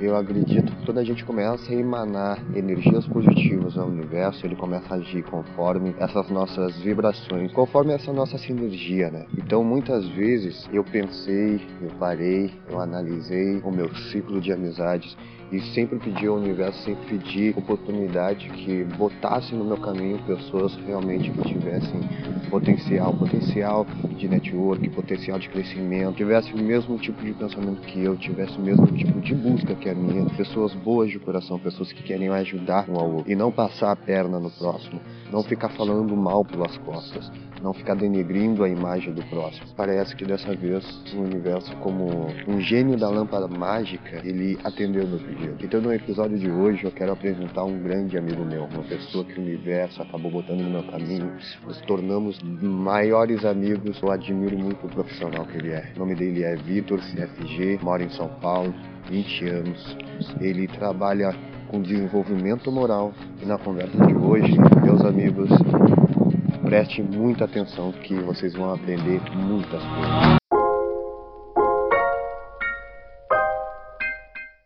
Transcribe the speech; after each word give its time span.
Eu 0.00 0.16
acredito 0.16 0.74
que 0.74 0.86
quando 0.86 0.98
a 0.98 1.04
gente 1.04 1.24
começa 1.24 1.70
a 1.70 1.74
emanar 1.74 2.42
energias 2.56 3.06
positivas 3.06 3.76
ao 3.76 3.86
universo, 3.86 4.46
ele 4.46 4.56
começa 4.56 4.94
a 4.94 4.96
agir 4.96 5.22
conforme 5.24 5.94
essas 5.98 6.28
nossas 6.30 6.76
vibrações, 6.78 7.52
conforme 7.52 7.92
essa 7.92 8.10
nossa 8.10 8.38
sinergia, 8.38 9.10
né? 9.10 9.26
Então, 9.36 9.62
muitas 9.62 10.08
vezes 10.08 10.68
eu 10.72 10.82
pensei, 10.82 11.60
eu 11.82 11.90
parei, 11.98 12.50
eu 12.68 12.80
analisei 12.80 13.60
o 13.62 13.70
meu 13.70 13.94
ciclo 14.10 14.40
de 14.40 14.50
amizades 14.50 15.16
e 15.52 15.60
sempre 15.74 15.98
pedi 15.98 16.26
ao 16.26 16.36
universo, 16.36 16.82
sempre 16.84 17.18
pedi 17.18 17.54
oportunidade 17.56 18.48
que 18.50 18.84
botasse 18.96 19.54
no 19.54 19.64
meu 19.64 19.76
caminho 19.78 20.18
pessoas 20.24 20.74
realmente 20.86 21.30
que 21.30 21.42
tivessem 21.42 22.00
potencial, 22.48 23.12
potencial 23.14 23.86
de 24.16 24.28
network, 24.28 24.88
potencial 24.90 25.38
de 25.38 25.48
crescimento, 25.48 26.16
tivesse 26.16 26.52
o 26.52 26.58
mesmo 26.58 26.98
tipo 26.98 27.22
de 27.24 27.32
pensamento 27.32 27.80
que 27.82 28.02
eu, 28.02 28.16
tivesse 28.16 28.56
o 28.58 28.60
mesmo 28.60 28.86
tipo 28.86 29.20
de 29.20 29.34
busca 29.34 29.74
que 29.74 29.88
a 29.88 29.94
minha, 29.94 30.24
pessoas 30.30 30.74
boas 30.74 31.10
de 31.10 31.18
coração, 31.18 31.58
pessoas 31.58 31.92
que 31.92 32.02
querem 32.02 32.28
ajudar 32.28 32.88
um 32.88 32.96
ao 32.96 33.10
outro 33.16 33.30
e 33.30 33.34
não 33.34 33.50
passar 33.50 33.92
a 33.92 33.96
perna 33.96 34.38
no 34.38 34.50
próximo, 34.50 35.00
não 35.32 35.42
ficar 35.42 35.70
falando 35.70 36.16
mal 36.16 36.44
pelas 36.44 36.76
costas, 36.78 37.30
não 37.62 37.72
ficar 37.72 37.94
denegrindo 37.94 38.64
a 38.64 38.68
imagem 38.68 39.12
do 39.12 39.22
próximo. 39.24 39.66
Parece 39.76 40.14
que 40.16 40.24
dessa 40.24 40.54
vez 40.54 40.84
o 41.14 41.20
universo, 41.20 41.74
como 41.76 42.26
um 42.48 42.60
gênio 42.60 42.96
da 42.98 43.08
lâmpada 43.08 43.46
mágica, 43.46 44.20
ele 44.24 44.58
atendeu 44.64 45.06
meu 45.06 45.18
pedido. 45.18 45.56
Então, 45.62 45.80
no 45.80 45.92
episódio 45.92 46.38
de 46.38 46.50
hoje, 46.50 46.84
eu 46.84 46.90
quero 46.90 47.12
apresentar 47.12 47.64
um 47.64 47.78
grande 47.82 48.16
amigo 48.16 48.44
meu, 48.44 48.64
uma 48.64 48.82
pessoa 48.84 49.24
que 49.24 49.38
o 49.38 49.42
universo 49.42 50.02
acabou 50.02 50.30
botando 50.30 50.60
no 50.60 50.70
meu 50.70 50.84
caminho, 50.84 51.32
nos 51.66 51.80
tornamos 51.82 52.38
maiores 52.42 53.44
amigos. 53.44 54.00
Eu 54.02 54.10
admiro 54.10 54.58
muito 54.58 54.86
o 54.86 54.88
profissional 54.88 55.44
que 55.46 55.58
ele 55.58 55.70
é. 55.70 55.92
O 55.96 55.98
nome 55.98 56.14
dele 56.14 56.42
é 56.42 56.56
Vitor 56.56 56.98
CFG, 57.00 57.78
mora 57.82 58.02
em 58.02 58.10
São 58.10 58.28
Paulo, 58.40 58.74
20 59.08 59.48
anos. 59.48 59.96
Ele 60.40 60.66
trabalha 60.66 61.34
com 61.68 61.80
desenvolvimento 61.80 62.70
moral 62.72 63.12
e 63.40 63.46
na 63.46 63.56
conversa 63.56 63.96
de 64.06 64.14
hoje, 64.14 64.56
meus 64.82 65.04
amigos, 65.04 65.48
preste 66.70 67.02
muita 67.02 67.46
atenção 67.46 67.90
que 67.90 68.14
vocês 68.14 68.54
vão 68.54 68.72
aprender 68.72 69.20
muitas 69.34 69.82
coisas. 69.82 70.39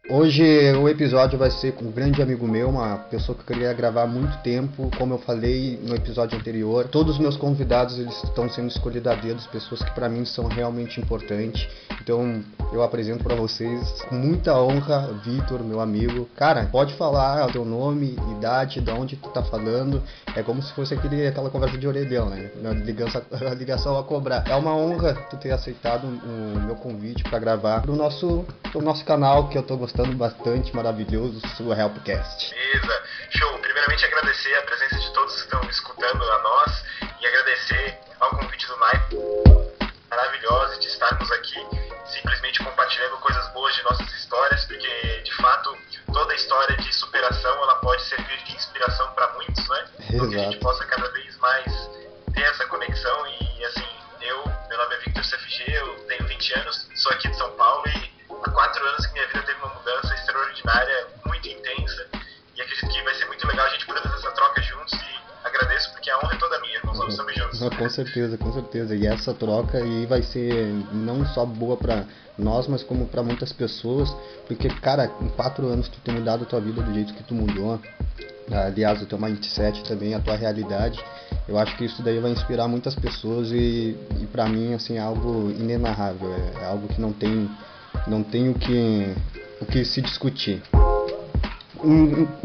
Hoje 0.06 0.44
o 0.74 0.86
episódio 0.86 1.38
vai 1.38 1.50
ser 1.50 1.72
com 1.72 1.86
um 1.86 1.90
grande 1.90 2.20
amigo 2.20 2.46
meu, 2.46 2.68
uma 2.68 2.98
pessoa 3.10 3.34
que 3.34 3.40
eu 3.40 3.46
queria 3.46 3.72
gravar 3.72 4.02
há 4.02 4.06
muito 4.06 4.36
tempo. 4.42 4.90
Como 4.98 5.14
eu 5.14 5.18
falei 5.18 5.80
no 5.82 5.94
episódio 5.94 6.38
anterior, 6.38 6.86
todos 6.88 7.14
os 7.14 7.18
meus 7.18 7.38
convidados 7.38 7.98
eles 7.98 8.22
estão 8.22 8.46
sendo 8.50 8.68
escolhidos 8.68 9.10
a 9.10 9.14
dedo, 9.14 9.40
pessoas 9.50 9.82
que 9.82 9.90
para 9.92 10.06
mim 10.06 10.26
são 10.26 10.46
realmente 10.46 11.00
importantes. 11.00 11.66
Então 12.02 12.44
eu 12.70 12.82
apresento 12.82 13.24
para 13.24 13.34
vocês 13.34 14.02
com 14.02 14.14
muita 14.14 14.54
honra, 14.60 15.08
Vitor, 15.24 15.64
meu 15.64 15.80
amigo. 15.80 16.28
Cara, 16.36 16.66
pode 16.66 16.92
falar 16.94 17.48
o 17.48 17.52
teu 17.52 17.64
nome, 17.64 18.18
idade, 18.36 18.82
de 18.82 18.90
onde 18.90 19.16
tu 19.16 19.30
tá 19.30 19.42
falando. 19.42 20.02
É 20.36 20.42
como 20.42 20.62
se 20.62 20.70
fosse 20.74 20.92
aquele, 20.92 21.26
aquela 21.26 21.48
conversa 21.48 21.78
de 21.78 21.88
orelhão, 21.88 22.28
né? 22.28 22.50
A 22.62 23.54
ligação, 23.54 23.98
a 23.98 24.04
cobrar. 24.04 24.44
É 24.46 24.54
uma 24.54 24.76
honra 24.76 25.14
tu 25.30 25.38
ter 25.38 25.52
aceitado 25.52 26.04
o 26.04 26.60
meu 26.60 26.74
convite 26.74 27.24
para 27.24 27.38
gravar 27.38 27.80
pro 27.80 27.96
nosso, 27.96 28.44
pro 28.70 28.82
nosso 28.82 29.02
canal 29.02 29.48
que 29.48 29.56
eu 29.56 29.62
tô 29.62 29.78
gostando 29.78 29.93
bastante, 30.02 30.74
maravilhoso, 30.74 31.40
sua 31.56 31.76
Helpcast. 31.76 32.50
Beleza, 32.50 33.02
show. 33.30 33.58
Primeiramente 33.58 34.04
agradecer 34.04 34.54
a 34.56 34.62
presença 34.62 34.98
de 34.98 35.12
todos 35.12 35.34
que 35.34 35.40
estão 35.42 35.60
escutando 35.70 36.22
a 36.24 36.38
nós 36.42 36.84
e 37.20 37.26
agradecer 37.26 37.98
ao 38.18 38.30
convite 38.30 38.66
do 38.66 38.76
Nike 38.76 39.16
maravilhosa 40.10 40.78
de 40.80 40.86
estarmos 40.88 41.30
aqui 41.32 41.58
simplesmente 42.06 42.62
compartilhando 42.62 43.16
coisas 43.18 43.46
boas 43.52 43.74
de 43.74 43.82
nossas 43.84 44.12
histórias, 44.14 44.64
porque 44.64 45.20
de 45.24 45.32
fato 45.36 45.76
toda 46.12 46.34
história 46.34 46.76
de 46.76 46.92
superação 46.92 47.54
ela 47.62 47.76
pode 47.76 48.02
servir 48.02 48.42
de 48.44 48.54
inspiração 48.54 49.12
para 49.12 49.32
muitos, 49.34 49.68
né? 49.68 49.84
Então 50.10 50.28
que 50.28 50.36
a 50.36 50.38
gente 50.44 50.58
possa 50.58 50.84
cada 50.86 51.08
vez 51.10 51.36
mais 51.38 51.90
ter 52.32 52.42
essa 52.42 52.66
conexão 52.66 53.26
e 53.26 53.64
assim, 53.64 53.88
eu, 54.20 54.44
meu 54.68 54.78
nome 54.78 54.94
é 54.94 54.98
Victor 54.98 55.22
CFG, 55.22 55.72
eu 55.72 55.94
tenho 56.06 56.26
20 56.26 56.54
anos, 56.54 56.88
sou 56.96 57.12
aqui 57.12 57.28
de 57.28 57.36
São 57.36 57.50
Paulo 57.52 57.84
e 57.88 58.03
quatro 58.54 58.86
anos 58.86 59.06
que 59.06 59.12
minha 59.12 59.26
vida 59.26 59.42
teve 59.42 59.58
uma 59.58 59.74
mudança 59.74 60.14
extraordinária, 60.14 61.06
muito 61.26 61.48
intensa, 61.48 62.06
e 62.56 62.62
acredito 62.62 62.88
que 62.88 63.02
vai 63.02 63.14
ser 63.14 63.26
muito 63.26 63.46
legal 63.46 63.66
a 63.66 63.70
gente 63.70 63.84
poder 63.84 64.00
fazer 64.00 64.14
essa 64.14 64.30
troca 64.30 64.62
juntos 64.62 64.92
e 64.94 65.46
agradeço 65.46 65.90
porque 65.92 66.08
a 66.08 66.18
honra 66.18 66.34
é 66.34 66.38
toda 66.38 66.60
minha, 66.60 66.80
vamos 66.84 67.16
também 67.16 67.36
juntos. 67.36 67.58
Com 67.76 67.90
certeza, 67.90 68.38
com 68.38 68.52
certeza. 68.52 68.94
E 68.94 69.06
essa 69.06 69.34
troca 69.34 69.78
aí 69.78 70.06
vai 70.06 70.22
ser 70.22 70.66
não 70.92 71.26
só 71.26 71.44
boa 71.44 71.76
para 71.76 72.04
nós, 72.38 72.68
mas 72.68 72.82
como 72.82 73.06
para 73.08 73.22
muitas 73.22 73.52
pessoas, 73.52 74.08
porque 74.46 74.68
cara, 74.80 75.10
em 75.20 75.28
quatro 75.30 75.66
anos 75.66 75.88
tu 75.88 75.98
tem 76.00 76.14
mudado 76.14 76.44
a 76.44 76.46
tua 76.46 76.60
vida 76.60 76.80
do 76.80 76.94
jeito 76.94 77.12
que 77.12 77.24
tu 77.24 77.34
mudou. 77.34 77.80
Aliás, 78.50 79.02
o 79.02 79.06
teu 79.06 79.18
mindset 79.18 79.82
também, 79.84 80.14
a 80.14 80.20
tua 80.20 80.36
realidade. 80.36 81.02
Eu 81.48 81.58
acho 81.58 81.76
que 81.76 81.86
isso 81.86 82.02
daí 82.02 82.20
vai 82.20 82.30
inspirar 82.30 82.68
muitas 82.68 82.94
pessoas 82.94 83.50
e, 83.50 83.98
e 84.20 84.28
para 84.30 84.46
mim 84.46 84.74
assim 84.74 84.96
é 84.96 85.00
algo 85.00 85.50
inenarrável, 85.50 86.32
é, 86.32 86.62
é 86.62 86.66
algo 86.66 86.86
que 86.88 87.00
não 87.00 87.12
tem 87.12 87.50
não 88.06 88.22
tem 88.22 88.48
o 88.48 88.54
que, 88.54 89.14
o 89.60 89.66
que 89.66 89.84
se 89.84 90.00
discutir. 90.00 90.62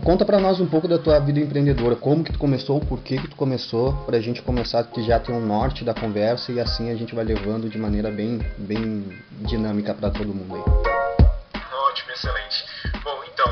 Conta 0.04 0.26
para 0.26 0.40
nós 0.40 0.60
um 0.60 0.66
pouco 0.66 0.88
da 0.88 0.98
tua 0.98 1.18
vida 1.20 1.40
empreendedora, 1.40 1.96
como 1.96 2.24
que 2.24 2.34
tu 2.34 2.40
começou, 2.40 2.82
por 2.82 3.00
que 3.00 3.18
que 3.18 3.28
tu 3.30 3.38
começou, 3.38 3.94
para 4.06 4.18
a 4.18 4.22
gente 4.22 4.42
começar 4.42 4.84
que 4.84 5.02
já 5.02 5.18
tem 5.18 5.34
um 5.34 5.46
norte 5.46 5.86
da 5.86 5.94
conversa 5.94 6.52
e 6.52 6.60
assim 6.60 6.90
a 6.90 6.96
gente 6.96 7.16
vai 7.16 7.24
levando 7.24 7.70
de 7.70 7.78
maneira 7.78 8.12
bem, 8.12 8.40
bem 8.58 9.06
dinâmica 9.42 9.94
para 9.94 10.10
todo 10.10 10.34
mundo 10.34 10.56
aí. 10.56 10.62
Ótimo, 11.90 12.12
excelente. 12.12 12.66
Bom, 13.02 13.24
então, 13.32 13.50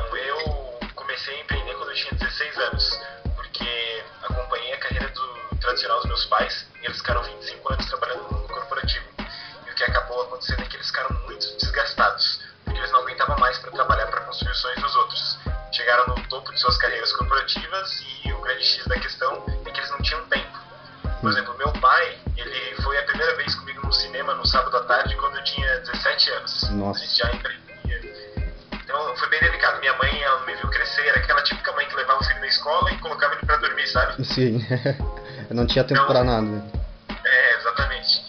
dormir, 34.38 34.60
sabe? 34.62 34.62
Sim, 34.62 34.66
eu 35.50 35.56
não 35.56 35.66
tinha 35.66 35.84
tempo 35.84 36.02
Então- 36.02 36.14
para 36.14 36.24
nada. 36.24 36.64
É, 37.26 37.56
exatamente. 37.58 38.22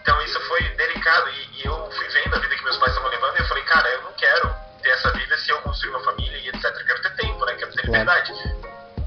Então 0.00 0.20
isso 0.22 0.40
foi 0.48 0.60
delicado 0.76 1.28
e, 1.30 1.60
e 1.62 1.66
eu 1.66 1.90
fui 1.90 2.08
vendo 2.08 2.34
a 2.34 2.38
vida 2.38 2.54
que 2.56 2.64
meus 2.64 2.76
pais 2.78 2.92
estavam 2.92 3.10
levando 3.10 3.36
e 3.36 3.40
eu 3.42 3.46
falei, 3.46 3.62
cara, 3.64 3.88
eu 3.90 4.02
não 4.02 4.12
quero 4.12 4.54
ter 4.82 4.90
essa 4.90 5.10
vida 5.12 5.36
se 5.38 5.50
eu 5.50 5.58
construir 5.58 5.90
uma 5.90 6.00
família 6.04 6.36
e 6.38 6.48
etc. 6.48 6.64
Eu 6.64 6.86
quero 6.86 7.02
ter 7.02 7.10
tempo, 7.16 7.44
né? 7.44 7.54
Quero 7.54 7.72
ter 7.72 7.82
Claro. 7.82 7.98
liberdade. 8.00 8.32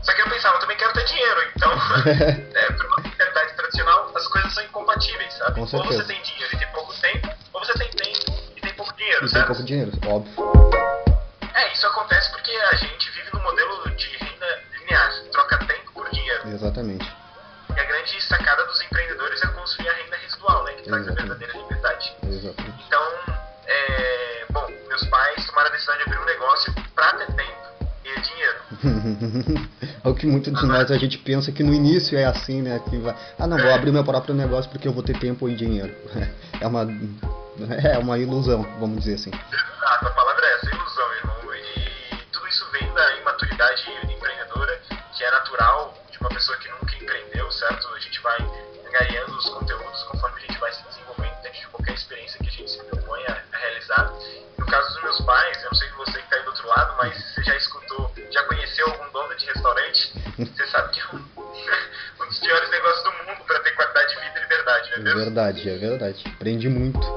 Só 0.03 0.13
que 0.13 0.21
eu 0.21 0.29
pensava, 0.29 0.55
eu 0.55 0.59
também 0.61 0.77
quero 0.77 0.93
ter 0.93 1.03
dinheiro, 1.05 1.41
então, 1.55 1.71
é, 2.55 2.71
para 2.71 2.87
uma 2.87 2.97
mentalidade 3.01 3.53
tradicional, 3.55 4.11
as 4.15 4.27
coisas 4.27 4.53
são 4.53 4.63
incompatíveis, 4.63 5.33
sabe? 5.33 5.59
Ou 5.59 5.65
você 5.67 6.03
tem 6.05 6.21
dinheiro 6.21 6.55
e 6.55 6.57
tem 6.57 6.67
pouco 6.69 6.93
tempo, 7.01 7.29
ou 7.51 7.65
você 7.65 7.73
tem 7.73 7.89
tempo 7.89 8.31
e 8.55 8.61
tem 8.61 8.73
pouco 8.73 8.93
dinheiro, 8.95 9.17
E 9.17 9.19
tem 9.21 9.27
certo? 9.29 9.47
pouco 9.47 9.63
dinheiro, 9.63 9.91
óbvio. 10.07 10.46
O 30.27 30.41
que 30.41 30.51
muitos 30.51 30.59
de 30.59 30.65
nós 30.65 30.91
a 30.91 30.97
gente 30.97 31.17
pensa 31.17 31.51
que 31.51 31.63
no 31.63 31.73
início 31.73 32.17
é 32.17 32.25
assim, 32.25 32.61
né? 32.61 32.79
Que 32.89 32.97
vai, 32.97 33.15
ah, 33.39 33.47
não, 33.47 33.57
vou 33.57 33.71
abrir 33.71 33.91
meu 33.91 34.03
próprio 34.03 34.35
negócio 34.35 34.69
porque 34.69 34.87
eu 34.87 34.93
vou 34.93 35.01
ter 35.01 35.17
tempo 35.17 35.47
e 35.49 35.55
dinheiro. 35.55 35.93
É 36.59 36.65
uma, 36.65 36.87
é 37.83 37.97
uma 37.99 38.17
ilusão, 38.17 38.65
vamos 38.79 39.01
dizer 39.01 39.13
assim. 39.13 39.29
Verdade, 65.37 65.69
é 65.69 65.77
verdade. 65.77 66.23
Aprendi 66.25 66.67
muito. 66.67 67.16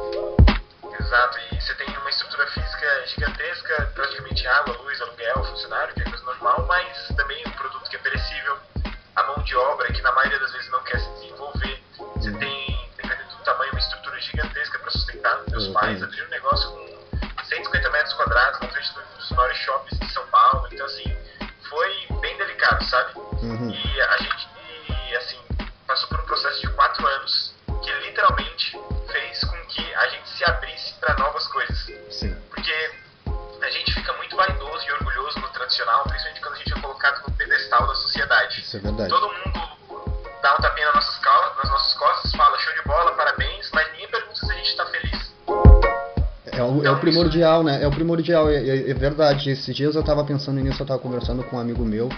Primordial, 47.31 47.63
né? 47.63 47.83
É 47.83 47.87
o 47.87 47.91
primordial, 47.91 48.51
é, 48.51 48.57
é- 48.57 48.91
é 48.91 48.95
verdade. 48.95 49.51
Esses 49.51 49.75
dias 49.75 49.95
eu 49.95 50.03
tava 50.03 50.25
pensando 50.25 50.61
nisso, 50.61 50.83
eu 50.83 50.87
tava 50.87 50.99
conversando 51.01 51.43
com 51.45 51.57
um 51.57 51.59
amigo 51.61 51.85
meu 51.85 52.09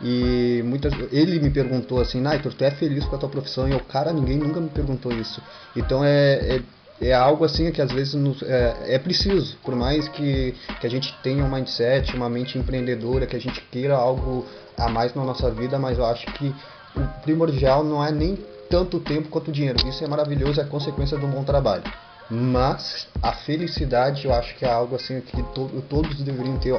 e 0.00 0.62
muitas, 0.64 0.92
ele 1.12 1.38
me 1.38 1.50
perguntou 1.50 2.00
assim, 2.00 2.20
Naitor, 2.20 2.52
tu 2.54 2.64
é 2.64 2.70
feliz 2.70 3.04
com 3.04 3.14
a 3.14 3.18
tua 3.18 3.28
profissão? 3.28 3.68
E 3.68 3.72
eu, 3.72 3.80
cara, 3.80 4.12
ninguém 4.12 4.38
nunca 4.38 4.60
me 4.60 4.68
perguntou 4.70 5.12
isso. 5.12 5.40
Então 5.76 6.02
é, 6.04 6.56
é, 6.56 7.08
é 7.08 7.12
algo 7.12 7.44
assim 7.44 7.70
que 7.70 7.80
às 7.82 7.92
vezes 7.92 8.14
nos- 8.14 8.42
é, 8.42 8.94
é 8.94 8.98
preciso, 8.98 9.58
por 9.62 9.74
mais 9.76 10.08
que, 10.08 10.54
que 10.80 10.86
a 10.86 10.90
gente 10.90 11.18
tenha 11.22 11.44
um 11.44 11.50
mindset, 11.50 12.16
uma 12.16 12.28
mente 12.28 12.58
empreendedora, 12.58 13.26
que 13.26 13.36
a 13.36 13.40
gente 13.40 13.60
queira 13.70 13.94
algo 13.94 14.46
a 14.76 14.88
mais 14.88 15.14
na 15.14 15.22
nossa 15.24 15.50
vida, 15.50 15.78
mas 15.78 15.98
eu 15.98 16.04
acho 16.06 16.26
que 16.32 16.54
o 16.96 17.06
primordial 17.22 17.84
não 17.84 18.04
é 18.04 18.10
nem 18.10 18.38
tanto 18.68 18.98
tempo 19.00 19.28
quanto 19.28 19.52
dinheiro. 19.52 19.86
Isso 19.86 20.02
é 20.02 20.08
maravilhoso, 20.08 20.60
é 20.60 20.64
consequência 20.64 21.16
um 21.18 21.30
bom 21.30 21.44
trabalho. 21.44 21.84
Mas 22.34 23.06
a 23.22 23.32
felicidade 23.34 24.24
eu 24.24 24.32
acho 24.32 24.54
que 24.56 24.64
é 24.64 24.72
algo 24.72 24.96
assim 24.96 25.20
que 25.20 25.42
to- 25.54 25.68
todos 25.90 26.16
deveriam 26.22 26.56
ter. 26.56 26.72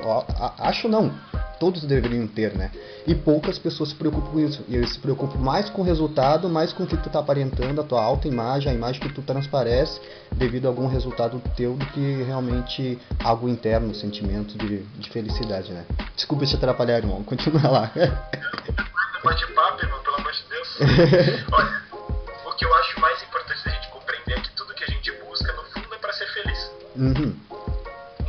acho 0.57 0.87
não, 0.87 1.13
todos 1.59 1.83
deveriam 1.83 2.25
ter, 2.25 2.55
né? 2.55 2.71
E 3.05 3.13
poucas 3.13 3.59
pessoas 3.59 3.89
se 3.89 3.95
preocupam 3.95 4.31
com 4.31 4.39
isso. 4.39 4.65
E 4.67 4.75
eles 4.75 4.93
se 4.93 4.99
preocupam 4.99 5.37
mais 5.37 5.69
com 5.69 5.83
o 5.83 5.85
resultado, 5.85 6.49
mais 6.49 6.73
com 6.73 6.83
o 6.83 6.87
que 6.87 6.97
tu 6.97 7.07
tá 7.07 7.19
aparentando, 7.19 7.79
a 7.79 7.83
tua 7.83 8.01
alta 8.01 8.27
imagem, 8.27 8.71
a 8.71 8.73
imagem 8.73 8.99
que 8.99 9.09
tu 9.13 9.21
transparece 9.21 10.01
devido 10.31 10.65
a 10.65 10.69
algum 10.69 10.87
resultado 10.87 11.39
teu 11.55 11.75
do 11.75 11.85
que 11.85 12.23
realmente 12.23 12.97
algo 13.23 13.47
interno, 13.47 13.93
sentimento 13.93 14.57
de, 14.57 14.79
de 14.79 15.09
felicidade, 15.11 15.71
né? 15.71 15.85
Desculpa 16.15 16.47
te 16.47 16.55
atrapalhar, 16.55 16.97
irmão. 16.97 17.21
Continua 17.25 17.69
lá. 17.69 17.91
Bate-papo, 19.23 19.83
irmão, 19.85 19.99
pelo 20.03 20.15
amor 20.17 20.31
de 20.31 20.43
Deus. 20.49 20.77
Olha, 21.51 21.81
o 22.45 22.51
que 22.55 22.65
eu 22.65 22.73
acho 22.73 22.99
mais 22.99 23.12
Uhum. 26.95 27.39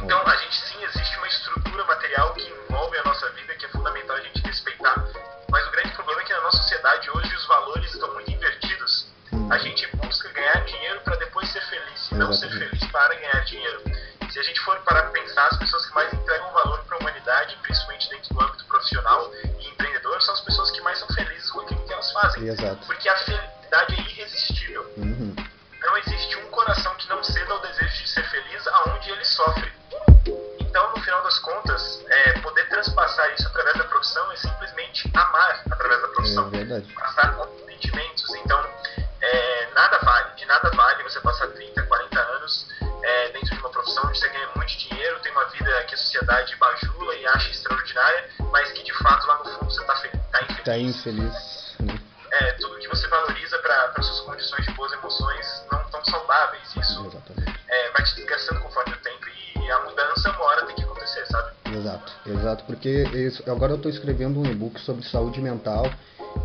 Então, 0.02 0.26
a 0.26 0.36
gente 0.36 0.60
sim, 0.66 0.82
existe 0.84 1.16
uma 1.18 1.28
estrutura 1.28 1.84
material 1.84 2.32
que 2.34 2.42
envolve 2.42 2.98
a 2.98 3.04
nossa 3.04 3.28
vida, 3.30 3.54
que 3.54 3.66
é 3.66 3.68
fundamental 3.68 4.16
a 4.16 4.20
gente 4.20 4.42
respeitar. 4.42 5.04
Mas 5.50 5.66
o 5.66 5.70
grande 5.70 5.90
problema 5.92 6.20
é 6.20 6.24
que 6.24 6.32
na 6.32 6.40
nossa 6.42 6.58
sociedade 6.58 7.10
hoje 7.10 7.34
os 7.34 7.46
valores 7.46 7.92
estão 7.92 8.12
muito 8.14 8.30
invertidos. 8.30 9.06
A 9.50 9.58
gente 9.58 9.86
busca 9.96 10.28
ganhar 10.30 10.64
dinheiro 10.64 11.00
para 11.00 11.16
depois 11.16 11.50
ser 11.50 11.62
feliz, 11.62 12.10
e 12.10 12.14
não 12.14 12.32
ser 12.32 12.48
feliz 12.50 12.84
para 12.90 13.14
ganhar 13.14 13.44
dinheiro. 13.44 13.82
Se 14.30 14.38
a 14.38 14.42
gente 14.42 14.60
for 14.60 14.76
parar 14.80 15.02
para 15.02 15.10
pensar, 15.22 15.46
as 15.46 15.58
pessoas 15.58 15.86
que 15.86 15.94
mais 15.94 16.12
entregam 16.12 16.52
valor 16.52 16.82
para 16.84 16.96
a 16.96 17.00
humanidade, 17.00 17.56
principalmente 17.62 18.08
dentro 18.10 18.34
do 18.34 18.40
âmbito 18.42 18.64
profissional 18.64 19.30
e 19.60 19.68
empreendedor, 19.68 20.20
são 20.22 20.34
as 20.34 20.40
pessoas 20.40 20.70
que 20.70 20.80
mais 20.80 20.98
são 20.98 21.08
felizes 21.08 21.50
com 21.50 21.60
aquilo 21.60 21.84
que 21.86 21.92
elas 21.92 22.12
fazem. 22.12 22.48
Exato. 22.48 22.86
Porque 22.86 23.08
a 23.08 23.16
felicidade 23.18 23.43
tá 50.92 50.98
infeliz. 50.98 51.74
Infeliz, 51.74 51.76
né? 51.80 52.00
É, 52.32 52.52
tudo 52.54 52.78
que 52.78 52.88
você 52.88 53.06
valoriza 53.08 53.58
para 53.58 54.02
suas 54.02 54.20
condições 54.20 54.64
de 54.66 54.72
boas 54.72 54.92
emoções 54.92 55.64
não 55.70 55.78
tão 55.90 56.04
saudáveis. 56.04 56.62
Isso 56.76 57.06
Exatamente. 57.06 57.60
é, 57.68 57.90
vai 57.92 58.02
te 58.04 58.14
desgastando 58.16 58.60
conforme 58.60 58.92
o 58.92 58.96
tempo 58.98 59.26
e 59.60 59.70
a 59.70 59.78
mudança 59.84 60.30
uma 60.30 60.44
hora 60.44 60.66
tem 60.66 60.74
que 60.76 60.82
acontecer, 60.82 61.24
sabe? 61.26 61.50
Exato, 61.76 62.12
exato, 62.26 62.64
porque 62.64 62.88
isso- 63.14 63.42
agora 63.50 63.72
eu 63.72 63.76
estou 63.76 63.90
escrevendo 63.90 64.40
um 64.40 64.46
e-book 64.46 64.80
sobre 64.80 65.04
saúde 65.06 65.40
mental 65.40 65.88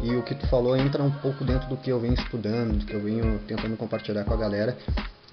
e 0.02 0.16
o 0.16 0.24
que 0.24 0.36
tu 0.36 0.48
falou 0.48 0.76
entra 0.78 1.02
um 1.02 1.12
pouco 1.12 1.44
dentro 1.44 1.68
do 1.70 1.78
que 1.78 1.90
eu 1.90 2.00
venho 2.00 2.14
estudando, 2.14 2.78
do 2.78 2.86
que 2.86 2.94
eu 2.94 3.02
venho 3.02 3.40
tentando 3.48 3.76
compartilhar 3.76 4.24
com 4.24 4.34
a 4.34 4.38
galera 4.38 4.78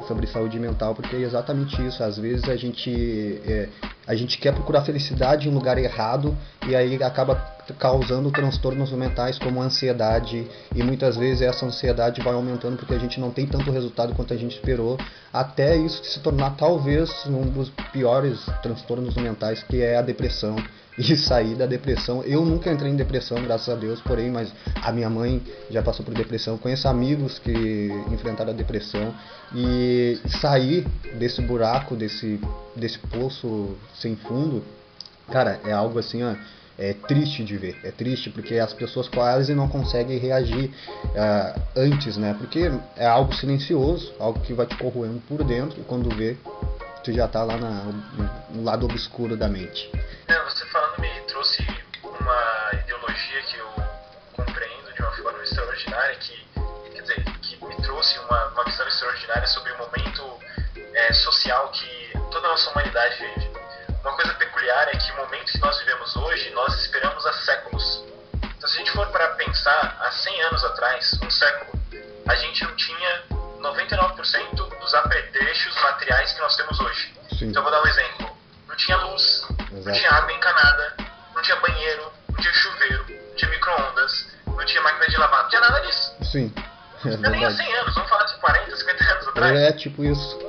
sobre 0.07 0.27
saúde 0.27 0.59
mental, 0.59 0.95
porque 0.95 1.17
é 1.17 1.21
exatamente 1.21 1.81
isso. 1.87 2.03
Às 2.03 2.19
vezes 2.19 2.49
a 2.49 2.57
gente 2.57 3.41
é, 3.47 3.69
a 4.07 4.15
gente 4.15 4.39
quer 4.39 4.53
procurar 4.55 4.83
felicidade 4.83 5.49
em 5.49 5.51
um 5.51 5.55
lugar 5.55 5.79
errado 5.79 6.37
e 6.67 6.75
aí 6.77 7.03
acaba 7.03 7.56
causando 7.75 8.31
transtornos 8.31 8.91
mentais 8.93 9.39
como 9.39 9.61
ansiedade 9.61 10.47
e 10.75 10.83
muitas 10.83 11.17
vezes 11.17 11.43
essa 11.43 11.67
ansiedade 11.67 12.23
vai 12.23 12.35
aumentando 12.35 12.77
porque 12.77 12.95
a 12.95 12.99
gente 12.99 13.19
não 13.19 13.31
tem 13.31 13.47
tanto 13.47 13.71
resultado 13.71 14.15
quanto 14.15 14.33
a 14.33 14.37
gente 14.37 14.57
esperou, 14.57 14.99
até 15.33 15.77
isso 15.77 16.05
se 16.05 16.21
tornar 16.21 16.57
talvez 16.57 17.11
um 17.27 17.43
dos 17.43 17.71
piores 17.93 18.47
transtornos 18.63 19.15
mentais 19.17 19.63
que 19.63 19.83
é 19.83 19.97
a 19.97 20.03
depressão 20.03 20.57
e 20.99 21.17
sair 21.17 21.55
da 21.55 21.67
depressão. 21.67 22.23
Eu 22.25 22.45
nunca 22.45 22.73
entrei 22.73 22.91
em 22.91 22.97
depressão, 22.97 23.43
graças 23.43 23.69
a 23.69 23.75
Deus, 23.75 24.01
porém, 24.01 24.31
mas 24.31 24.53
a 24.83 24.91
minha 24.93 25.11
mãe 25.11 25.43
já 25.71 25.83
passou 25.83 26.05
por 26.05 26.15
depressão. 26.15 26.57
Conheço 26.57 26.89
amigos 26.89 27.39
que 27.39 27.91
enfrentaram 28.11 28.51
a 28.51 28.55
depressão 28.55 29.15
e 29.55 30.19
sair 30.41 30.87
desse 31.19 31.43
buraco, 31.43 31.95
desse, 31.95 32.41
desse 32.75 32.99
poço 32.99 33.77
sem 33.95 34.17
fundo, 34.17 34.63
cara, 35.31 35.61
é 35.65 35.73
algo 35.73 35.99
assim, 35.99 36.23
ó. 36.23 36.35
É 36.79 36.93
triste 36.93 37.43
de 37.43 37.57
ver, 37.57 37.79
é 37.83 37.91
triste 37.91 38.29
porque 38.29 38.59
as 38.59 38.73
pessoas 38.75 39.09
quase 39.09 39.55
não 39.55 39.67
conseguem 39.67 40.19
reagir 40.19 40.71
ah, 41.17 41.59
antes, 41.75 42.19
né? 42.19 42.35
Porque 42.39 42.71
é 42.97 43.07
algo 43.07 43.35
silencioso, 43.35 44.15
algo 44.21 44.41
que 44.41 44.53
vai 44.53 44.67
te 44.67 44.77
corroendo 44.77 45.21
por 45.27 45.43
dentro 45.43 45.81
e 45.81 45.85
quando 45.85 46.15
vê, 46.15 46.37
tu 47.03 47.13
já 47.13 47.27
tá 47.27 47.43
lá 47.45 47.57
na, 47.57 47.85
no 48.51 48.63
lado 48.63 48.85
obscuro 48.85 49.37
da 49.37 49.49
mente. 49.49 49.91
Não, 50.29 50.45
você 50.45 50.67
falando 50.67 51.01
me 51.01 51.09
trouxe 51.29 51.67
uma 52.03 52.71
ideologia 52.75 53.43
que 53.43 53.57
eu 53.57 53.69
compreendo 54.35 54.93
de 54.95 55.03
uma 55.03 55.13
forma 55.13 55.43
extraordinária, 55.43 56.17
que, 56.17 56.47
quer 56.93 57.01
dizer, 57.01 57.25
que 57.41 57.65
me 57.65 57.77
trouxe 57.77 58.19
uma, 58.19 58.47
uma 58.49 58.65
visão 58.65 58.87
extraordinária 58.87 59.47
sobre 59.47 59.73
o 59.73 59.79
momento 59.79 60.39
é, 60.95 61.13
social 61.13 61.69
que 61.71 62.19
toda 62.31 62.49
a 62.49 62.51
nossa 62.51 62.71
humanidade 62.71 63.17
vive. 63.19 63.51
Uma 64.03 64.15
coisa 64.15 64.35
peculiar 64.57 64.89
é 64.89 64.97
que 64.97 65.13
o 65.13 65.17
momento 65.17 65.53
que 65.53 65.59
nós 65.59 65.79
vivemos 65.81 66.17
hoje, 66.17 66.51
nós 66.51 66.75
esperamos 66.81 67.25
há 67.27 67.33
séculos. 67.35 68.03
Então, 68.43 68.69
se 68.69 68.77
a 68.77 68.79
gente 68.79 68.91
for 68.93 69.07
para 69.09 69.29
pensar, 69.35 69.97
há 70.01 70.11
100 70.11 70.43
anos 70.45 70.65
atrás, 70.65 71.19
um 71.23 71.31
século, 71.31 71.79
a 72.27 72.35
gente 72.37 72.65
não 72.65 72.75
tinha 72.75 73.23
99% 73.61 74.79
dos 74.81 74.95
apetrechos 74.95 75.75
materiais 75.83 76.33
que 76.33 76.41
nós 76.41 76.57
temos 76.57 76.81
hoje. 76.81 77.15
Sim, 77.39 77.49
Então, 77.49 77.63
eu 77.63 77.71
vou 77.71 77.71
dar 77.71 77.83
um 77.83 77.87
exemplo. 77.87 78.37
Não 78.67 78.77
tinha 78.77 78.97
luz, 78.97 79.45
não 79.71 79.83
tinha 79.83 79.95
exato. 80.07 80.15
água 80.15 80.33
encanada, 80.33 80.97
não 81.35 81.43
tinha 81.43 81.57
banheiro, 81.57 82.13
não 82.31 82.37
tinha 82.41 82.55
chuveiro, 82.55 83.05
não 83.09 83.37
tinha 83.37 83.51
micro-ondas, 83.51 84.27
não 84.47 84.65
tinha 84.65 84.81
máquina 84.83 85.07
de 85.07 85.17
lavar, 85.19 85.43
não 85.43 85.49
tinha 85.51 85.61
nada 85.61 85.81
disso. 85.81 86.17
Sim, 86.25 86.53
é 87.05 87.17
Não 87.17 87.31
nem 87.31 87.45
há 87.45 87.49
verdade. 87.51 87.57
100 87.57 87.77
anos, 87.77 87.95
vamos 87.95 88.09
falar 88.09 88.25
de 88.25 88.35
40, 88.39 88.77
50 88.77 89.05
anos 89.05 89.29
atrás. 89.29 89.59
É 89.59 89.73
tipo 89.73 90.03
isso. 90.05 90.46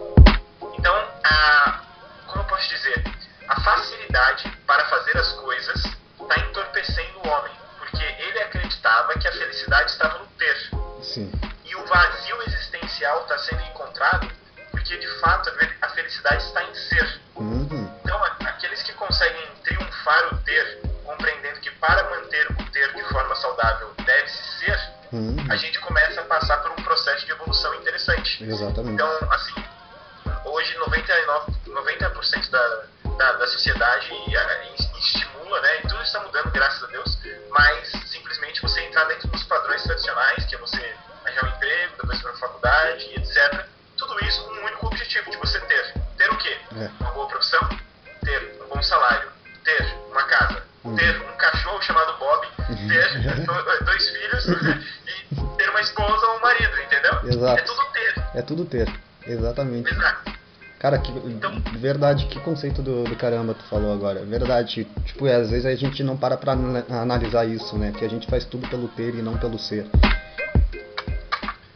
Verdade, 61.77 62.25
que 62.25 62.39
conceito 62.39 62.81
do, 62.81 63.03
do, 63.03 63.15
caramba 63.15 63.53
tu 63.53 63.63
falou 63.65 63.93
agora. 63.93 64.25
Verdade, 64.25 64.85
tipo, 65.05 65.27
é, 65.27 65.35
às 65.35 65.49
vezes 65.49 65.65
a 65.65 65.75
gente 65.75 66.03
não 66.03 66.17
para 66.17 66.35
pra 66.37 66.53
analisar 66.53 67.45
isso, 67.45 67.77
né? 67.77 67.93
Que 67.97 68.03
a 68.03 68.09
gente 68.09 68.27
faz 68.27 68.43
tudo 68.45 68.67
pelo 68.67 68.87
ter 68.89 69.15
e 69.15 69.21
não 69.21 69.37
pelo 69.37 69.57
ser. 69.57 69.85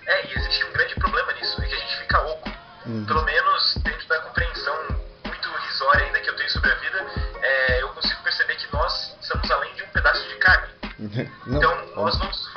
É, 0.08 0.28
e 0.28 0.38
existe 0.38 0.66
um 0.66 0.74
grande 0.74 0.96
problema 0.96 1.32
nisso, 1.34 1.62
é 1.62 1.66
que 1.68 1.74
a 1.74 1.78
gente 1.78 1.98
fica 1.98 2.20
oco. 2.20 2.50
Uhum. 2.86 3.06
Pelo 3.06 3.24
menos 3.24 3.78
dentro 3.84 4.08
da 4.08 4.20
compreensão 4.20 4.76
muito 5.26 5.50
risória 5.70 6.06
ainda 6.06 6.20
que 6.20 6.30
eu 6.30 6.36
tenho 6.36 6.50
sobre 6.50 6.72
a 6.72 6.76
vida, 6.76 7.06
é, 7.42 7.82
eu 7.82 7.90
consigo 7.90 8.22
perceber 8.24 8.56
que 8.56 8.74
nós 8.74 9.16
somos 9.22 9.52
além 9.52 9.74
de 9.76 9.84
um 9.84 9.88
pedaço 9.88 10.28
de 10.28 10.36
carne. 10.36 10.68
não, 11.48 11.58
então, 11.58 11.96
nós 11.96 12.16
somos... 12.16 12.52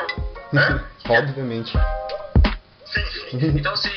Obviamente. 1.09 1.73
Sim, 2.87 3.05
então 3.59 3.77
se 3.77 3.89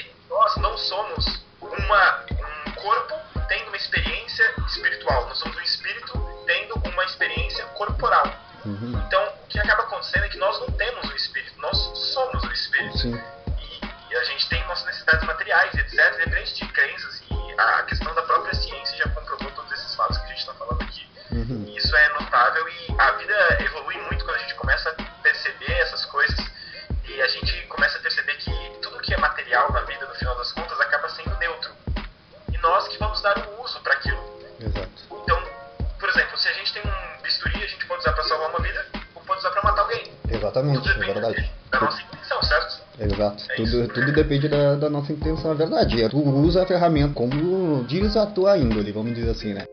nossa 45.07 45.13
intenção, 45.13 45.51
é 45.51 45.55
verdade. 45.55 46.09
Tu 46.09 46.17
usa 46.17 46.63
a 46.63 46.65
ferramenta 46.65 47.13
como 47.13 47.83
diz 47.85 48.15
a 48.17 48.25
tua 48.25 48.57
índole, 48.57 48.91
vamos 48.91 49.13
dizer 49.13 49.29
assim, 49.29 49.53
né? 49.53 49.63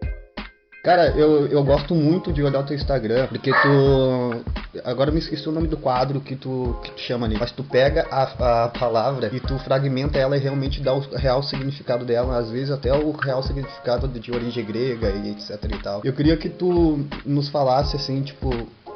Cara, 0.85 1.09
eu, 1.17 1.47
eu 1.47 1.65
gosto 1.65 1.95
muito 1.95 2.31
de 2.31 2.43
olhar 2.43 2.61
o 2.61 2.63
teu 2.63 2.77
Instagram, 2.77 3.27
porque 3.29 3.51
tu. 3.51 4.45
Agora 4.85 5.09
eu 5.09 5.15
me 5.15 5.19
esqueci 5.19 5.49
o 5.49 5.53
nome 5.53 5.67
do 5.67 5.79
quadro 5.79 6.21
que 6.21 6.37
tu, 6.37 6.79
que 6.83 6.93
tu 6.93 7.01
chama 7.01 7.25
ali. 7.25 7.39
Mas 7.41 7.53
tu 7.53 7.65
pega 7.65 8.07
a, 8.11 8.65
a 8.65 8.69
palavra 8.69 9.31
e 9.33 9.41
tu 9.41 9.59
fragmenta 9.61 10.19
ela 10.19 10.37
e 10.37 10.41
realmente 10.41 10.83
dá 10.83 10.93
o 10.93 11.01
real 11.01 11.43
significado 11.43 12.05
dela, 12.05 12.37
às 12.37 12.51
vezes 12.51 12.71
até 12.71 12.93
o 12.93 13.13
real 13.13 13.43
significado 13.43 14.07
de 14.07 14.31
origem 14.31 14.63
grega 14.63 15.09
e 15.09 15.31
etc 15.31 15.59
e 15.65 15.83
tal. 15.83 16.03
Eu 16.05 16.13
queria 16.13 16.37
que 16.37 16.51
tu 16.51 17.01
nos 17.25 17.49
falasse 17.49 17.97
assim, 17.97 18.21
tipo, 18.21 18.51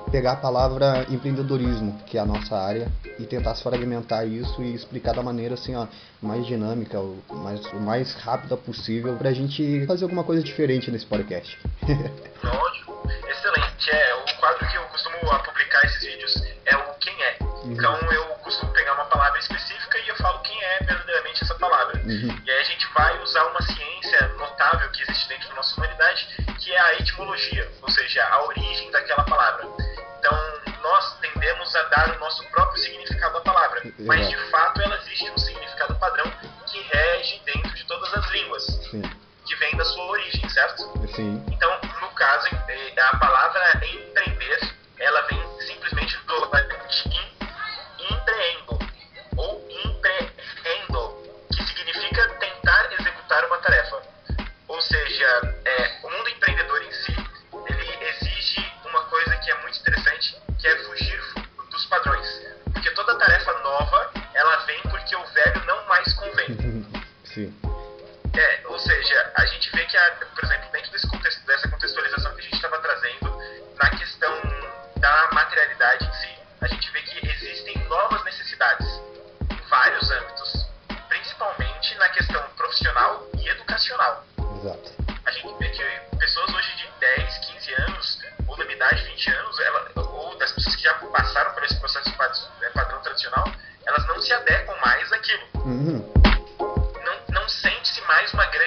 pegar 0.09 0.33
a 0.33 0.37
palavra 0.37 1.07
empreendedorismo, 1.09 1.99
que 2.07 2.17
é 2.17 2.21
a 2.21 2.27
nossa 2.27 2.57
área, 2.57 2.89
e 3.19 3.25
tentar 3.25 3.55
fragmentar 3.57 4.27
isso 4.27 4.63
e 4.63 4.75
explicar 4.75 5.15
da 5.15 5.23
maneira 5.23 5.55
assim, 5.55 5.75
ó, 5.75 5.87
mais 6.21 6.47
dinâmica, 6.47 6.99
o 6.99 7.23
mais, 7.31 7.65
o 7.73 7.81
mais 7.81 8.15
rápida 8.15 8.57
possível, 8.57 9.17
pra 9.17 9.33
gente 9.33 9.87
fazer 9.87 10.05
alguma 10.05 10.25
coisa 10.25 10.43
diferente 10.43 10.91
nesse 10.91 11.07
podcast. 11.07 11.59
Ótimo, 12.45 13.03
excelente. 13.29 13.91
É, 13.91 14.15
o 14.15 14.41
quadro 14.41 14.67
que 14.69 14.77
eu 14.77 14.83
costumo 14.85 15.19
publicar 15.45 15.85
esses 15.85 16.03
vídeos 16.03 16.43
é 16.67 16.77
o 16.77 16.95
quem 16.95 17.15
é. 17.23 17.37
Uhum. 17.41 17.73
Então 17.73 17.95
eu 18.13 18.25
costumo 18.43 18.73
pegar 18.73 18.95
uma 18.95 19.05
palavra 19.07 19.39
específica 19.39 19.99
e 19.99 20.09
eu 20.09 20.17
falo 20.17 20.39
quem 20.41 20.63
é 20.63 20.79
verdadeiramente 20.85 21.43
essa 21.43 21.55
palavra. 21.57 22.01
Uhum. 22.05 22.39
E 22.45 22.51
aí 22.51 22.61
a 22.61 22.65
gente 22.65 22.87
vai 22.95 23.23
usar 23.23 23.45
uma 23.45 23.63
ciência 23.63 24.29
notável 24.39 24.91
que 24.91 25.03
existe 25.03 25.29
dentro 25.29 25.49
da 25.49 25.55
nossa 25.57 25.77
humanidade, 25.77 26.29
que 26.59 26.73
é 26.73 26.81
a 26.81 26.95
etimologia, 26.95 27.71
ou 27.83 27.91
seja, 27.91 28.25
a 28.25 28.45
origem 28.45 28.91
daquela 28.91 29.25
dar 31.91 32.17
o 32.17 32.21
nosso 32.21 32.49
próprio 32.51 32.83
significado 32.83 33.39
à 33.39 33.41
palavra, 33.41 33.83
mas 34.01 34.29
de 34.29 34.37
fato 34.51 34.81
ela 34.81 34.97
existe 34.97 35.31
um 35.31 35.39
significado 35.39 35.58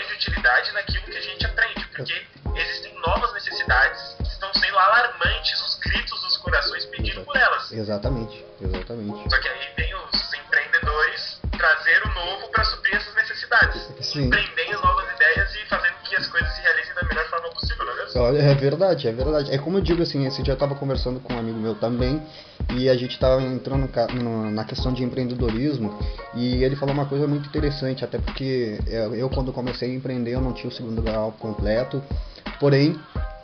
grande 0.02 0.14
utilidade 0.14 0.72
naquilo 0.74 1.04
que 1.04 1.18
a 1.18 1.22
gente 1.22 1.46
aprende, 1.46 1.86
porque 1.88 2.26
existem 2.56 2.94
novas 3.00 3.34
necessidades 3.34 4.16
que 4.18 4.24
estão 4.24 4.54
sendo 4.54 4.78
alarmantes, 4.78 5.62
os 5.62 5.76
gritos 5.80 6.22
dos 6.22 6.38
corações 6.38 6.86
pedindo 6.86 7.24
por 7.24 7.36
elas. 7.36 7.72
Exatamente, 7.72 8.44
exatamente. 8.62 9.30
Só 9.30 9.40
que 9.40 9.48
aí 9.48 9.74
vem 9.78 9.94
os 9.96 10.34
empreendedores 10.34 11.42
trazer 11.58 12.04
o 12.04 12.14
novo 12.14 12.50
para 12.50 12.64
suprir 12.66 12.96
essas 12.96 13.14
necessidades. 13.16 13.82
Sim. 14.02 14.26
Empreendendo 14.26 14.82
novas 14.82 15.01
Olha, 18.22 18.38
é 18.38 18.54
verdade, 18.54 19.08
é 19.08 19.12
verdade. 19.12 19.52
É 19.52 19.58
como 19.58 19.78
eu 19.78 19.82
digo 19.82 20.04
assim, 20.04 20.28
esse 20.28 20.44
dia 20.44 20.52
eu 20.52 20.56
estava 20.56 20.76
conversando 20.76 21.20
com 21.20 21.34
um 21.34 21.40
amigo 21.40 21.60
meu 21.60 21.74
também 21.74 22.22
e 22.76 22.88
a 22.88 22.96
gente 22.96 23.12
estava 23.14 23.42
entrando 23.42 23.90
na 24.52 24.64
questão 24.64 24.94
de 24.94 25.04
empreendedorismo 25.04 25.92
e 26.36 26.64
ele 26.64 26.76
falou 26.76 26.94
uma 26.94 27.08
coisa 27.08 27.26
muito 27.26 27.48
interessante, 27.48 28.06
até 28.06 28.20
porque 28.20 28.80
eu 29.18 29.28
quando 29.30 29.52
comecei 29.52 29.92
a 29.92 29.96
empreender 29.96 30.36
eu 30.36 30.42
não 30.42 30.54
tinha 30.54 30.70
o 30.70 30.74
segundo 30.74 31.02
grau 31.02 31.32
completo, 31.40 32.02
porém 32.60 32.96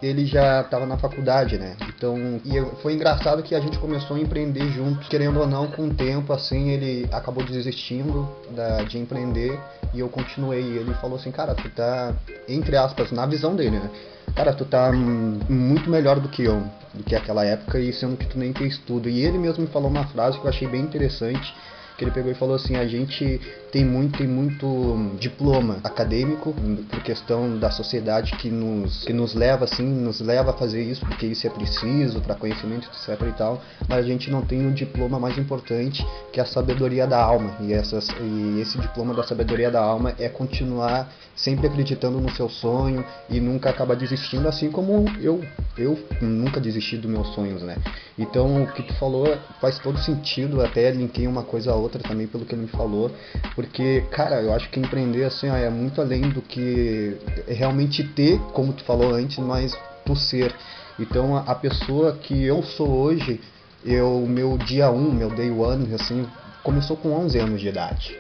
ele 0.01 0.25
já 0.25 0.62
estava 0.62 0.86
na 0.86 0.98
faculdade, 0.98 1.58
né? 1.58 1.75
Então, 1.89 2.39
e 2.46 2.62
foi 2.82 2.94
engraçado 2.94 3.42
que 3.42 3.56
a 3.56 3.60
gente 3.60 3.80
começou 3.80 4.16
a 4.16 4.20
empreender 4.20 4.70
juntos, 4.70 5.08
querendo 5.08 5.39
ou 5.39 5.48
não, 5.48 5.68
com 5.68 5.88
o 5.88 5.94
tempo, 5.94 6.32
assim, 6.34 6.70
ele 6.70 7.08
acabou 7.12 7.44
desistindo 7.44 8.27
da, 8.51 8.84
de 8.84 8.98
empreender 8.98 9.60
e 9.94 10.00
eu 10.00 10.10
continuei. 10.10 10.62
E 10.62 10.77
ele 10.77 10.94
falou 10.96 11.18
assim, 11.18 11.32
cara, 11.32 11.56
tu 11.56 11.70
tá, 11.70 12.13
entre 12.48 12.77
aspas, 12.77 13.12
na 13.12 13.25
visão 13.25 13.56
dele, 13.56 13.80
né? 13.80 13.89
Cara, 14.36 14.54
tu 14.54 14.66
tá 14.66 14.92
muito 14.92 15.89
melhor 15.89 16.20
do 16.20 16.30
que 16.30 16.44
eu, 16.44 16.62
do 16.94 17.04
que 17.04 17.16
aquela 17.16 17.44
época, 17.44 17.80
e 17.80 17.92
sendo 17.92 18.18
que 18.18 18.27
tu 18.27 18.38
nem 18.38 18.54
fez 18.54 18.77
tudo. 18.77 19.10
E 19.10 19.25
ele 19.25 19.38
mesmo 19.38 19.63
me 19.63 19.70
falou 19.70 19.89
uma 19.89 20.06
frase 20.08 20.38
que 20.38 20.46
eu 20.46 20.50
achei 20.50 20.68
bem 20.68 20.82
interessante, 20.82 21.56
que 21.98 22.04
ele 22.04 22.12
pegou 22.12 22.32
e 22.32 22.36
falou 22.36 22.56
assim: 22.56 22.75
a 22.75 22.86
gente 22.86 23.42
tem 23.71 23.83
muito, 23.83 24.17
tem 24.17 24.27
muito 24.27 25.15
diploma 25.19 25.77
acadêmico 25.83 26.53
por 26.89 27.03
questão 27.03 27.57
da 27.57 27.69
sociedade 27.69 28.33
que 28.38 28.50
nos, 28.50 29.03
que 29.03 29.13
nos 29.13 29.33
leva 29.33 29.65
assim, 29.65 29.83
nos 29.83 30.21
leva 30.21 30.51
a 30.51 30.53
fazer 30.53 30.83
isso 30.83 31.05
porque 31.05 31.25
isso 31.25 31.45
é 31.45 31.50
preciso 31.50 32.21
para 32.21 32.36
conhecimento, 32.36 32.89
etc 32.89 33.21
e 33.27 33.31
tal, 33.33 33.62
mas 33.88 34.00
a 34.00 34.07
gente 34.07 34.31
não 34.31 34.41
tem 34.41 34.65
um 34.65 34.74
diploma 34.74 35.19
mais 35.19 35.38
importante 35.38 36.05
que 36.31 36.39
é 36.39 36.43
a 36.43 36.45
sabedoria 36.45 37.05
da 37.05 37.21
alma 37.21 37.57
e, 37.62 37.74
essas, 37.74 38.07
e 38.09 38.59
esse 38.62 38.77
diploma 38.77 39.13
da 39.13 39.24
sabedoria 39.24 39.69
da 39.69 39.81
alma 39.81 40.13
é 40.19 40.29
continuar 40.29 41.12
sempre 41.36 41.67
acreditando 41.67 42.19
no 42.19 42.31
seu 42.31 42.50
sonho 42.50 43.05
e 43.29 43.39
nunca 43.39 43.69
acabar 43.69 43.95
desistindo, 43.95 44.47
assim 44.47 44.71
como 44.71 45.05
eu, 45.21 45.43
eu 45.77 45.97
nunca 46.19 46.59
desisti 46.59 46.97
dos 46.97 47.09
meus 47.09 47.27
sonhos, 47.36 47.62
né? 47.62 47.77
Então 48.17 48.63
o 48.63 48.67
que 48.74 48.81
tu 48.81 48.93
falou 48.95 49.38
faz 49.62 49.77
todo 49.77 50.00
sentido, 50.00 50.62
até 50.62 50.89
linkei 50.91 51.27
uma 51.27 51.43
coisa 51.43 51.71
a 51.71 51.75
outra 51.75 52.01
também 52.01 52.25
pelo 52.25 52.45
que 52.45 52.55
ele 52.55 52.63
me 52.63 52.67
falou, 52.67 53.12
porque, 53.57 54.03
cara, 54.11 54.39
eu 54.39 54.53
acho 54.53 54.69
que 54.69 54.79
empreender 54.79 55.23
assim 55.23 55.49
ó, 55.49 55.55
é 55.55 55.67
muito 55.67 55.99
além 55.99 56.29
do 56.29 56.43
que 56.43 57.17
realmente 57.47 58.03
ter, 58.03 58.39
como 58.53 58.71
tu 58.71 58.83
falou 58.83 59.15
antes, 59.15 59.39
mas 59.39 59.75
tu 60.05 60.15
ser. 60.15 60.53
Então 60.99 61.35
a 61.35 61.55
pessoa 61.55 62.13
que 62.13 62.43
eu 62.43 62.61
sou 62.61 62.87
hoje, 62.87 63.41
eu 63.83 64.23
meu 64.29 64.59
dia 64.59 64.91
1, 64.91 64.95
um, 64.95 65.11
meu 65.11 65.31
day 65.31 65.49
one, 65.49 65.91
assim, 65.95 66.27
começou 66.61 66.95
com 66.97 67.11
11 67.11 67.39
anos 67.39 67.59
de 67.59 67.69
idade. 67.69 68.15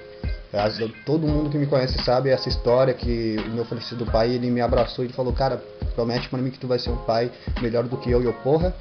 Todo 1.05 1.27
mundo 1.27 1.51
que 1.51 1.57
me 1.59 1.67
conhece 1.67 2.03
sabe 2.03 2.31
essa 2.31 2.49
história 2.49 2.91
que 2.95 3.35
o 3.47 3.51
meu 3.51 3.63
falecido 3.63 4.07
pai, 4.07 4.31
ele 4.31 4.49
me 4.49 4.59
abraçou 4.59 5.05
e 5.05 5.09
falou, 5.09 5.33
cara, 5.33 5.61
promete 5.93 6.29
para 6.29 6.39
mim 6.39 6.49
que 6.49 6.57
tu 6.57 6.67
vai 6.67 6.79
ser 6.79 6.89
um 6.89 6.97
pai 6.97 7.31
melhor 7.61 7.83
do 7.83 7.95
que 7.97 8.09
eu. 8.09 8.23
E 8.23 8.25
eu, 8.25 8.33
porra, 8.33 8.73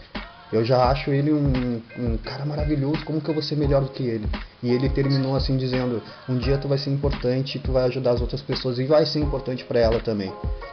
eu 0.53 0.65
já 0.65 0.91
acho 0.91 1.11
ele 1.11 1.33
um, 1.33 1.83
um, 1.99 2.17
cara 2.19 2.45
maravilhoso, 2.45 3.05
como 3.05 3.21
que 3.21 3.29
eu 3.29 3.35
vou 3.35 3.43
ser 3.43 3.57
melhor 3.57 3.83
do 3.83 3.91
que 3.91 4.05
ele? 4.05 4.26
E 4.62 4.71
ele 4.71 4.88
terminou 4.88 5.35
assim 5.35 5.57
dizendo: 5.57 6.03
"Um 6.29 6.38
dia 6.38 6.57
tu 6.57 6.69
vai 6.69 6.79
ser 6.79 6.91
importante, 6.91 7.59
tu 7.59 7.73
vai 7.73 7.85
ajudar 7.85 8.12
as 8.12 8.21
outras 8.21 8.41
pessoas 8.41 8.79
e 8.79 8.85
vai 8.85 9.05
ser 9.07 9.21
importante 9.21 9.65
para 9.65 9.81
ela 9.81 10.00
também". 10.00 10.33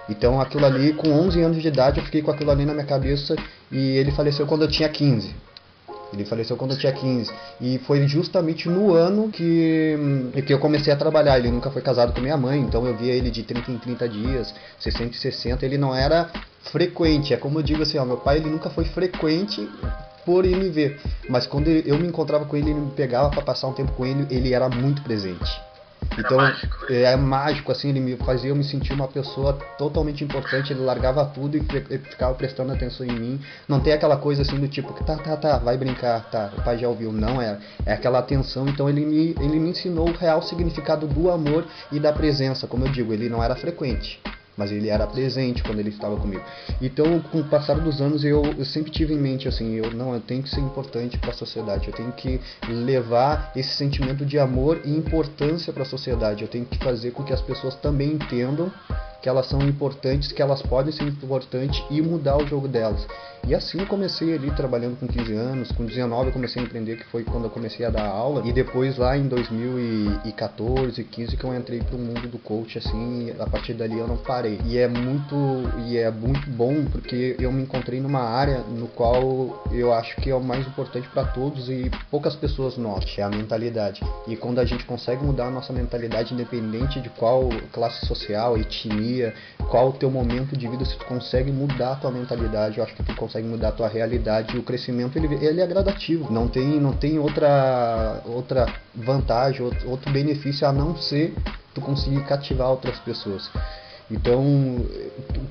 Então 0.10 0.40
aquilo 0.40 0.66
ali 0.66 0.94
com 0.94 1.10
11 1.10 1.42
anos 1.42 1.62
de 1.62 1.68
idade 1.68 2.00
eu 2.00 2.06
fiquei 2.06 2.22
com 2.22 2.32
aquilo 2.32 2.52
ali 2.52 2.66
na 2.66 2.74
minha 2.74 2.86
cabeça 2.86 3.36
e 3.72 3.98
ele 3.98 4.12
faleceu 4.12 4.46
quando 4.46 4.64
eu 4.64 4.68
tinha 4.68 4.90
15. 4.90 5.34
Ele 6.14 6.26
faleceu 6.26 6.56
quando 6.56 6.72
eu 6.72 6.78
tinha 6.78 6.92
15. 6.92 7.32
E 7.60 7.80
foi 7.80 8.08
justamente 8.08 8.70
no 8.70 8.94
ano 8.94 9.30
que, 9.30 9.98
que 10.46 10.54
eu 10.54 10.60
comecei 10.60 10.94
a 10.94 10.96
trabalhar. 10.96 11.38
Ele 11.40 11.50
nunca 11.50 11.72
foi 11.72 11.82
casado 11.82 12.14
com 12.14 12.22
minha 12.22 12.38
mãe, 12.38 12.60
então 12.60 12.86
eu 12.86 12.96
via 12.96 13.14
ele 13.14 13.32
de 13.32 13.44
30 13.44 13.72
em 13.72 13.78
30 13.78 14.10
dias, 14.10 14.54
60 14.80 15.10
em 15.10 15.14
60. 15.14 15.66
Ele 15.66 15.78
não 15.78 15.94
era 15.94 16.30
frequente. 16.72 17.34
É 17.34 17.38
como 17.38 17.60
eu 17.60 17.64
digo 17.64 17.82
assim, 17.82 17.98
ó, 17.98 18.06
meu 18.06 18.18
pai 18.18 18.38
ele 18.38 18.50
nunca 18.50 18.70
foi 18.70 18.86
frequente 18.86 19.68
por 20.26 20.46
ir 20.46 20.56
me 20.56 20.70
ver. 20.70 21.00
Mas 21.30 21.46
quando 21.46 21.68
eu 21.68 21.98
me 21.98 22.08
encontrava 22.08 22.46
com 22.46 22.56
ele, 22.56 22.72
ele 22.72 22.80
me 22.80 22.92
pegava 22.92 23.30
para 23.30 23.42
passar 23.42 23.68
um 23.68 23.74
tempo 23.74 23.92
com 23.94 24.06
ele, 24.06 24.26
ele 24.30 24.54
era 24.54 24.70
muito 24.70 25.02
presente. 25.02 25.73
Então 26.18 26.38
mágico, 26.38 26.86
né? 26.90 27.02
é 27.02 27.16
mágico, 27.16 27.72
assim, 27.72 27.90
ele 27.90 28.00
me 28.00 28.16
fazia 28.18 28.50
eu 28.50 28.56
me 28.56 28.64
sentir 28.64 28.94
uma 28.94 29.08
pessoa 29.08 29.54
totalmente 29.78 30.24
importante, 30.24 30.74
ele 30.74 30.82
largava 30.82 31.26
tudo 31.26 31.58
e 31.58 31.98
ficava 31.98 32.34
prestando 32.36 32.72
atenção 32.72 33.06
em 33.06 33.12
mim. 33.12 33.42
Não 33.68 33.80
tem 33.80 33.94
aquela 33.94 34.18
coisa 34.18 34.42
assim 34.42 34.60
do 34.60 34.68
tipo 34.68 34.94
tá, 35.04 35.18
tá, 35.18 35.38
tá, 35.38 35.58
vai 35.58 35.78
brincar, 35.78 36.30
tá, 36.30 36.52
o 36.58 36.62
pai 36.62 36.78
já 36.78 36.88
ouviu. 36.88 37.12
Não, 37.12 37.42
é, 37.42 37.58
é 37.86 37.94
aquela 37.94 38.20
atenção. 38.20 38.68
Então 38.68 38.90
ele 38.90 39.06
me, 39.06 39.36
ele 39.40 39.60
me 39.60 39.70
ensinou 39.70 40.10
o 40.10 40.14
real 40.14 40.42
significado 40.42 41.08
do 41.08 41.30
amor 41.30 41.66
e 41.92 42.00
da 42.00 42.14
presença. 42.14 42.68
Como 42.68 42.86
eu 42.86 42.92
digo, 42.92 43.14
ele 43.14 43.30
não 43.30 43.44
era 43.44 43.56
frequente 43.56 44.22
mas 44.58 44.72
ele 44.72 44.90
era 44.90 45.06
presente 45.08 45.64
quando 45.64 45.80
ele 45.80 45.90
estava 45.90 46.16
comigo. 46.18 46.44
Então, 46.82 47.20
com 47.20 47.40
o 47.40 47.44
passar 47.44 47.80
dos 47.80 48.02
anos, 48.02 48.24
eu, 48.24 48.44
eu 48.58 48.66
sempre 48.66 48.92
tive 48.92 49.14
em 49.14 49.18
mente 49.18 49.48
assim, 49.48 49.74
eu 49.74 49.92
não, 49.92 50.14
eu 50.14 50.22
tenho 50.22 50.44
que 50.44 50.50
ser 50.50 50.62
importante 50.62 51.18
para 51.18 51.32
a 51.32 51.34
sociedade, 51.34 51.88
eu 51.88 51.94
tenho 51.94 52.12
que 52.12 52.40
levar 52.68 53.52
esse 53.56 53.76
sentimento 53.76 54.26
de 54.26 54.38
amor 54.40 54.82
e 54.86 54.92
importância 54.92 55.74
para 55.74 55.84
a 55.84 55.86
sociedade. 55.86 56.44
Eu 56.44 56.48
tenho 56.48 56.66
que 56.66 56.78
fazer 56.78 57.12
com 57.12 57.24
que 57.24 57.34
as 57.34 57.42
pessoas 57.42 57.76
também 57.76 58.12
entendam 58.12 58.72
que 59.24 59.30
elas 59.30 59.48
são 59.48 59.62
importantes, 59.62 60.34
que 60.34 60.42
elas 60.42 60.62
podem 60.62 60.92
ser 60.92 61.06
importantes 61.06 61.82
e 61.90 62.02
mudar 62.02 62.38
o 62.38 62.46
jogo 62.46 62.68
delas. 62.68 63.08
E 63.46 63.54
assim 63.54 63.80
eu 63.80 63.86
comecei 63.86 64.34
ali 64.34 64.52
trabalhando 64.52 64.98
com 64.98 65.08
15 65.08 65.34
anos, 65.34 65.72
com 65.72 65.86
19 65.86 66.28
eu 66.28 66.34
comecei 66.34 66.62
a 66.62 66.66
empreender, 66.66 66.98
que 66.98 67.06
foi 67.06 67.24
quando 67.24 67.46
eu 67.46 67.50
comecei 67.50 67.86
a 67.86 67.90
dar 67.90 68.08
aula, 68.08 68.42
e 68.46 68.54
depois 68.54 68.98
lá 68.98 69.18
em 69.18 69.28
2014, 69.28 71.04
15 71.04 71.36
que 71.36 71.44
eu 71.44 71.54
entrei 71.54 71.82
pro 71.82 71.98
mundo 71.98 72.28
do 72.30 72.38
coach 72.38 72.78
assim, 72.78 73.34
a 73.38 73.46
partir 73.46 73.74
dali 73.74 73.98
eu 73.98 74.08
não 74.08 74.16
parei. 74.18 74.60
E 74.66 74.78
é 74.78 74.88
muito 74.88 75.36
e 75.88 75.98
é 75.98 76.10
muito 76.10 76.50
bom 76.50 76.86
porque 76.86 77.36
eu 77.40 77.52
me 77.52 77.64
encontrei 77.64 78.00
numa 78.00 78.22
área 78.22 78.60
no 78.60 78.88
qual 78.88 79.62
eu 79.72 79.94
acho 79.94 80.16
que 80.18 80.30
é 80.30 80.36
o 80.36 80.42
mais 80.42 80.66
importante 80.66 81.08
para 81.10 81.26
todos 81.26 81.70
e 81.70 81.92
poucas 82.10 82.36
pessoas 82.36 82.78
notam, 82.78 83.10
é 83.18 83.24
a 83.24 83.30
mentalidade. 83.30 84.02
E 84.26 84.38
quando 84.38 84.60
a 84.60 84.66
gente 84.66 84.86
consegue 84.86 85.24
mudar 85.24 85.48
a 85.48 85.52
nossa 85.52 85.74
mentalidade 85.74 86.34
independente 86.34 87.02
de 87.02 87.10
qual 87.10 87.50
classe 87.74 88.06
social, 88.06 88.58
etnia 88.58 89.13
qual 89.70 89.90
o 89.90 89.94
teu 89.94 90.10
momento 90.10 90.58
de 90.58 90.68
vida, 90.68 90.86
se 90.86 90.98
tu 90.98 91.06
consegue 91.06 91.52
mudar 91.52 91.94
a 91.94 91.96
tua 91.96 92.12
mentalidade, 92.12 92.78
eu 92.78 92.84
acho 92.84 92.96
que 92.96 93.04
tu 93.04 93.16
consegue 93.16 93.48
mudar 93.48 93.70
a 93.70 93.72
tua 93.72 93.88
realidade 93.88 94.56
e 94.56 94.60
o 94.60 94.64
crescimento 94.64 95.18
ele, 95.18 95.34
ele 95.44 95.62
é 95.62 95.68
gradativo, 95.68 96.32
não 96.32 96.48
tem, 96.48 96.80
não 96.80 96.94
tem 96.94 97.20
outra, 97.20 98.22
outra 98.26 98.66
vantagem, 98.96 99.62
outro, 99.62 99.90
outro 99.90 100.12
benefício 100.12 100.68
a 100.68 100.72
não 100.72 100.96
ser 100.96 101.34
tu 101.74 101.82
conseguir 101.82 102.24
cativar 102.26 102.70
outras 102.70 103.00
pessoas. 103.00 103.50
Então, 104.12 104.44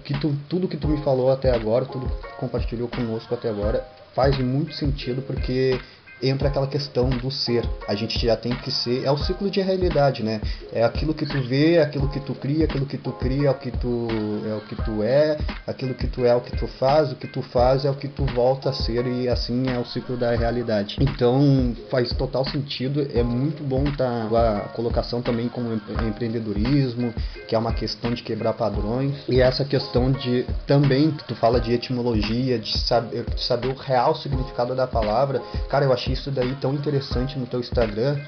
que 0.05 0.18
tu, 0.18 0.37
tudo 0.48 0.68
que 0.68 0.77
tu 0.77 0.87
me 0.87 1.03
falou 1.03 1.31
até 1.31 1.51
agora, 1.51 1.85
tudo 1.85 2.07
que 2.07 2.29
tu 2.29 2.37
compartilhou 2.37 2.88
conosco 2.88 3.35
até 3.35 3.48
agora, 3.48 3.85
faz 4.14 4.38
muito 4.38 4.72
sentido 4.75 5.22
porque 5.22 5.81
entra 6.23 6.49
aquela 6.49 6.67
questão 6.67 7.09
do 7.09 7.31
ser. 7.31 7.65
A 7.89 7.95
gente 7.95 8.19
já 8.19 8.37
tem 8.37 8.53
que 8.53 8.71
ser. 8.71 9.05
É 9.05 9.11
o 9.11 9.17
ciclo 9.17 9.51
de 9.51 9.61
realidade, 9.61 10.23
né? 10.23 10.41
É 10.73 10.85
aquilo 10.85 11.15
que 11.15 11.27
tu 11.27 11.41
vê, 11.43 11.75
é 11.75 11.83
aquilo 11.83 12.09
que 12.09 12.21
tu 12.21 12.35
cria, 12.35 12.65
aquilo 12.65 12.87
que 12.87 12.99
tu 12.99 13.13
cria 13.13 13.49
é 13.49 13.51
o 13.51 13.55
que 13.55 13.71
tu 13.71 14.09
é 14.47 14.55
o 14.55 14.61
que 14.61 14.77
tu 14.77 15.03
é, 15.03 15.39
aquilo 15.67 15.95
que 15.95 16.07
tu 16.07 16.25
é, 16.25 16.29
é 16.29 16.35
o 16.35 16.41
que 16.41 16.57
tu 16.57 16.67
faz, 16.67 17.13
o 17.13 17.17
que 17.17 17.27
tu 17.27 17.43
faz 17.43 17.85
é 17.85 17.91
o 17.91 17.95
que 17.95 18.09
tu 18.09 18.25
volta 18.27 18.71
a 18.71 18.73
ser 18.73 19.07
e 19.07 19.29
assim 19.29 19.69
é 19.69 19.79
o 19.79 19.85
ciclo 19.85 20.17
da 20.17 20.35
realidade. 20.35 20.97
Então 21.01 21.75
faz 21.91 22.13
total 22.13 22.45
sentido. 22.45 23.07
É 23.15 23.23
muito 23.23 23.63
bom 23.63 23.85
tá 23.97 24.29
a 24.33 24.69
colocação 24.69 25.21
também 25.21 25.49
como 25.49 25.75
empreendedorismo, 26.07 27.13
que 27.49 27.55
é 27.55 27.59
uma 27.59 27.73
questão 27.73 28.13
de 28.13 28.23
quebrar 28.23 28.55
padrões 28.55 29.15
e 29.29 29.41
essa 29.41 29.65
questão 29.65 30.11
de 30.11 30.47
também 30.67 31.11
tu 31.27 31.35
fala 31.35 31.61
de 31.61 31.73
etimologia, 31.73 32.59
de 32.59 32.79
saber, 32.79 33.25
de 33.25 33.43
saber 33.43 33.69
o 33.69 33.75
real 33.75 34.15
significado 34.15 34.75
da 34.75 34.87
palavra. 34.87 35.41
Cara, 35.69 35.85
eu 35.85 35.93
achei 35.93 36.12
isso 36.12 36.31
daí 36.31 36.55
tão 36.61 36.75
interessante 36.75 37.38
no 37.38 37.46
teu 37.46 37.61
Instagram, 37.61 38.18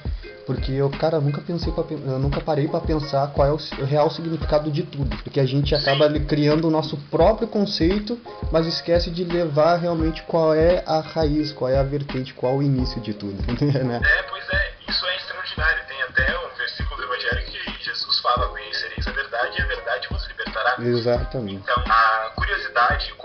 porque 0.47 0.73
eu, 0.73 0.91
cara, 0.91 1.21
nunca 1.21 1.41
pensei 1.41 1.73
pra, 1.73 1.85
eu 1.89 2.19
nunca 2.19 2.41
parei 2.41 2.69
para 2.69 2.81
pensar 2.81 3.29
qual 3.29 3.49
é 3.49 3.53
o 3.53 3.85
real 3.85 4.11
significado 4.11 4.71
de 4.71 4.83
tudo, 4.83 5.17
porque 5.19 5.41
a 5.41 5.47
gente 5.47 5.75
acaba 5.75 6.09
criando 6.21 6.69
o 6.69 6.71
nosso 6.71 6.97
próprio 7.11 7.49
conceito, 7.49 8.21
mas 8.51 8.67
esquece 8.67 9.11
de 9.11 9.25
levar 9.25 9.77
realmente 9.77 10.23
qual 10.25 10.55
é 10.55 10.83
a 10.87 11.01
raiz, 11.01 11.53
qual 11.53 11.71
é 11.71 11.79
a 11.79 11.83
vertente, 11.83 12.35
qual 12.35 12.55
é 12.55 12.57
o 12.57 12.63
início 12.63 13.01
de 13.01 13.15
tudo, 13.15 13.35
né? 13.85 14.01
É, 14.03 14.23
pois 14.25 14.49
é, 14.51 14.73
isso 14.89 15.07
é 15.07 15.17
extraordinário. 15.17 15.83
Tem 15.89 16.03
até 16.03 16.39
um 16.39 16.57
versículo 16.57 16.97
do 16.97 17.05
Evangelho 17.05 17.45
que 17.47 17.85
Jesus 17.85 18.19
fala: 18.21 18.49
"Conhecereis 18.49 19.07
a 19.07 19.13
verdade 19.13 19.59
e 19.59 19.63
a 19.63 19.67
verdade 19.67 20.09
vos 20.11 20.27
libertará". 20.29 20.77
Exatamente. 20.79 21.63
Então, 21.63 21.83
a 21.87 22.33
curiosidade 22.35 23.13
o 23.13 23.17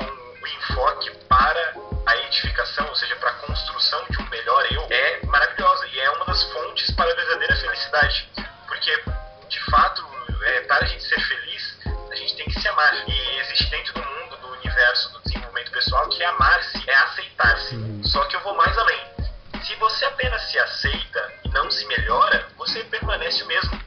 você 20.00 20.06
apenas 20.06 20.42
se 20.50 20.58
aceita 20.58 21.34
e 21.44 21.50
não 21.50 21.70
se 21.70 21.86
melhora, 21.88 22.48
você 22.58 22.82
permanece 22.86 23.44
o 23.44 23.48
mesmo. 23.48 23.79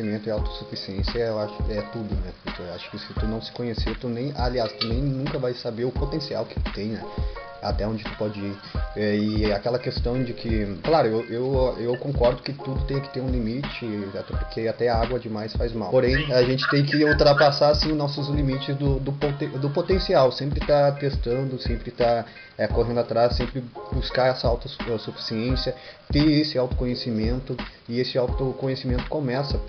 Autoconhecimento 0.00 0.28
e 0.28 0.32
autossuficiência 0.32 1.18
eu 1.18 1.38
acho, 1.38 1.54
é 1.70 1.82
tudo, 1.92 2.14
né? 2.14 2.32
Porque 2.42 2.62
eu 2.62 2.74
acho 2.74 2.90
que 2.90 2.98
se 2.98 3.12
tu 3.14 3.26
não 3.26 3.40
se 3.40 3.52
conhecer, 3.52 3.96
tu 3.98 4.08
nem, 4.08 4.32
aliás, 4.36 4.72
tu 4.72 4.86
nem 4.86 5.02
nunca 5.02 5.38
vai 5.38 5.54
saber 5.54 5.84
o 5.84 5.92
potencial 5.92 6.44
que 6.44 6.58
tu 6.58 6.72
tem, 6.72 6.88
né? 6.88 7.04
até 7.62 7.86
onde 7.86 8.02
tu 8.02 8.10
pode 8.16 8.40
ir. 8.40 8.56
É, 8.96 9.16
e 9.16 9.52
aquela 9.52 9.78
questão 9.78 10.22
de 10.22 10.32
que, 10.32 10.78
claro, 10.82 11.08
eu, 11.08 11.24
eu, 11.24 11.76
eu 11.78 11.96
concordo 11.98 12.42
que 12.42 12.52
tudo 12.52 12.84
tem 12.86 13.00
que 13.00 13.12
ter 13.12 13.20
um 13.20 13.28
limite, 13.28 13.86
até 14.18 14.34
porque 14.34 14.66
até 14.66 14.88
água 14.88 15.18
demais 15.18 15.52
faz 15.52 15.72
mal. 15.72 15.90
Porém, 15.90 16.32
a 16.32 16.42
gente 16.42 16.68
tem 16.70 16.84
que 16.84 17.04
ultrapassar 17.04 17.70
assim, 17.70 17.90
os 17.90 17.96
nossos 17.98 18.28
limites 18.28 18.74
do, 18.76 18.98
do, 18.98 19.12
do 19.58 19.70
potencial, 19.70 20.32
sempre 20.32 20.60
estar 20.60 20.92
tá 20.92 20.98
testando, 20.98 21.60
sempre 21.60 21.90
estar 21.90 22.24
tá, 22.24 22.30
é, 22.56 22.66
correndo 22.66 23.00
atrás, 23.00 23.36
sempre 23.36 23.62
buscar 23.92 24.28
essa 24.28 24.48
autossuficiência, 24.48 25.74
ter 26.10 26.26
esse 26.30 26.56
autoconhecimento, 26.56 27.56
e 27.88 27.98
esse 27.98 28.16
autoconhecimento 28.16 29.08
começa, 29.08 29.60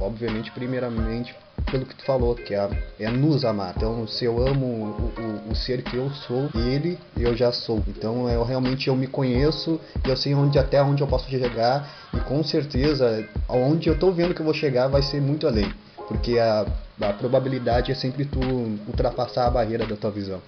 obviamente, 0.00 0.50
primeiramente 0.50 1.34
pelo 1.70 1.86
que 1.86 1.94
tu 1.94 2.04
falou, 2.04 2.34
que 2.34 2.54
é, 2.54 2.68
é 2.98 3.10
nos 3.10 3.44
amar. 3.44 3.74
Então, 3.76 4.06
se 4.06 4.24
eu 4.24 4.44
amo 4.46 4.66
o, 4.66 5.48
o, 5.48 5.52
o, 5.52 5.54
ser 5.54 5.82
que 5.82 5.96
eu 5.96 6.10
sou, 6.10 6.48
ele, 6.54 6.98
eu 7.16 7.36
já 7.36 7.52
sou. 7.52 7.82
Então, 7.88 8.28
eu 8.28 8.44
realmente 8.44 8.88
eu 8.88 8.96
me 8.96 9.06
conheço, 9.06 9.80
eu 10.04 10.16
sei 10.16 10.34
onde 10.34 10.58
até 10.58 10.82
onde 10.82 11.02
eu 11.02 11.06
posso 11.06 11.28
chegar 11.28 11.88
e 12.14 12.20
com 12.20 12.42
certeza, 12.42 13.26
aonde 13.48 13.88
eu 13.88 13.94
estou 13.94 14.12
vendo 14.12 14.34
que 14.34 14.40
eu 14.40 14.44
vou 14.44 14.54
chegar 14.54 14.88
vai 14.88 15.02
ser 15.02 15.20
muito 15.20 15.46
além, 15.46 15.72
porque 16.08 16.38
a, 16.38 16.66
a 17.00 17.12
probabilidade 17.12 17.92
é 17.92 17.94
sempre 17.94 18.24
tu 18.24 18.40
ultrapassar 18.86 19.46
a 19.46 19.50
barreira 19.50 19.86
da 19.86 19.96
tua 19.96 20.10
visão. 20.10 20.40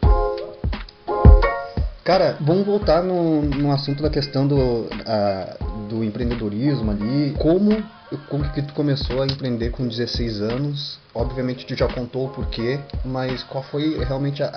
Cara, 2.04 2.36
vamos 2.40 2.66
voltar 2.66 3.00
no, 3.00 3.42
no 3.42 3.70
assunto 3.70 4.02
da 4.02 4.10
questão 4.10 4.44
do, 4.44 4.56
uh, 4.56 5.71
do 5.92 6.02
empreendedorismo 6.02 6.90
ali. 6.90 7.34
Como, 7.38 7.84
como 8.28 8.50
que 8.52 8.62
tu 8.62 8.72
começou 8.72 9.20
a 9.20 9.26
empreender 9.26 9.70
com 9.70 9.86
16 9.86 10.40
anos? 10.40 10.98
Obviamente 11.14 11.66
tu 11.66 11.76
já 11.76 11.86
contou 11.86 12.26
o 12.26 12.30
porquê, 12.30 12.80
mas 13.04 13.42
qual 13.44 13.62
foi 13.62 14.02
realmente 14.02 14.42
a, 14.42 14.48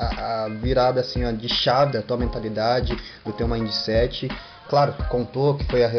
a 0.45 0.50
virada 0.50 1.02
assim, 1.02 1.26
a 1.26 1.32
de 1.34 1.50
chave 1.50 1.93
da 1.93 2.02
tua 2.02 2.15
mentalidade, 2.15 2.98
do 3.26 3.34
teu 3.34 3.48
mindset? 3.48 4.30
Claro, 4.69 4.95
contou 5.10 5.56
que 5.56 5.65
foi 5.65 5.84
a, 5.84 5.91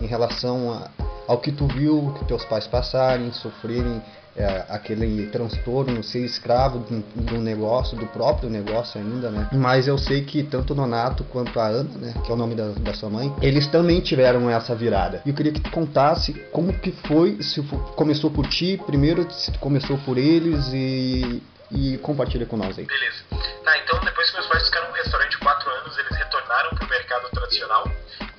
em 0.00 0.06
relação 0.06 0.82
ao 1.28 1.38
que 1.38 1.52
tu 1.52 1.66
viu 1.66 2.14
que 2.18 2.24
teus 2.24 2.44
pais 2.44 2.66
passarem, 2.66 3.30
sofrerem 3.32 4.00
é, 4.36 4.64
aquele 4.68 5.28
transtorno, 5.28 6.02
ser 6.04 6.24
escravo 6.24 6.80
do, 6.80 7.00
do, 7.22 7.38
negócio, 7.38 7.96
do 7.96 8.06
próprio 8.06 8.50
negócio 8.50 9.00
ainda, 9.00 9.30
né? 9.30 9.48
Mas 9.52 9.88
eu 9.88 9.96
sei 9.96 10.24
que 10.24 10.42
tanto 10.42 10.74
o 10.74 10.76
Nonato 10.76 11.24
quanto 11.24 11.58
a 11.58 11.66
Ana, 11.66 11.90
né, 11.98 12.14
que 12.24 12.30
é 12.30 12.34
o 12.34 12.36
nome 12.36 12.54
da, 12.54 12.68
da 12.68 12.92
sua 12.92 13.08
mãe, 13.08 13.34
eles 13.40 13.66
também 13.66 14.00
tiveram 14.00 14.48
essa 14.50 14.74
virada. 14.74 15.22
E 15.24 15.30
eu 15.30 15.34
queria 15.34 15.52
que 15.52 15.60
tu 15.60 15.70
contasse 15.70 16.34
como 16.52 16.72
que 16.78 16.92
foi, 17.08 17.42
se 17.42 17.62
começou 17.96 18.30
por 18.30 18.46
ti 18.46 18.80
primeiro, 18.86 19.26
se 19.30 19.50
começou 19.58 19.96
por 19.98 20.18
eles 20.18 20.68
e, 20.72 21.42
e 21.70 21.98
compartilha 21.98 22.44
com 22.44 22.56
nós 22.56 22.78
aí. 22.78 22.84
Beleza. 22.84 23.24
Tá, 23.64 23.78
então 23.78 23.98
depois 24.00 24.28
que 24.30 24.36
meus 24.36 24.46
pais 24.48 24.64
ficaram 24.66 24.88
no 24.88 24.94
restaurante 24.94 25.38
quatro 25.38 25.70
anos, 25.70 25.96
eles 25.98 26.16
retornaram 26.16 26.70
para 26.70 26.84
o 26.84 26.90
mercado 26.90 27.28
tradicional 27.30 27.90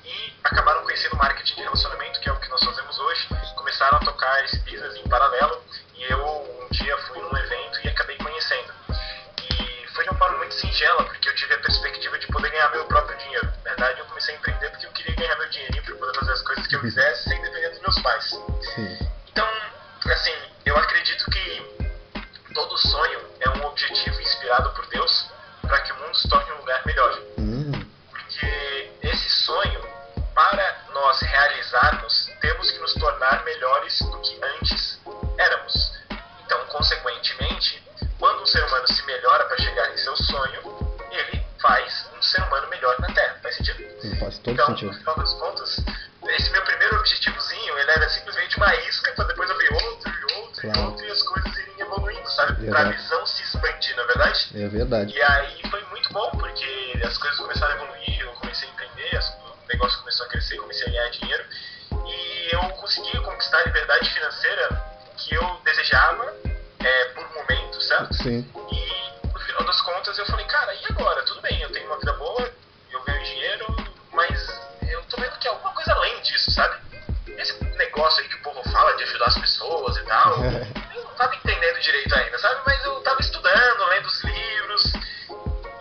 e 0.04 0.32
acabaram 0.44 0.82
conhecendo 0.84 1.16
marketing 1.16 1.56
de 1.56 1.62
relacionamento, 1.62 2.20
que 2.20 2.28
é 2.28 2.32
o 2.32 2.36
que 2.36 2.48
nós 2.50 2.62
fazemos 2.62 2.98
hoje. 2.98 3.28
Começaram 3.56 3.98
a 3.98 4.00
tocar 4.00 4.44
esse 4.44 4.58
business 4.60 4.94
em 4.96 5.08
paralelo 5.08 5.58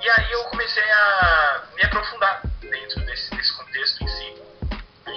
e 0.08 0.10
aí 0.10 0.32
eu 0.32 0.42
comecei 0.46 0.90
a 0.90 1.64
me 1.76 1.84
aprofundar 1.84 2.42
dentro 2.62 3.02
desse, 3.02 3.30
desse 3.36 3.52
contexto 3.58 4.02
em 4.02 4.08
si 4.08 4.42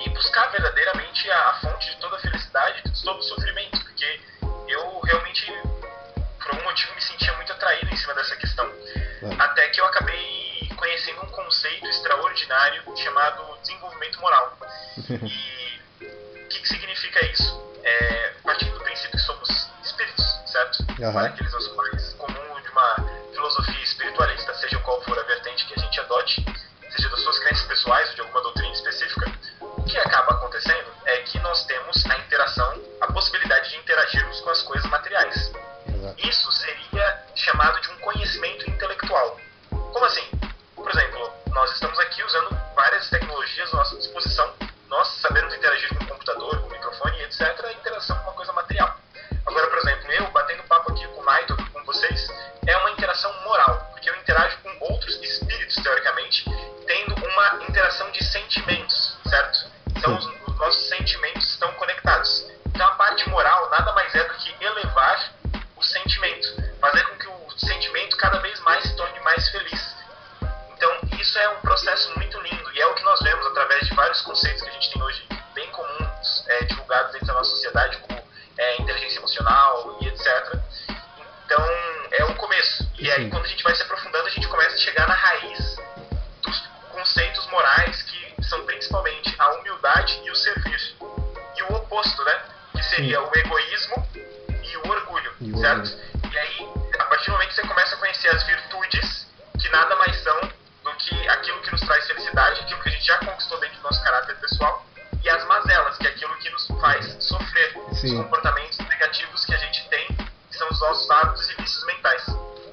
e 0.05 0.09
buscar 0.11 0.49
verdadeiramente 0.49 1.31
a, 1.31 1.51
a 1.51 1.55
fonte 1.61 1.91
de 1.91 1.97
toda 2.01 2.17
a 2.17 2.19
felicidade, 2.19 2.83
de 2.83 3.05
todo 3.05 3.21
o 3.21 3.23
sofrimento 3.23 3.81
porque 3.85 4.21
eu 4.67 5.01
realmente, 5.01 5.47
por 6.41 6.51
algum 6.51 6.65
motivo, 6.65 6.93
me 6.97 7.03
sentia 7.03 7.33
muito 7.37 7.53
atraído 7.53 7.89
em 7.89 7.97
cima 7.97 8.15
dessa 8.15 8.35
questão. 8.35 8.67
É. 8.67 9.35
Até 9.39 9.69
que 9.69 9.81
eu 9.81 9.85
acabei 9.85 10.69
conhecendo 10.77 11.23
um 11.23 11.29
conceito 11.29 11.87
extraordinário 11.87 12.83
chamado 12.97 13.59
desenvolvimento 13.63 14.21
moral. 14.21 14.59
e 15.09 15.81
o 16.05 16.49
que, 16.49 16.59
que, 16.63 16.69
significa 16.69 17.25
isso? 17.27 17.79
É, 17.85 18.35
partindo 18.43 18.77
do 18.77 18.83
princípio 18.83 19.13
que 19.13 19.25
somos 19.25 19.71
espíritos, 19.85 20.27
certo? 20.47 20.81
Uhum. 20.81 21.13
Para 21.13 21.29
aqueles 21.29 21.50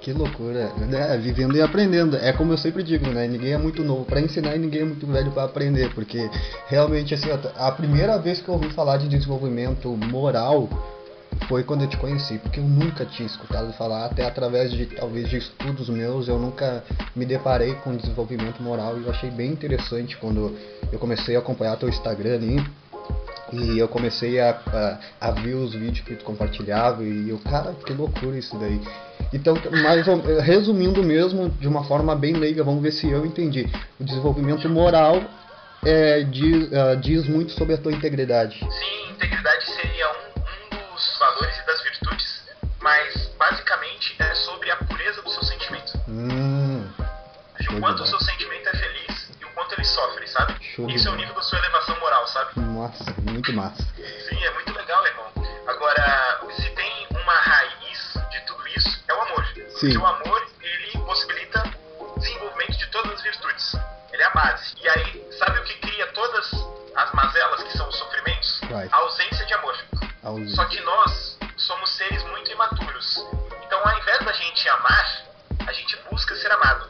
Que 0.08 0.13
loucura, 0.13 0.72
é, 0.89 1.17
vivendo 1.17 1.58
e 1.58 1.62
aprendendo. 1.62 2.15
É 2.15 2.32
como 2.32 2.54
eu 2.54 2.58
sempre 2.58 2.82
digo, 2.82 3.06
né? 3.08 3.28
Ninguém 3.28 3.52
é 3.52 3.58
muito 3.58 3.84
novo 3.84 4.06
para 4.06 4.22
ensinar 4.22 4.56
e 4.56 4.58
ninguém 4.58 4.84
é 4.84 4.86
muito 4.86 5.06
velho 5.06 5.32
para 5.32 5.43
aprender, 5.43 5.93
porque 5.93 6.30
realmente 6.70 7.13
assim, 7.13 7.28
a 7.58 7.72
primeira 7.74 8.17
vez 8.17 8.39
que 8.39 8.48
eu 8.48 8.54
ouvi 8.54 8.70
falar 8.70 8.96
de 8.96 9.10
desenvolvimento 9.10 9.89
moral 9.89 10.70
foi 11.50 11.62
quando 11.62 11.82
eu 11.82 11.89
te 11.89 11.98
conheci, 11.98 12.38
porque 12.38 12.58
eu 12.58 12.63
nunca 12.63 13.06
tinha 13.06 13.26
escutado 13.26 13.74
falar, 13.74 14.06
até 14.06 14.26
através 14.26 14.72
de 14.72 14.86
talvez 14.86 15.28
de 15.28 15.39
estudos 15.39 15.89
meus, 15.89 16.30
eu 16.30 16.39
nunca 16.39 16.86
me 17.13 17.26
deparei 17.26 17.74
com 17.74 17.93
desenvolvimento 17.93 18.63
moral 18.63 18.98
e 18.98 19.04
eu 19.04 19.10
achei 19.10 19.30
bem 19.30 19.52
interessante 19.52 20.15
quando 20.15 20.56
eu 20.89 21.00
comecei 21.00 21.36
a 21.36 21.39
acompanhar 21.39 21.76
teu 21.76 21.89
Instagram 21.89 22.36
ali. 22.36 22.65
E 23.52 23.80
eu 23.80 23.88
comecei 23.88 24.40
a, 24.40 24.50
a, 25.22 25.28
a 25.30 25.32
ver 25.32 25.56
os 25.56 25.74
vídeos 25.74 26.02
que 26.02 26.16
tu 26.16 26.26
compartilhava 26.26 27.04
e 27.04 27.30
eu, 27.30 27.40
cara, 27.40 27.74
que 27.86 27.94
loucura 27.94 28.38
isso 28.38 28.58
daí. 28.58 28.82
Então, 29.34 29.56
mais 29.84 30.06
resumindo 30.44 31.04
mesmo, 31.04 31.50
de 31.50 31.68
uma 31.68 31.84
forma 31.84 32.16
bem 32.16 32.34
leiga, 32.34 32.64
vamos 32.64 32.82
ver 32.82 32.92
se 32.92 33.10
eu 33.10 33.26
entendi. 33.26 33.70
O 34.00 34.04
desenvolvimento 34.04 34.68
moral 34.70 35.22
é, 35.86 36.24
diz, 36.24 36.68
uh, 36.68 36.98
diz 37.00 37.28
muito 37.28 37.52
sobre 37.54 37.76
a 37.76 37.78
tua 37.78 37.92
integridade. 37.92 38.60
Sim, 38.60 39.12
integridade 39.12 39.66
seria 39.66 40.10
um 40.10 40.70
dos 40.70 41.18
valores 41.20 41.58
e 41.58 41.66
das 41.66 41.82
virtudes, 41.84 42.44
mas 42.82 43.32
basicamente 43.38 44.16
é 44.20 44.36
sobre 44.36 44.72
a 44.72 44.76
pureza 44.78 45.22
do 45.22 45.30
seu 45.30 45.44
sentimento. 45.44 46.00
Hum, 46.08 46.88
o 47.70 47.80
quanto 47.80 48.04
o 48.04 48.06
seu 48.06 48.20
sentimento 48.20 48.68
é 48.70 48.78
feliz 48.78 49.30
e 49.40 49.46
o 49.46 49.50
quanto 49.50 49.74
ele 49.74 49.86
sofre, 49.86 50.28
sabe? 50.28 50.56
Show 50.76 50.90
Isso 50.90 51.08
é 51.08 51.12
o 51.12 51.16
nível 51.16 51.36
da 51.36 51.42
sua 51.42 51.60
elevação 51.60 51.87
sabe? 52.38 52.60
Massa, 52.60 53.15
muito 53.21 53.54
massa. 53.54 53.84
Sim, 54.30 54.43
é 54.43 54.54
muito 54.54 54.73
legal, 54.73 55.06
irmão. 55.08 55.32
Agora, 55.67 56.39
se 56.56 56.69
tem 56.71 57.08
uma 57.12 57.34
raiz 57.34 58.13
de 58.30 58.39
tudo 58.45 58.67
isso, 58.67 59.04
é 59.08 59.13
o 59.13 59.21
amor. 59.21 59.45
Sim. 59.45 59.63
Porque 59.80 59.97
o 59.97 60.06
amor, 60.06 60.47
ele 60.62 60.97
possibilita 61.00 61.63
o 62.00 62.19
desenvolvimento 62.19 62.78
de 62.78 62.88
todas 62.88 63.13
as 63.13 63.21
virtudes. 63.21 63.76
Ele 64.12 64.21
é 64.21 64.26
a 64.26 64.30
base. 64.32 64.76
E 64.82 64.89
aí, 64.89 65.28
sabe 65.39 65.60
o 65.60 65.63
que 65.63 65.73
cria 65.80 66.08
todas 66.13 66.52
as 66.95 67.12
mazelas, 67.13 67.63
que 67.63 67.78
são 67.78 67.88
os 67.89 67.97
sofrimentos? 67.97 68.62
Right. 68.62 68.89
A 68.91 68.97
ausência 68.97 69.45
de 69.45 69.54
amor. 69.54 69.76
Só 70.56 70.65
que 70.65 70.80
nós 70.82 71.38
somos 71.56 71.89
seres 71.95 72.23
muito 72.23 72.52
imaturos. 72.52 73.26
Então, 73.65 73.80
ao 73.84 73.97
invés 73.97 74.19
da 74.26 74.34
gente 74.34 74.69
amar, 74.69 75.21
a 75.65 75.73
gente 75.73 75.97
busca 76.10 76.36
ser 76.36 76.52
amado. 76.52 76.87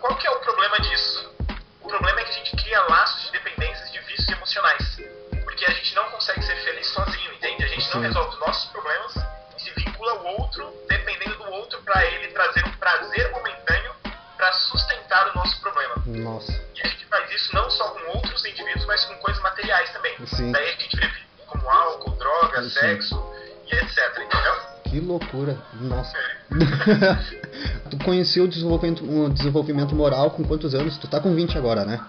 tu 27.90 27.98
conheceu 28.04 28.46
o 28.46 28.48
desenvolvimento, 28.48 29.04
o 29.04 29.30
desenvolvimento 29.30 29.96
moral 29.96 30.32
com 30.32 30.44
quantos 30.44 30.74
anos? 30.74 30.98
Tu 30.98 31.08
tá 31.08 31.20
com 31.20 31.34
20 31.34 31.58
agora, 31.58 31.86
né? 31.86 32.00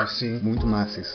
sabe? 0.00 0.10
Sim, 0.10 0.38
muito 0.42 0.66
massa 0.66 1.00
isso. 1.00 1.14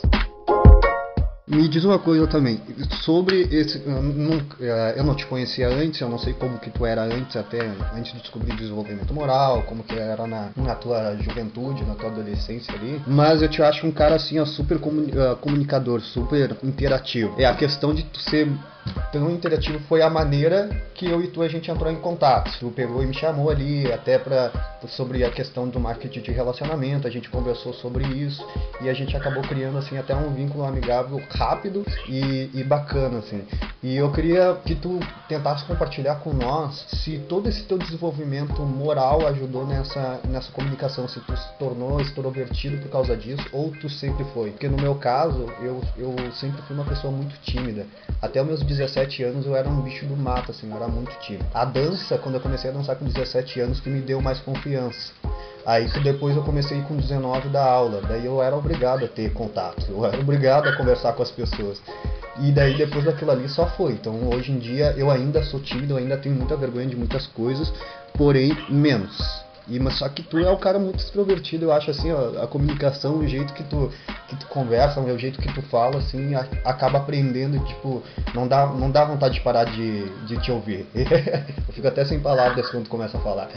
Me 1.48 1.68
diz 1.68 1.84
uma 1.84 1.98
coisa 2.00 2.26
também, 2.26 2.60
sobre 3.04 3.42
esse. 3.42 3.80
Eu 3.86 4.02
não, 4.02 4.42
é, 4.60 4.94
eu 4.96 5.04
não 5.04 5.14
te 5.14 5.24
conhecia 5.26 5.68
antes, 5.68 6.00
eu 6.00 6.08
não 6.08 6.18
sei 6.18 6.32
como 6.32 6.58
que 6.58 6.70
tu 6.70 6.84
era 6.84 7.02
antes, 7.02 7.36
até 7.36 7.60
antes 7.94 8.12
de 8.14 8.20
descobrir 8.20 8.56
desenvolvimento 8.56 9.14
moral, 9.14 9.62
como 9.62 9.84
que 9.84 9.94
era 9.94 10.26
na, 10.26 10.50
na 10.56 10.74
tua 10.74 11.16
juventude, 11.18 11.84
na 11.84 11.94
tua 11.94 12.10
adolescência 12.10 12.74
ali. 12.74 13.00
Mas 13.06 13.42
eu 13.42 13.48
te 13.48 13.62
acho 13.62 13.86
um 13.86 13.92
cara 13.92 14.16
assim, 14.16 14.40
ó, 14.40 14.44
super 14.44 14.76
é, 14.76 15.34
comunicador, 15.36 16.00
super 16.00 16.56
interativo. 16.64 17.32
É 17.38 17.44
a 17.46 17.54
questão 17.54 17.94
de 17.94 18.02
tu 18.02 18.18
ser 18.18 18.50
tão 19.12 19.30
interativo 19.30 19.78
foi 19.88 20.02
a 20.02 20.10
maneira 20.10 20.68
que 20.94 21.06
eu 21.06 21.22
e 21.22 21.28
tu 21.28 21.42
a 21.42 21.48
gente 21.48 21.70
entrou 21.70 21.90
em 21.90 21.96
contato. 21.96 22.50
Tu 22.58 22.70
pegou 22.70 23.02
e 23.02 23.06
me 23.06 23.14
chamou 23.14 23.50
ali 23.50 23.90
até 23.92 24.18
para 24.18 24.52
sobre 24.88 25.24
a 25.24 25.30
questão 25.30 25.68
do 25.68 25.80
marketing 25.80 26.20
de 26.20 26.30
relacionamento, 26.30 27.08
a 27.08 27.10
gente 27.10 27.28
conversou 27.28 27.72
sobre 27.74 28.04
isso 28.06 28.46
e 28.80 28.88
a 28.88 28.94
gente 28.94 29.16
acabou 29.16 29.42
criando 29.42 29.78
assim 29.78 29.98
até 29.98 30.14
um 30.14 30.32
vínculo 30.32 30.64
amigável 30.64 31.20
rápido 31.30 31.84
e, 32.08 32.50
e 32.54 32.62
bacana 32.62 33.18
assim. 33.18 33.44
E 33.82 33.96
eu 33.96 34.12
queria 34.12 34.56
que 34.64 34.74
tu 34.74 35.00
tentasse 35.28 35.64
compartilhar 35.64 36.16
com 36.16 36.32
nós 36.32 36.86
se 36.88 37.18
todo 37.28 37.48
esse 37.48 37.64
teu 37.64 37.78
desenvolvimento 37.78 38.62
moral 38.62 39.26
ajudou 39.26 39.66
nessa 39.66 40.20
nessa 40.28 40.52
comunicação, 40.52 41.08
se 41.08 41.20
tu 41.20 41.36
se 41.36 41.58
tornou 41.58 42.00
extrovertido 42.00 42.78
por 42.78 42.90
causa 42.90 43.16
disso 43.16 43.44
ou 43.52 43.70
tu 43.70 43.88
sempre 43.88 44.24
foi. 44.32 44.50
Porque 44.50 44.68
no 44.68 44.76
meu 44.76 44.94
caso, 44.94 45.46
eu, 45.60 45.82
eu 45.96 46.14
sempre 46.32 46.62
fui 46.62 46.76
uma 46.76 46.84
pessoa 46.84 47.12
muito 47.12 47.36
tímida. 47.42 47.86
Até 48.20 48.40
os 48.40 48.46
meus 48.46 48.62
17 48.76 49.22
anos 49.22 49.46
eu 49.46 49.56
era 49.56 49.68
um 49.68 49.80
bicho 49.80 50.06
do 50.06 50.16
mato, 50.16 50.50
assim, 50.50 50.70
eu 50.70 50.76
era 50.76 50.86
muito 50.86 51.10
tímido. 51.20 51.46
A 51.54 51.64
dança, 51.64 52.18
quando 52.18 52.36
eu 52.36 52.40
comecei 52.40 52.70
a 52.70 52.72
dançar 52.72 52.96
com 52.96 53.04
17 53.04 53.60
anos, 53.60 53.80
que 53.80 53.88
me 53.88 54.00
deu 54.00 54.20
mais 54.20 54.38
confiança. 54.40 55.12
Aí 55.64 55.90
que 55.90 55.98
depois 56.00 56.36
eu 56.36 56.42
comecei 56.42 56.80
com 56.82 56.96
19 56.96 57.48
da 57.48 57.64
aula, 57.64 58.00
daí 58.02 58.24
eu 58.24 58.40
era 58.40 58.54
obrigado 58.54 59.04
a 59.04 59.08
ter 59.08 59.32
contato, 59.32 59.84
eu 59.88 60.04
era 60.04 60.18
obrigado 60.18 60.68
a 60.68 60.76
conversar 60.76 61.12
com 61.14 61.22
as 61.22 61.30
pessoas. 61.30 61.82
E 62.40 62.52
daí 62.52 62.76
depois 62.76 63.04
daquilo 63.04 63.30
ali 63.30 63.48
só 63.48 63.66
foi. 63.66 63.92
Então 63.92 64.28
hoje 64.28 64.52
em 64.52 64.58
dia 64.58 64.94
eu 64.96 65.10
ainda 65.10 65.42
sou 65.42 65.58
tímido, 65.58 65.94
eu 65.94 65.96
ainda 65.96 66.16
tenho 66.16 66.34
muita 66.34 66.56
vergonha 66.56 66.86
de 66.86 66.94
muitas 66.94 67.26
coisas, 67.26 67.72
porém 68.14 68.56
menos. 68.68 69.45
E, 69.68 69.80
mas 69.80 69.98
só 69.98 70.08
que 70.08 70.22
tu 70.22 70.38
é 70.38 70.50
um 70.50 70.56
cara 70.56 70.78
muito 70.78 71.00
extrovertido, 71.00 71.64
eu 71.66 71.72
acho 71.72 71.90
assim, 71.90 72.12
ó, 72.12 72.42
a 72.42 72.46
comunicação, 72.46 73.18
o 73.18 73.26
jeito 73.26 73.52
que 73.52 73.64
tu, 73.64 73.92
que 74.28 74.36
tu 74.36 74.46
conversa, 74.46 75.00
o 75.00 75.18
jeito 75.18 75.40
que 75.40 75.52
tu 75.52 75.62
fala, 75.62 75.98
assim, 75.98 76.34
a, 76.34 76.46
acaba 76.64 76.98
aprendendo, 76.98 77.58
tipo, 77.66 78.02
não 78.32 78.46
dá, 78.46 78.66
não 78.66 78.90
dá 78.90 79.04
vontade 79.04 79.34
de 79.34 79.40
parar 79.40 79.64
de, 79.64 80.08
de 80.26 80.36
te 80.40 80.52
ouvir. 80.52 80.86
eu 80.94 81.74
fico 81.74 81.88
até 81.88 82.04
sem 82.04 82.20
palavras 82.20 82.70
quando 82.70 82.88
começa 82.88 83.18
a 83.18 83.20
falar. 83.20 83.48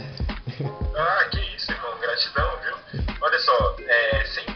ah, 0.96 1.24
que 1.30 1.40
isso, 1.56 1.70
irmão, 1.70 1.92
gratidão, 2.00 2.50
viu? 2.64 3.04
Olha 3.20 3.38
só, 3.38 3.76
é, 3.86 4.24
sem 4.26 4.49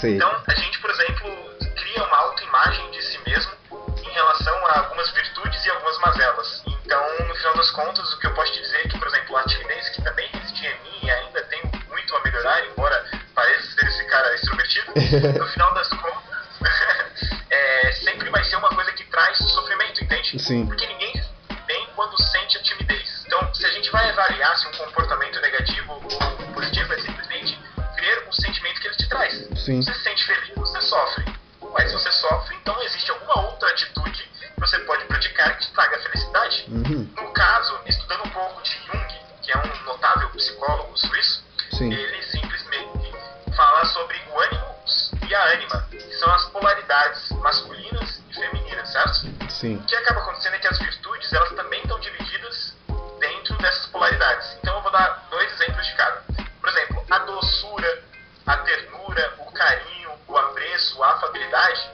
Eu 0.00 0.08
sei. 0.08 0.16
Então, 0.16 0.30
afabilidade 61.24 61.90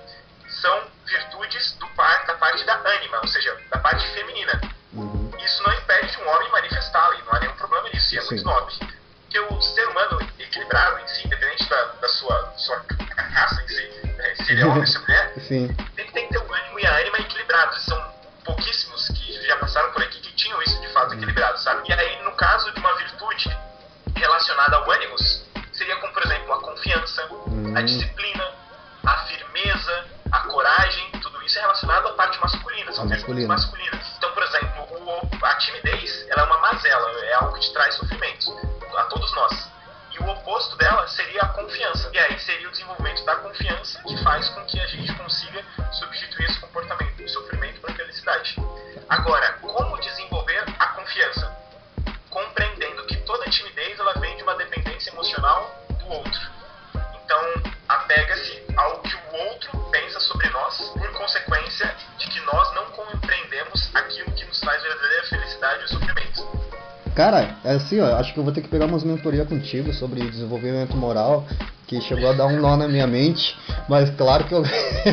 são 0.61 0.83
virtudes 1.05 1.73
do 1.75 1.87
par, 1.89 2.25
da 2.27 2.35
parte 2.35 2.65
da 2.65 2.75
ânima, 2.77 3.19
ou 3.21 3.29
seja, 3.29 3.57
da 3.71 3.79
parte 3.79 4.07
feminina. 4.12 4.61
Uhum. 4.93 5.31
Isso 5.45 5.62
não 5.62 5.73
impede 5.75 6.11
de 6.12 6.19
um 6.23 6.29
homem 6.29 6.49
manifestá-la, 6.51 7.15
e 7.17 7.23
não 7.23 7.33
há 7.35 7.41
nenhum 7.41 7.55
problema 7.55 7.89
nisso, 7.91 8.15
e 8.15 8.19
é 8.19 8.23
Sim. 8.23 8.29
muito 8.31 8.45
nobre. 8.45 8.75
Porque 9.23 9.41
o 9.41 9.61
ser 9.61 9.89
humano 9.89 10.21
equilibrado 10.39 11.01
em 11.01 11.09
si, 11.09 11.27
independente 11.27 11.69
da, 11.69 11.85
da 12.01 12.09
sua, 12.09 12.53
sua 12.57 12.83
raça 13.17 13.62
em 13.62 13.69
si, 13.69 14.07
né, 14.17 14.35
se 14.37 14.53
ele 14.53 14.62
é 14.62 14.67
homem 14.67 14.81
ou 14.81 14.87
se 14.87 14.97
é 14.97 15.01
mulher, 15.01 15.33
Sim. 15.43 15.75
tem 15.97 16.07
que 16.07 16.12
tem 16.12 16.27
que 16.29 16.33
ter 16.33 16.39
o 16.39 16.55
ânimo 16.55 16.81
e 16.81 16.87
a 16.87 16.97
ânima 16.99 17.19
equilibrados. 17.19 17.85
São 17.85 18.15
pouquíssimos 18.45 19.09
que 19.09 19.47
já 19.47 19.57
passaram 19.57 19.93
por 19.93 20.03
aqui 20.03 20.21
que 20.21 20.33
tinham 20.35 20.61
isso 20.62 20.81
de 20.81 20.89
fato 20.93 21.15
equilibrado, 21.15 21.59
sabe? 21.59 21.89
E 21.89 21.93
aí, 21.93 22.23
no 22.23 22.33
caso 22.33 22.73
de 22.73 22.81
uma 22.81 22.95
virtude 22.97 23.57
relacionada 24.15 24.77
ao 24.77 24.91
ânimos, 24.91 25.45
seria 25.73 25.97
como, 25.97 26.12
por 26.12 26.25
exemplo, 26.25 26.53
a 26.53 26.61
confiança, 26.61 27.23
a 27.23 27.27
Hum. 27.49 27.85
disciplina, 27.85 28.45
a 28.45 28.56
firmeza, 29.57 30.05
a 30.31 30.40
coragem, 30.40 31.11
tudo 31.23 31.42
isso 31.42 31.59
é 31.59 31.62
relacionado 31.62 32.09
à 32.09 32.12
parte 32.12 32.38
masculina, 32.40 32.92
são 32.92 33.09
virtudes 33.09 33.47
masculina. 33.47 33.90
masculinas. 33.90 34.16
Então, 34.19 34.31
por 34.33 34.42
exemplo, 34.42 34.83
o- 34.90 35.45
a 35.45 35.55
timidez, 35.57 36.27
ela 36.29 36.42
é 36.42 36.45
uma 36.45 36.59
mazela, 36.59 37.11
é 37.25 37.35
algo 37.35 37.55
que 37.55 37.61
te 37.61 37.73
traz 37.73 37.95
sofrimento 37.95 38.53
a 38.97 39.03
todos 39.05 39.33
nós. 39.35 39.71
E 40.12 40.19
o 40.19 40.29
oposto 40.29 40.77
dela 40.77 41.07
seria 41.09 41.42
a 41.42 41.49
confiança. 41.49 42.11
E 42.12 42.19
aí 42.19 42.38
seria 42.40 42.69
o 42.69 42.71
desenvolvimento 42.71 43.25
da 43.25 43.37
confiança 43.37 44.03
que 44.03 44.16
faz 44.23 44.49
com 44.51 44.64
que 44.64 44.81
a 44.81 44.87
gente 44.87 45.12
consiga 45.14 45.62
substituir 45.92 46.47
esse 46.51 46.59
comportamento 46.61 47.14
de 47.16 47.29
sofrimento 47.29 47.81
para 47.81 47.95
felicidade. 47.95 48.57
Agora, 49.09 49.56
Cara, 67.16 67.57
é 67.64 67.72
assim, 67.72 67.98
ó, 67.98 68.14
acho 68.18 68.35
que 68.35 68.38
eu 68.38 68.44
vou 68.44 68.52
ter 68.52 68.61
que 68.61 68.68
pegar 68.68 68.85
umas 68.85 69.02
mentorias 69.02 69.48
contigo 69.48 69.90
sobre 69.94 70.20
desenvolvimento 70.29 70.94
moral, 70.98 71.46
que 71.87 71.98
chegou 72.02 72.29
a 72.29 72.35
dar 72.35 72.44
um 72.44 72.61
nó 72.61 72.76
na 72.76 72.87
minha 72.87 73.07
mente, 73.07 73.57
mas 73.88 74.11
claro 74.11 74.44
que 74.44 74.52
eu, 74.52 74.62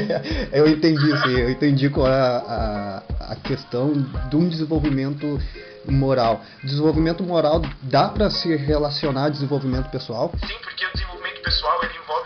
eu 0.51 0.67
entendi, 0.67 1.13
assim, 1.13 1.29
eu 1.29 1.49
entendi 1.49 1.89
qual 1.89 2.07
é 2.07 2.11
a, 2.11 3.01
a, 3.19 3.31
a 3.31 3.35
questão 3.37 3.93
de 4.29 4.35
um 4.35 4.49
desenvolvimento 4.49 5.39
moral. 5.87 6.41
Desenvolvimento 6.61 7.23
moral 7.23 7.61
dá 7.83 8.09
pra 8.09 8.29
se 8.29 8.53
relacionar 8.53 9.27
a 9.27 9.29
desenvolvimento 9.29 9.89
pessoal? 9.89 10.29
Sim, 10.45 10.55
porque 10.61 10.85
o 10.85 10.91
desenvolvimento 10.91 11.41
pessoal 11.41 11.79
ele 11.83 11.93
envolve 12.03 12.22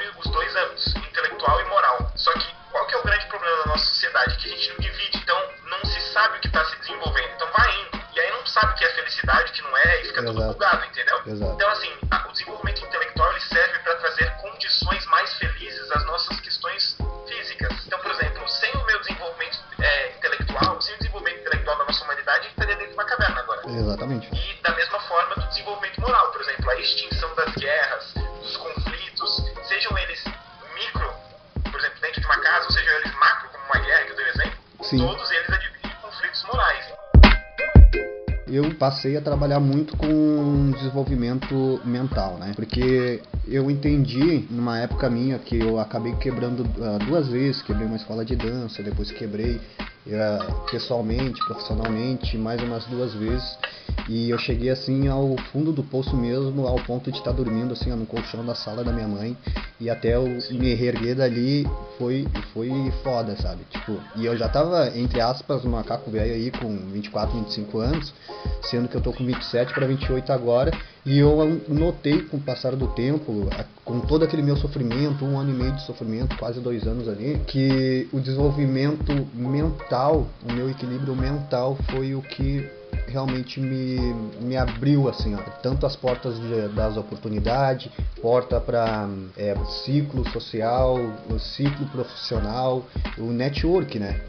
passei 38.98 39.16
a 39.16 39.22
trabalhar 39.22 39.60
muito 39.60 39.96
com 39.96 40.72
desenvolvimento 40.72 41.80
mental, 41.86 42.38
né? 42.40 42.54
Porque 42.56 43.22
eu 43.48 43.70
entendi 43.70 44.48
numa 44.50 44.80
época 44.80 45.08
minha 45.08 45.38
que 45.38 45.56
eu 45.56 45.80
acabei 45.80 46.16
quebrando 46.16 46.66
ah, 46.82 46.98
duas 47.06 47.28
vezes, 47.28 47.62
quebrei 47.62 47.86
uma 47.86 47.96
escola 47.96 48.26
de 48.26 48.36
dança, 48.36 48.82
depois 48.82 49.12
quebrei 49.12 49.62
ah, 50.12 50.64
pessoalmente, 50.72 51.40
profissionalmente, 51.46 52.40
mais 52.40 52.60
umas 52.64 52.86
duas 52.86 53.14
vezes. 53.14 53.58
E 54.10 54.32
eu 54.32 54.40
cheguei 54.40 54.72
assim 54.72 55.08
ao 55.08 55.38
fundo 55.52 55.72
do 55.72 55.84
poço 55.84 56.18
mesmo, 56.18 56.66
ao 56.66 56.78
ponto 56.78 57.12
de 57.12 57.20
estar 57.20 57.34
dormindo 57.34 57.74
assim 57.74 57.92
no 57.92 58.06
colchão 58.08 58.44
da 58.44 58.56
sala 58.56 58.84
da 58.84 58.92
minha 58.92 59.08
mãe. 59.08 59.38
E 59.80 59.92
até 59.92 60.16
eu 60.16 60.24
me 60.52 60.74
reerguer 60.74 61.16
dali 61.16 61.68
foi, 62.00 62.28
foi 62.52 62.72
foda, 63.04 63.36
sabe? 63.38 63.64
Tipo, 63.70 64.00
e 64.16 64.26
eu 64.26 64.36
já 64.36 64.50
tava, 64.50 64.92
entre 64.98 65.22
aspas, 65.22 65.64
um 65.66 65.70
macaco 65.70 66.10
velho 66.10 66.34
aí 66.34 66.50
com 66.50 66.76
24, 66.92 67.38
25 67.38 67.78
anos, 67.78 68.14
sendo 68.64 68.88
que 68.88 68.96
eu 68.96 69.02
tô 69.02 69.14
com 69.14 69.24
27 69.24 69.74
para 69.74 69.86
28 69.86 70.34
agora. 70.34 70.72
E 71.06 71.20
eu 71.20 71.62
notei 71.70 72.24
com 72.24 72.38
o 72.38 72.42
passar 72.42 72.76
do 72.76 72.88
tempo, 72.88 73.48
com 73.86 74.00
todo 74.02 74.26
aquele 74.26 74.42
meu 74.42 74.58
sofrimento, 74.58 75.24
um 75.24 75.38
ano 75.38 75.52
e 75.52 75.54
meio 75.54 75.72
de 75.72 75.86
sofrimento, 75.86 76.36
quase 76.38 76.60
dois 76.60 76.86
anos 76.86 77.08
ali, 77.08 77.40
que 77.48 78.10
o 78.12 78.20
desenvolvimento 78.20 79.14
mental, 79.34 80.28
o 80.44 80.52
meu 80.52 80.70
equilíbrio 80.70 81.16
mental 81.16 81.78
foi 81.92 82.14
o 82.16 82.22
que 82.22 82.68
realmente 83.08 83.60
me, 83.60 84.14
me 84.42 84.58
abriu 84.58 85.08
assim, 85.08 85.34
ó, 85.36 85.40
tanto 85.62 85.86
as 85.86 85.96
portas 85.96 86.40
de- 86.40 86.68
das 86.70 86.98
oportunidades, 86.98 87.90
porta 88.22 88.60
para 88.60 89.08
ciclo 89.86 90.28
social, 90.32 91.00
ciclo 91.40 91.86
profissional, 91.88 92.86
o 93.18 93.32
network, 93.32 93.98
né, 94.00 94.20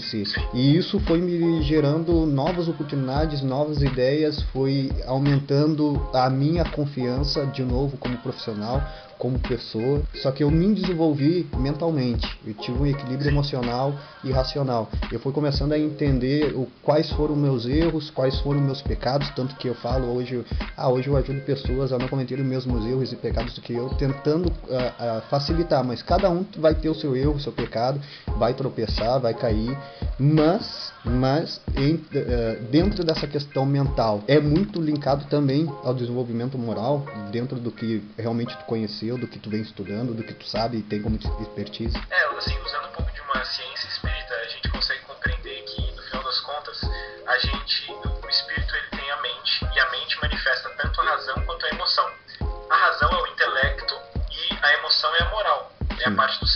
si. 0.00 0.22
E 0.54 0.76
isso 0.76 0.98
foi 1.00 1.20
me 1.20 1.62
gerando 1.62 2.26
novas 2.26 2.68
oportunidades, 2.68 3.42
novas 3.42 3.82
ideias, 3.82 4.40
foi 4.52 4.90
aumentando 5.06 6.08
a 6.12 6.28
minha 6.30 6.64
confiança 6.64 7.46
de 7.46 7.62
novo 7.62 7.96
como 7.96 8.16
profissional, 8.18 8.82
como 9.18 9.38
pessoa. 9.38 10.00
Só 10.14 10.30
que 10.32 10.42
eu 10.42 10.50
me 10.50 10.74
desenvolvi 10.74 11.46
mentalmente. 11.58 12.26
Eu 12.46 12.54
tive 12.54 12.78
um 12.78 12.86
equilíbrio 12.86 13.30
emocional 13.30 13.94
e 14.24 14.30
racional. 14.32 14.88
Eu 15.12 15.20
fui 15.20 15.30
começando 15.32 15.72
a 15.72 15.78
entender 15.78 16.54
o, 16.56 16.66
quais 16.82 17.10
foram 17.10 17.36
meus 17.36 17.66
erros, 17.66 18.10
quais 18.20 18.38
foram 18.40 18.60
meus 18.60 18.82
pecados, 18.82 19.30
tanto 19.30 19.56
que 19.56 19.66
eu 19.66 19.74
falo 19.74 20.14
hoje, 20.14 20.44
ah, 20.76 20.90
hoje 20.90 21.08
eu 21.08 21.16
ajudo 21.16 21.40
pessoas 21.40 21.90
a 21.90 21.96
não 21.96 22.06
cometerem 22.06 22.44
os 22.44 22.50
mesmos 22.50 22.84
erros 22.84 23.10
e 23.10 23.16
pecados 23.16 23.54
do 23.54 23.62
que 23.62 23.72
eu, 23.72 23.88
tentando 23.94 24.52
ah, 24.70 24.92
ah, 24.98 25.20
facilitar, 25.30 25.82
mas 25.82 26.02
cada 26.02 26.28
um 26.28 26.44
vai 26.58 26.74
ter 26.74 26.90
o 26.90 26.94
seu 26.94 27.16
erro, 27.16 27.32
o 27.36 27.40
seu 27.40 27.50
pecado, 27.50 27.98
vai 28.36 28.52
tropeçar, 28.52 29.18
vai 29.18 29.32
cair, 29.32 29.74
mas, 30.18 30.92
mas 31.02 31.62
em- 31.74 32.04
eh, 32.14 32.58
dentro 32.70 33.02
dessa 33.02 33.26
questão 33.26 33.64
mental 33.64 34.22
é 34.28 34.38
muito 34.38 34.82
linkado 34.82 35.24
também 35.30 35.66
ao 35.82 35.94
desenvolvimento 35.94 36.58
moral, 36.58 37.06
dentro 37.32 37.58
do 37.58 37.72
que 37.72 38.04
realmente 38.18 38.54
tu 38.58 38.64
conheceu, 38.66 39.16
do 39.16 39.26
que 39.26 39.38
tu 39.38 39.48
vem 39.48 39.62
estudando, 39.62 40.12
do 40.12 40.22
que 40.22 40.34
tu 40.34 40.46
sabe 40.46 40.76
e 40.76 40.82
tem 40.82 41.00
como 41.00 41.16
expertise. 41.16 41.96
É, 41.96 42.36
assim, 42.36 42.52
usando 42.66 42.84
um 42.90 42.96
pouco 42.96 43.10
de 43.12 43.20
uma 43.22 43.42
ciência 43.46 43.88
espírita, 43.88 44.34
moral, 56.10 56.36
é 56.42 56.44
a 56.44 56.46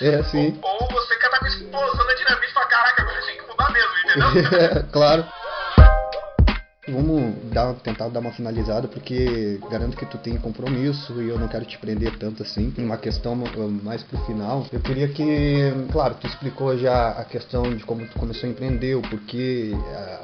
É, 0.00 0.22
sim. 0.24 0.58
Ou, 0.62 0.82
ou 0.82 0.88
você 0.88 1.16
cantar 1.16 1.40
com 1.40 1.46
explosão 1.46 2.06
da 2.06 2.14
dinamite 2.14 2.50
e 2.50 2.52
falar, 2.52 2.66
caraca, 2.66 3.02
agora 3.02 3.22
tem 3.22 3.36
que 3.36 3.46
mudar 3.46 3.72
mesmo, 3.72 3.90
entendeu? 3.98 4.84
claro. 4.92 5.26
Vamos 6.90 7.34
dar, 7.52 7.74
tentar 7.74 8.08
dar 8.08 8.20
uma 8.20 8.32
finalizada, 8.32 8.88
porque 8.88 9.60
garanto 9.70 9.96
que 9.96 10.06
tu 10.06 10.16
tem 10.16 10.38
compromisso 10.38 11.20
e 11.20 11.28
eu 11.28 11.38
não 11.38 11.46
quero 11.46 11.66
te 11.66 11.76
prender 11.76 12.16
tanto 12.16 12.42
assim. 12.42 12.72
Uma 12.78 12.96
questão 12.96 13.36
mais 13.82 14.02
pro 14.02 14.18
final, 14.24 14.66
eu 14.72 14.80
queria 14.80 15.06
que, 15.08 15.70
claro, 15.92 16.14
tu 16.18 16.26
explicou 16.26 16.78
já 16.78 17.10
a 17.10 17.24
questão 17.24 17.62
de 17.76 17.84
como 17.84 18.06
tu 18.06 18.18
começou 18.18 18.48
a 18.48 18.52
empreender, 18.52 18.94
o 18.94 19.02
porquê, 19.02 19.72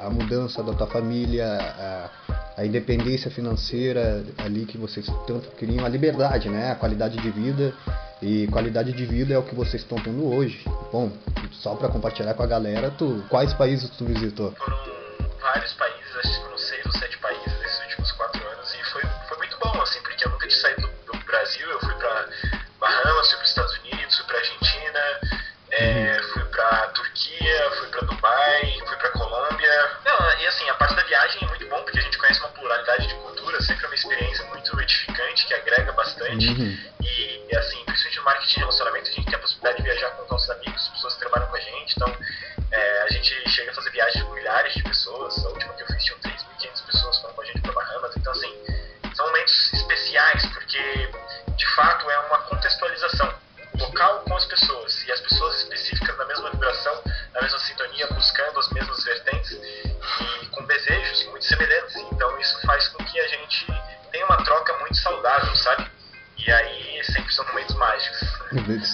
a, 0.01 0.07
a 0.07 0.09
mudança 0.09 0.63
da 0.63 0.73
tua 0.73 0.87
família, 0.87 1.45
a, 1.45 2.09
a 2.57 2.65
independência 2.65 3.29
financeira 3.29 4.23
ali 4.37 4.65
que 4.65 4.77
vocês 4.77 5.05
tanto 5.27 5.51
queriam, 5.51 5.85
a 5.85 5.89
liberdade, 5.89 6.49
né? 6.49 6.71
A 6.71 6.75
qualidade 6.75 7.17
de 7.17 7.29
vida. 7.29 7.73
E 8.21 8.47
qualidade 8.47 8.93
de 8.93 9.05
vida 9.05 9.33
é 9.33 9.37
o 9.37 9.43
que 9.43 9.53
vocês 9.53 9.81
estão 9.81 9.97
tendo 9.97 10.25
hoje. 10.25 10.63
Bom, 10.91 11.11
só 11.51 11.75
para 11.75 11.89
compartilhar 11.89 12.33
com 12.33 12.43
a 12.43 12.47
galera, 12.47 12.89
tu 12.91 13.23
quais 13.29 13.53
países 13.53 13.89
tu 13.91 14.05
visitou? 14.05 14.53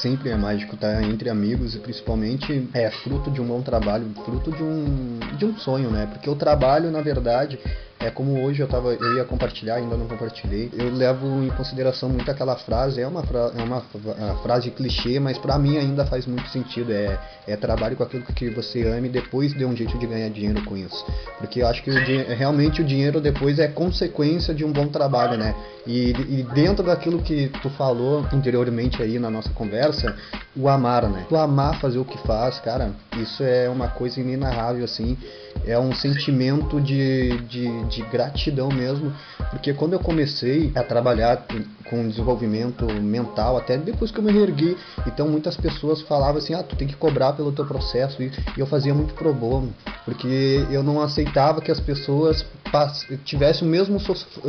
Sempre 0.02 0.30
é 0.30 0.36
mágico, 0.36 0.76
tá? 0.76 1.04
Entre 1.04 1.30
amigos 1.30 1.76
e 1.76 1.78
principalmente 1.78 2.68
é 2.74 2.89
fruto 2.89 3.30
de 3.30 3.39
um 3.39 3.45
bom 3.45 3.62
trabalho, 3.62 4.10
fruto 4.26 4.52
de 4.52 4.64
um, 4.64 5.20
de 5.38 5.45
um 5.45 5.56
sonho, 5.60 5.91
né? 5.91 6.08
Porque 6.08 6.28
o 6.28 6.36
trabalho, 6.36 6.89
na 6.89 7.02
verdade, 7.02 7.60
é 8.02 8.10
como 8.10 8.43
hoje 8.43 8.62
eu 8.62 8.68
tava, 8.68 8.93
eu 8.93 9.16
ia 9.16 9.24
compartilhar, 9.24 9.76
ainda 9.76 9.95
não 9.95 10.08
compartilhei. 10.08 10.72
Eu 10.74 10.93
levo 10.93 11.43
em 11.43 11.49
consideração 11.49 12.10
muito 12.10 12.30
aquela 12.30 12.56
frase, 12.56 12.99
é 12.99 13.08
uma, 13.08 13.24
fra, 13.24 13.52
é 13.56 13.64
uma 13.64 13.82
frase 14.41 14.72
clichê, 14.72 15.20
mas 15.20 15.38
para 15.38 15.58
mim 15.60 15.78
ainda 15.78 16.06
faz 16.06 16.26
muito 16.26 16.47
sentido. 16.49 16.91
É, 16.91 17.20
é 17.47 17.56
trabalho 17.56 17.95
com 17.95 18.04
aquilo 18.04 18.24
que 18.24 18.49
você 18.49 18.84
ama 18.88 19.06
e 19.06 19.10
depois 19.10 19.54
dê 19.54 19.66
um 19.66 19.76
jeito 19.76 19.97
de 19.97 20.08
ganhar 20.08 20.30
dinheiro 20.30 20.64
com 20.66 20.76
isso. 20.76 21.06
Porque 21.38 21.62
eu 21.62 21.68
acho 21.68 21.84
que 21.84 21.91
o, 21.91 21.93
realmente 22.36 22.82
o 22.82 22.84
dinheiro 22.84 23.22
depois 23.22 23.60
é 23.60 23.68
consequência 23.68 24.54
de 24.54 24.66
um 24.66 24.72
bom 24.72 24.88
trabalho, 24.88 25.38
né? 25.38 25.56
E, 25.86 26.12
e 26.12 26.47
dentro 26.54 26.86
daquilo 26.86 27.22
que 27.22 27.52
tu 27.62 27.70
falou 27.72 28.26
anteriormente 28.32 29.02
aí 29.02 29.20
na 29.20 29.30
nossa 29.30 29.49
conversa, 29.49 30.16
o 30.56 30.68
amar, 30.68 31.08
né? 31.08 31.26
Tu 31.30 31.36
amar 31.36 31.80
fazer 31.80 31.99
o 31.99 32.06
que 32.06 32.18
faz, 32.20 32.60
cara, 32.60 32.91
isso 33.18 33.43
é 33.43 33.70
uma 33.70 33.88
coisa 33.88 34.20
inenarrável, 34.20 34.84
assim. 34.84 35.18
É 35.66 35.78
um 35.78 35.93
sentimento 35.93 36.80
de, 36.82 37.38
de, 37.47 37.86
de 37.86 38.02
gratidão 38.04 38.70
mesmo, 38.70 39.14
porque 39.49 39.74
quando 39.74 39.93
eu 39.93 39.99
comecei 39.99 40.72
a 40.76 40.84
trabalhar 40.84 41.45
com 41.89 42.08
desenvolvimento 42.08 42.86
mental, 42.86 43.58
até 43.58 43.78
depois 43.78 44.12
que 44.12 44.18
eu 44.18 44.24
me 44.24 44.32
reergui, 44.32 44.78
então 45.06 45.28
muitas 45.28 45.58
pessoas 45.58 46.02
falavam 46.02 46.38
assim, 46.38 46.54
ah, 46.54 46.64
tu 46.64 46.76
tem 46.76 46.88
que 46.88 46.95
cobrar 46.95 47.34
pelo 47.34 47.52
teu 47.52 47.66
processo, 47.66 48.22
e 48.24 48.32
eu 48.58 48.66
fazia 48.66 48.93
muito 48.93 49.14
pro 49.14 49.34
bono, 49.34 49.74
porque 50.06 50.66
eu 50.72 50.82
não 50.82 51.02
aceitava 51.02 51.62
que 51.62 51.72
as 51.72 51.80
pessoas 51.80 52.45
tivessem 53.26 53.68
o 53.68 53.72
mesmo 53.72 53.99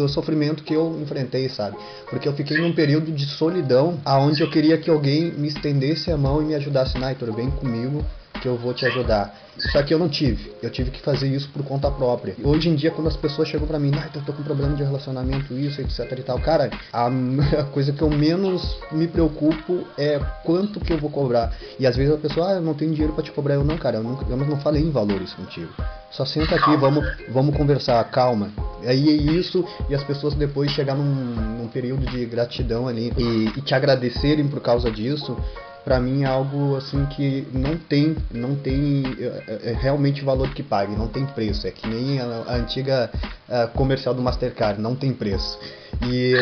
sofrimento 0.09 0.63
que 0.63 0.75
eu 0.75 0.99
enfrentei, 1.03 1.49
sabe? 1.49 1.77
Porque 2.09 2.29
eu 2.29 2.33
fiquei 2.33 2.59
num 2.59 2.73
período 2.73 3.11
de 3.11 3.27
solidão, 3.27 3.99
aonde 4.05 4.43
eu 4.43 4.51
queria 4.51 4.79
que 4.79 4.89
alguém 4.89 5.33
me 5.33 5.49
estendesse 5.49 6.11
a 6.11 6.17
mão 6.17 6.41
e 6.41 6.45
me 6.45 6.55
ajudasse, 6.55 6.97
Naitor, 6.99 7.33
vem 7.33 7.51
comigo, 7.51 8.05
que 8.43 8.49
eu 8.49 8.57
vou 8.57 8.75
te 8.75 8.85
ajudar. 8.85 9.35
Só 9.71 9.83
que 9.83 9.95
eu 9.95 9.99
não 9.99 10.09
tive. 10.09 10.53
Eu 10.61 10.71
tive 10.71 10.91
que 10.91 11.01
fazer 11.01 11.29
isso 11.29 11.49
por 11.51 11.63
conta 11.63 11.91
própria. 11.91 12.35
Hoje 12.43 12.69
em 12.69 12.75
dia, 12.75 12.91
quando 12.91 13.07
as 13.07 13.17
pessoas 13.17 13.49
chegam 13.49 13.67
pra 13.67 13.79
mim, 13.79 13.93
ah, 13.95 14.09
eu 14.13 14.23
tô 14.23 14.33
com 14.33 14.43
problema 14.43 14.75
de 14.75 14.83
relacionamento, 14.83 15.55
isso, 15.55 15.81
etc 15.81 16.11
e 16.19 16.23
tal, 16.23 16.39
cara, 16.41 16.71
a, 16.93 17.07
a, 17.07 17.65
coisa 17.73 17.93
que 17.93 18.03
eu 18.03 18.11
menos 18.11 18.77
me 18.91 19.07
preocupo 19.07 19.87
é 19.97 20.19
quanto 20.43 20.81
que 20.81 20.93
eu 20.93 20.99
vou 20.99 21.11
cobrar. 21.11 21.55
E 21.79 21.87
às 21.87 21.95
vezes 21.95 22.13
a 22.13 22.19
pessoa, 22.19 22.49
ah, 22.49 22.53
eu 22.55 22.63
não 22.63 22.75
tenho 22.75 22.91
dinheiro 22.93 23.13
para 23.13 23.23
te 23.23 23.31
cobrar. 23.31 23.55
Eu 23.55 23.65
não, 23.65 23.79
cara, 23.79 23.99
eu 23.99 24.03
não, 24.03 24.19
eu 24.29 24.37
não 24.37 24.59
falei 24.61 24.83
em 24.83 24.91
valores 24.91 25.33
contigo. 25.35 25.73
Só 26.11 26.25
senta 26.27 26.57
aqui, 26.57 26.77
vamos, 26.77 27.05
vamos 27.29 27.57
conversar, 27.57 28.03
calma. 28.11 28.51
Aí 28.85 29.09
é 29.09 29.13
isso, 29.13 29.65
e 29.89 29.95
as 29.95 30.03
pessoas 30.03 30.35
depois 30.35 30.71
chegar 30.73 30.95
num, 30.95 31.05
num 31.05 31.69
período 31.69 32.05
de 32.07 32.27
gratidão 32.27 32.89
ali 32.89 33.13
e, 33.17 33.53
e 33.57 33.63
te 33.63 33.75
agradecerem 33.75 34.49
por 34.49 34.61
causa 34.61 34.91
disso 34.91 35.37
para 35.85 35.99
mim 35.99 36.23
é 36.23 36.27
algo 36.27 36.77
assim 36.77 37.05
que 37.07 37.47
não 37.53 37.77
tem, 37.77 38.17
não 38.31 38.55
tem 38.55 39.03
é, 39.19 39.71
é, 39.71 39.73
realmente 39.73 40.25
valor 40.25 40.53
que 40.55 40.63
pague, 40.63 40.95
não 40.95 41.09
tem 41.09 41.27
preço. 41.27 41.67
É 41.67 41.71
que 41.71 41.87
nem 41.87 42.21
a, 42.21 42.25
a 42.25 42.55
antiga 42.55 43.11
a 43.49 43.67
comercial 43.67 44.15
do 44.15 44.23
Mastercard, 44.23 44.81
não 44.81 44.95
tem 44.95 45.13
preço. 45.13 45.59
E, 46.07 46.35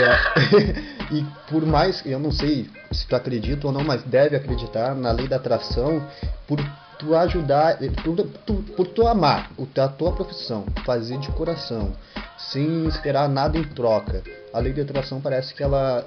e 1.11 1.25
por 1.49 1.65
mais, 1.65 2.05
eu 2.05 2.19
não 2.19 2.31
sei 2.31 2.69
se 2.93 3.07
tu 3.07 3.17
acredita 3.17 3.67
ou 3.67 3.73
não, 3.73 3.83
mas 3.83 4.03
deve 4.03 4.37
acreditar 4.37 4.95
na 4.95 5.11
lei 5.11 5.27
da 5.27 5.37
atração 5.37 6.07
por 6.47 6.61
tu 7.01 7.17
ajudar, 7.17 7.79
por 8.05 8.27
tu, 8.47 8.55
por 8.77 8.87
tu 8.89 9.07
amar 9.07 9.51
a 9.77 9.89
tua 9.89 10.13
profissão, 10.13 10.67
fazer 10.85 11.19
de 11.19 11.29
coração, 11.33 11.93
sem 12.37 12.87
esperar 12.87 13.29
nada 13.29 13.59
em 13.59 13.65
troca. 13.65 14.23
A 14.53 14.59
lei 14.59 14.73
da 14.73 14.83
atração 14.83 15.21
parece 15.21 15.55
que 15.55 15.63
ela 15.63 16.07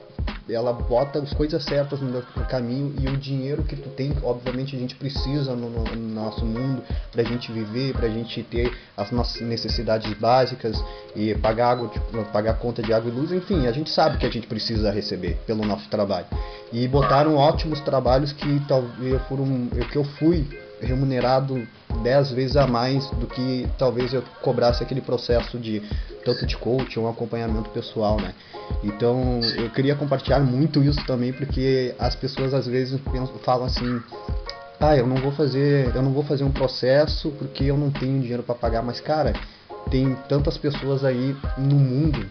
ela 0.49 0.73
bota 0.73 1.19
as 1.19 1.33
coisas 1.33 1.63
certas 1.63 2.01
no, 2.01 2.21
caminho 2.49 2.93
e 2.99 3.07
o 3.07 3.17
dinheiro 3.17 3.63
que 3.63 3.75
tu 3.75 3.89
tem, 3.89 4.13
obviamente 4.21 4.75
a 4.75 4.79
gente 4.79 4.95
precisa 4.95 5.55
no, 5.55 5.69
no, 5.69 5.83
no 5.83 6.13
nosso 6.13 6.45
mundo 6.45 6.83
pra 7.11 7.23
gente 7.23 7.51
viver, 7.51 7.93
pra 7.93 8.09
gente 8.09 8.43
ter 8.43 8.75
as 8.97 9.09
nossas 9.11 9.41
necessidades 9.41 10.13
básicas 10.15 10.77
e 11.15 11.33
pagar 11.35 11.71
água, 11.71 11.87
tipo, 11.87 12.25
pagar 12.25 12.55
conta 12.55 12.81
de 12.81 12.93
água 12.93 13.09
e 13.09 13.13
luz, 13.13 13.31
enfim, 13.31 13.67
a 13.67 13.71
gente 13.71 13.89
sabe 13.89 14.17
que 14.17 14.25
a 14.25 14.29
gente 14.29 14.47
precisa 14.47 14.91
receber 14.91 15.39
pelo 15.47 15.65
nosso 15.65 15.89
trabalho. 15.89 16.27
E 16.73 16.87
botaram 16.87 17.35
ótimos 17.35 17.79
trabalhos 17.79 18.33
que 18.33 18.61
talvez 18.67 19.21
foram 19.27 19.69
que 19.91 19.97
eu 19.97 20.03
fui 20.03 20.45
remunerado 20.85 21.67
dez 22.01 22.31
vezes 22.31 22.57
a 22.57 22.67
mais 22.67 23.09
do 23.11 23.27
que 23.27 23.67
talvez 23.77 24.13
eu 24.13 24.23
cobrasse 24.41 24.83
aquele 24.83 25.01
processo 25.01 25.57
de 25.57 25.81
tanto 26.25 26.45
de 26.45 26.57
coach 26.57 26.99
um 26.99 27.07
acompanhamento 27.07 27.69
pessoal, 27.69 28.19
né? 28.19 28.33
Então 28.83 29.39
eu 29.57 29.69
queria 29.69 29.95
compartilhar 29.95 30.39
muito 30.39 30.83
isso 30.83 31.03
também 31.05 31.33
porque 31.33 31.93
as 31.99 32.15
pessoas 32.15 32.53
às 32.53 32.65
vezes 32.65 32.99
pensam, 33.11 33.35
falam 33.39 33.65
assim, 33.65 34.01
ah, 34.79 34.95
eu 34.95 35.07
não 35.07 35.17
vou 35.17 35.31
fazer, 35.31 35.93
eu 35.93 36.01
não 36.01 36.11
vou 36.11 36.23
fazer 36.23 36.43
um 36.43 36.51
processo 36.51 37.31
porque 37.37 37.65
eu 37.65 37.77
não 37.77 37.91
tenho 37.91 38.19
dinheiro 38.19 38.43
para 38.43 38.55
pagar, 38.55 38.81
mas 38.81 38.99
cara, 38.99 39.33
tem 39.89 40.15
tantas 40.27 40.57
pessoas 40.57 41.03
aí 41.03 41.35
no 41.57 41.75
mundo 41.75 42.25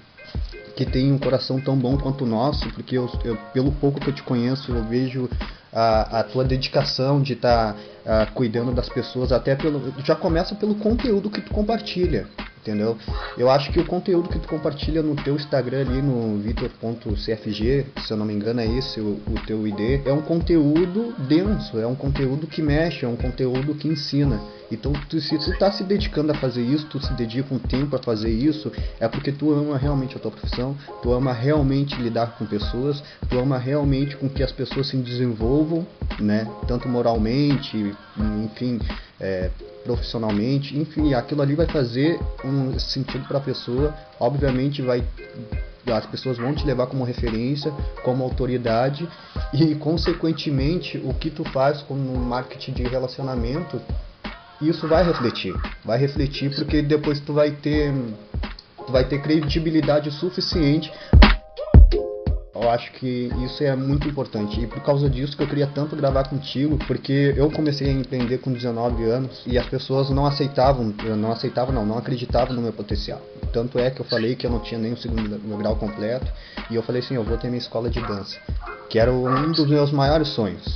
que 0.77 0.87
tem 0.87 1.13
um 1.13 1.19
coração 1.19 1.61
tão 1.61 1.77
bom 1.77 1.99
quanto 1.99 2.25
o 2.25 2.27
nosso, 2.27 2.69
porque 2.71 2.97
eu, 2.97 3.09
eu 3.25 3.37
pelo 3.53 3.71
pouco 3.73 4.01
que 4.01 4.09
eu 4.09 4.15
te 4.15 4.23
conheço, 4.23 4.73
eu 4.73 4.83
vejo 4.85 5.29
a, 5.73 6.21
a 6.21 6.25
tua 6.25 6.45
dedicação 6.45 7.23
de 7.23 7.33
estar 7.33 7.75
tá, 8.05 8.27
cuidando 8.27 8.73
das 8.73 8.89
pessoas, 8.89 9.33
até 9.33 9.55
pelo. 9.55 9.95
Já 10.05 10.15
começa 10.15 10.55
pelo 10.55 10.75
conteúdo 10.75 11.31
que 11.31 11.41
tu 11.41 11.53
compartilha 11.53 12.27
entendeu? 12.63 12.97
Eu 13.37 13.51
acho 13.51 13.73
que 13.73 13.81
o 13.81 13.85
conteúdo 13.85 14.29
que 14.29 14.39
tu 14.39 14.49
compartilha 14.49 15.03
no 15.03 15.17
teu 15.17 15.35
Instagram 15.35 15.81
ali 15.81 16.01
no 16.01 16.39
vitor.cfg, 16.39 17.87
se 18.07 18.13
eu 18.13 18.17
não 18.17 18.25
me 18.25 18.33
engano 18.33 18.61
é 18.61 18.67
esse 18.67 19.01
o, 19.01 19.21
o, 19.27 19.35
teu 19.47 19.67
ID, 19.67 20.07
é 20.07 20.13
um 20.13 20.23
conteúdo 20.23 21.13
denso, 21.29 21.79
é 21.79 21.87
um 21.87 21.97
conteúdo 21.97 22.47
que 22.47 22.63
mexe, 22.63 23.05
é 23.05 23.09
um 23.09 23.17
conteúdo 23.17 23.75
que 23.75 23.89
ensina. 23.89 24.41
Então, 24.71 24.93
tu, 25.11 25.21
se 25.21 25.37
tu 25.37 25.59
tá 25.59 25.71
se 25.71 25.85
dedicando 25.85 26.33
a 26.33 26.35
fazer 26.35 26.63
isso, 26.63 26.87
tu 26.87 26.99
se 26.99 27.13
dedica 27.13 27.55
um 27.55 27.59
tempo 27.59 27.95
a 27.95 27.99
fazer 27.99 28.31
isso, 28.31 28.73
é 28.99 29.07
porque 29.07 29.31
tu 29.31 29.53
ama 29.53 29.77
realmente 29.77 30.17
a 30.17 30.21
tua 30.21 30.31
profissão, 30.31 30.75
tu 31.03 31.13
ama 31.13 31.33
realmente 31.33 32.01
lidar 32.01 32.39
com 32.39 32.47
pessoas, 32.47 33.03
tu 33.29 33.39
ama 33.39 33.59
realmente 33.59 34.17
com 34.17 34.31
que 34.31 34.43
as 34.43 34.51
pessoas 34.51 34.87
se 34.87 34.97
desenvolvam, 34.97 35.87
né? 36.19 36.51
Tanto 36.67 36.89
moralmente, 36.89 37.95
enfim, 38.45 38.81
é, 39.23 39.51
profissionalmente, 39.85 40.77
enfim, 40.77 41.15
aquilo 41.15 41.43
ali 41.43 41.55
vai 41.55 41.67
fazer 41.67 42.19
um 42.45 42.79
sentido 42.79 43.27
para 43.27 43.39
a 43.39 43.41
pessoa, 43.41 43.95
obviamente 44.19 44.83
vai 44.83 45.03
as 45.91 46.07
pessoas 46.07 46.39
vão 46.39 46.55
te 46.55 46.65
levar 46.65 46.87
como 46.87 47.03
referência, 47.03 47.73
como 48.05 48.23
autoridade 48.23 49.09
e 49.53 49.75
consequentemente 49.75 50.97
o 50.99 51.13
que 51.13 51.29
tu 51.29 51.43
faz 51.51 51.83
como 51.83 52.17
marketing 52.17 52.73
de 52.73 52.83
relacionamento, 52.85 53.81
isso 54.61 54.87
vai 54.87 55.03
refletir, 55.05 55.53
vai 55.85 55.99
refletir 55.99 56.55
porque 56.55 56.83
depois 56.83 57.19
tu 57.19 57.33
vai 57.33 57.51
ter 57.51 57.93
tu 58.87 58.93
vai 58.93 59.05
ter 59.05 59.21
credibilidade 59.23 60.11
suficiente 60.13 60.93
eu 62.55 62.69
acho 62.69 62.93
que 62.93 63.31
isso 63.45 63.65
é 63.65 63.75
muito 63.75 64.07
importante 64.07 64.61
e 64.61 64.67
por 64.67 64.83
causa 64.83 65.09
disso 65.09 65.37
que 65.37 65.43
eu 65.43 65.49
queria 65.49 65.67
tanto 65.67 65.97
gravar 65.97 66.29
contigo, 66.29 66.79
porque 66.87 67.33
eu 67.37 67.51
comecei 67.51 67.89
a 67.89 67.93
empreender 67.93 68.39
com 68.39 68.53
19 68.53 69.05
anos 69.05 69.43
e 69.47 69.59
as 69.59 69.67
pessoas 69.67 70.11
não 70.11 70.27
aceitavam, 70.27 70.95
não 71.17 71.33
aceitavam 71.33 71.75
não, 71.75 71.87
não 71.87 71.99
acreditavam 71.99 72.55
no 72.55 72.61
meu 72.61 72.73
potencial. 72.73 73.21
Tanto 73.53 73.79
é 73.79 73.91
que 73.91 74.01
eu 74.01 74.05
falei 74.05 74.37
que 74.37 74.47
eu 74.47 74.51
não 74.51 74.61
tinha 74.61 74.79
nem 74.79 74.93
o 74.93 74.97
segundo 74.97 75.59
grau 75.59 75.77
completo 75.77 76.31
e 76.71 76.75
eu 76.75 76.83
falei 76.83 77.01
assim, 77.01 77.15
eu 77.15 77.25
vou 77.25 77.39
ter 77.39 77.49
minha 77.49 77.59
escola 77.59 77.89
de 77.89 78.01
dança, 78.01 78.39
que 78.91 78.99
era 78.99 79.11
um 79.11 79.53
dos 79.53 79.67
meus 79.67 79.91
maiores 79.91 80.29
sonhos. 80.29 80.75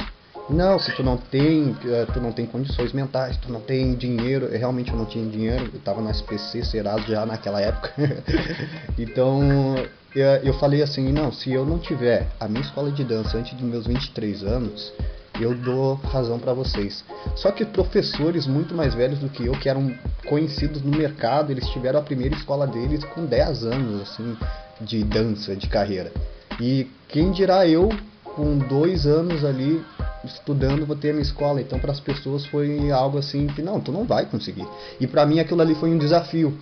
Não, 0.49 0.79
que 0.79 0.95
tu 0.95 1.03
não 1.03 1.17
tem, 1.17 1.77
eh, 1.85 2.07
tu 2.13 2.21
não 2.21 2.31
tem 2.31 2.47
condições 2.47 2.93
mentais, 2.93 3.37
tu 3.37 3.51
não 3.51 3.61
tem 3.61 3.97
dinheiro. 3.97 4.49
Realmente 4.49 4.93
eu 4.93 4.97
não 4.97 5.05
tinha 5.05 5.29
dinheiro, 5.29 5.69
eu 5.75 5.81
tava 5.81 6.01
no 6.01 6.09
SPC, 6.09 6.65
Serasa 6.65 7.01
já 7.01 7.27
naquela 7.27 7.61
época. 7.61 7.93
então 8.97 9.75
eu, 10.17 10.27
eu 10.45 10.55
falei 10.55 10.83
assim, 10.83 11.13
não, 11.13 11.31
se 11.31 11.53
eu 11.53 11.67
não 11.67 11.79
tiver 11.79 12.27
a 12.41 12.49
minha 12.49 12.63
escola 12.63 12.91
de 12.91 13.05
dança 13.05 13.37
antes 13.37 13.53
dos 13.53 13.69
meus 13.69 13.87
23 13.87 14.43
anos, 14.45 14.91
eu 15.39 15.55
dou 15.55 15.95
razão 15.95 16.39
para 16.39 16.55
vocês. 16.55 17.05
Só 17.35 17.51
que 17.51 17.67
professores 17.67 18.47
muito 18.47 18.75
mais 18.75 18.95
velhos 18.95 19.19
do 19.19 19.29
que 19.29 19.45
eu, 19.45 19.53
que 19.53 19.69
eram 19.69 19.95
conhecidos 20.27 20.81
no 20.83 20.97
mercado, 20.97 21.51
eles 21.51 21.69
tiveram 21.69 22.01
a 22.01 22.03
primeira 22.03 22.35
escola 22.35 22.67
deles 22.67 23.05
com 23.05 23.27
10 23.27 23.65
anos, 23.65 24.03
assim, 24.03 24.35
de 24.81 25.05
dança, 25.05 25.55
de 25.55 25.69
carreira. 25.69 26.11
E 26.59 26.91
quem 27.09 27.31
dirá 27.31 27.69
eu, 27.69 27.91
com 28.25 28.57
dois 28.57 29.05
anos 29.05 29.45
ali 29.45 29.85
estudando, 30.25 30.87
vou 30.87 30.97
ter 30.97 31.11
a 31.11 31.13
minha 31.13 31.23
escola. 31.23 31.61
Então, 31.61 31.79
para 31.79 31.93
as 31.93 32.01
pessoas 32.01 32.47
foi 32.47 32.91
algo 32.91 33.19
assim 33.19 33.47
que 33.49 33.61
não, 33.61 33.81
tu 33.81 33.93
não 33.93 34.05
vai 34.05 34.25
conseguir. 34.25 34.67
E 34.99 35.07
para 35.07 35.27
mim 35.27 35.41
aquilo 35.41 35.61
ali 35.61 35.75
foi 35.75 35.91
um 35.91 35.99
desafio. 35.99 36.59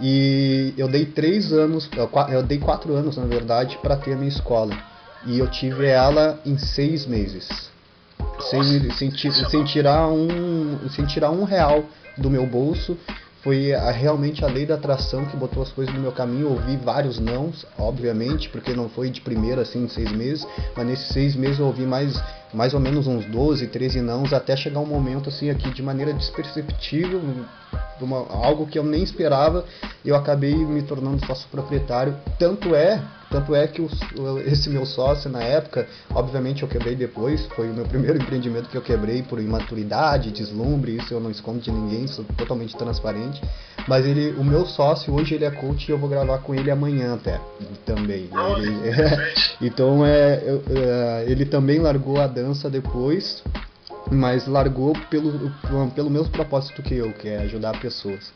E 0.00 0.72
eu 0.78 0.88
dei 0.88 1.04
três 1.04 1.52
anos, 1.52 1.88
eu 2.32 2.42
dei 2.42 2.58
quatro 2.58 2.94
anos 2.94 3.16
na 3.16 3.26
verdade, 3.26 3.78
para 3.82 3.96
ter 3.96 4.14
a 4.14 4.16
minha 4.16 4.28
escola. 4.28 4.76
E 5.26 5.38
eu 5.38 5.48
tive 5.48 5.86
ela 5.86 6.40
em 6.46 6.56
seis 6.56 7.06
meses. 7.06 7.70
Sem, 8.40 8.90
sem, 8.92 9.10
sem, 9.12 9.64
tirar 9.64 10.08
um, 10.08 10.88
sem 10.90 11.04
tirar 11.04 11.30
um 11.30 11.44
real 11.44 11.84
do 12.16 12.30
meu 12.30 12.46
bolso. 12.46 12.96
Foi 13.42 13.72
a, 13.74 13.90
realmente 13.90 14.44
a 14.44 14.48
lei 14.48 14.66
da 14.66 14.74
atração 14.74 15.24
que 15.24 15.36
botou 15.36 15.62
as 15.62 15.70
coisas 15.70 15.94
no 15.94 16.00
meu 16.00 16.12
caminho. 16.12 16.46
Eu 16.46 16.52
ouvi 16.52 16.76
vários 16.76 17.18
nãos, 17.18 17.66
obviamente, 17.78 18.48
porque 18.48 18.74
não 18.74 18.88
foi 18.88 19.10
de 19.10 19.20
primeira 19.20 19.62
assim 19.62 19.84
em 19.84 19.88
seis 19.88 20.10
meses, 20.12 20.46
mas 20.76 20.86
nesses 20.86 21.08
seis 21.08 21.34
meses 21.34 21.58
eu 21.58 21.66
ouvi 21.66 21.84
mais 21.84 22.20
mais 22.52 22.74
ou 22.74 22.80
menos 22.80 23.06
uns 23.06 23.24
12, 23.26 23.66
13 23.68 24.00
nãos, 24.00 24.32
até 24.32 24.56
chegar 24.56 24.80
um 24.80 24.86
momento 24.86 25.28
assim 25.28 25.50
aqui 25.50 25.70
de 25.70 25.82
maneira 25.82 26.12
desperceptível, 26.12 27.20
uma, 28.00 28.26
algo 28.30 28.66
que 28.66 28.78
eu 28.78 28.84
nem 28.84 29.02
esperava, 29.02 29.64
eu 30.04 30.16
acabei 30.16 30.54
me 30.54 30.82
tornando 30.82 31.24
sócio 31.26 31.48
proprietário. 31.50 32.16
Tanto 32.38 32.74
é, 32.74 33.02
tanto 33.30 33.54
é 33.54 33.66
que 33.66 33.80
esse 34.46 34.68
meu 34.68 34.84
sócio 34.84 35.30
na 35.30 35.40
época, 35.40 35.86
obviamente 36.12 36.62
eu 36.62 36.68
quebrei 36.68 36.96
depois, 36.96 37.46
foi 37.54 37.70
o 37.70 37.74
meu 37.74 37.84
primeiro 37.84 38.18
empreendimento 38.20 38.68
que 38.68 38.76
eu 38.76 38.82
quebrei 38.82 39.22
por 39.22 39.40
imaturidade, 39.40 40.32
deslumbre, 40.32 40.96
isso 40.96 41.14
eu 41.14 41.20
não 41.20 41.30
escondo 41.30 41.60
de 41.60 41.70
ninguém, 41.70 42.06
sou 42.06 42.24
totalmente 42.36 42.76
transparente. 42.76 43.40
Mas 43.86 44.04
ele, 44.04 44.32
o 44.32 44.44
meu 44.44 44.66
sócio 44.66 45.14
hoje 45.14 45.34
ele 45.34 45.44
é 45.44 45.50
coach 45.50 45.88
e 45.88 45.92
eu 45.92 45.98
vou 45.98 46.08
gravar 46.08 46.38
com 46.38 46.54
ele 46.54 46.70
amanhã 46.70 47.14
até 47.14 47.40
também. 47.86 48.28
Ele, 48.58 48.76
então 49.62 50.04
é, 50.04 50.42
é, 50.44 51.24
ele 51.26 51.44
também 51.44 51.78
largou 51.78 52.20
a 52.20 52.26
dança 52.42 52.70
depois 52.70 53.42
mas 54.10 54.46
largou 54.46 54.92
pelo, 55.08 55.52
pelo 55.94 56.10
mesmo 56.10 56.30
propósito 56.30 56.82
que 56.82 56.94
eu, 56.94 57.12
que 57.12 57.28
é 57.28 57.38
ajudar 57.42 57.78
pessoas. 57.80 58.32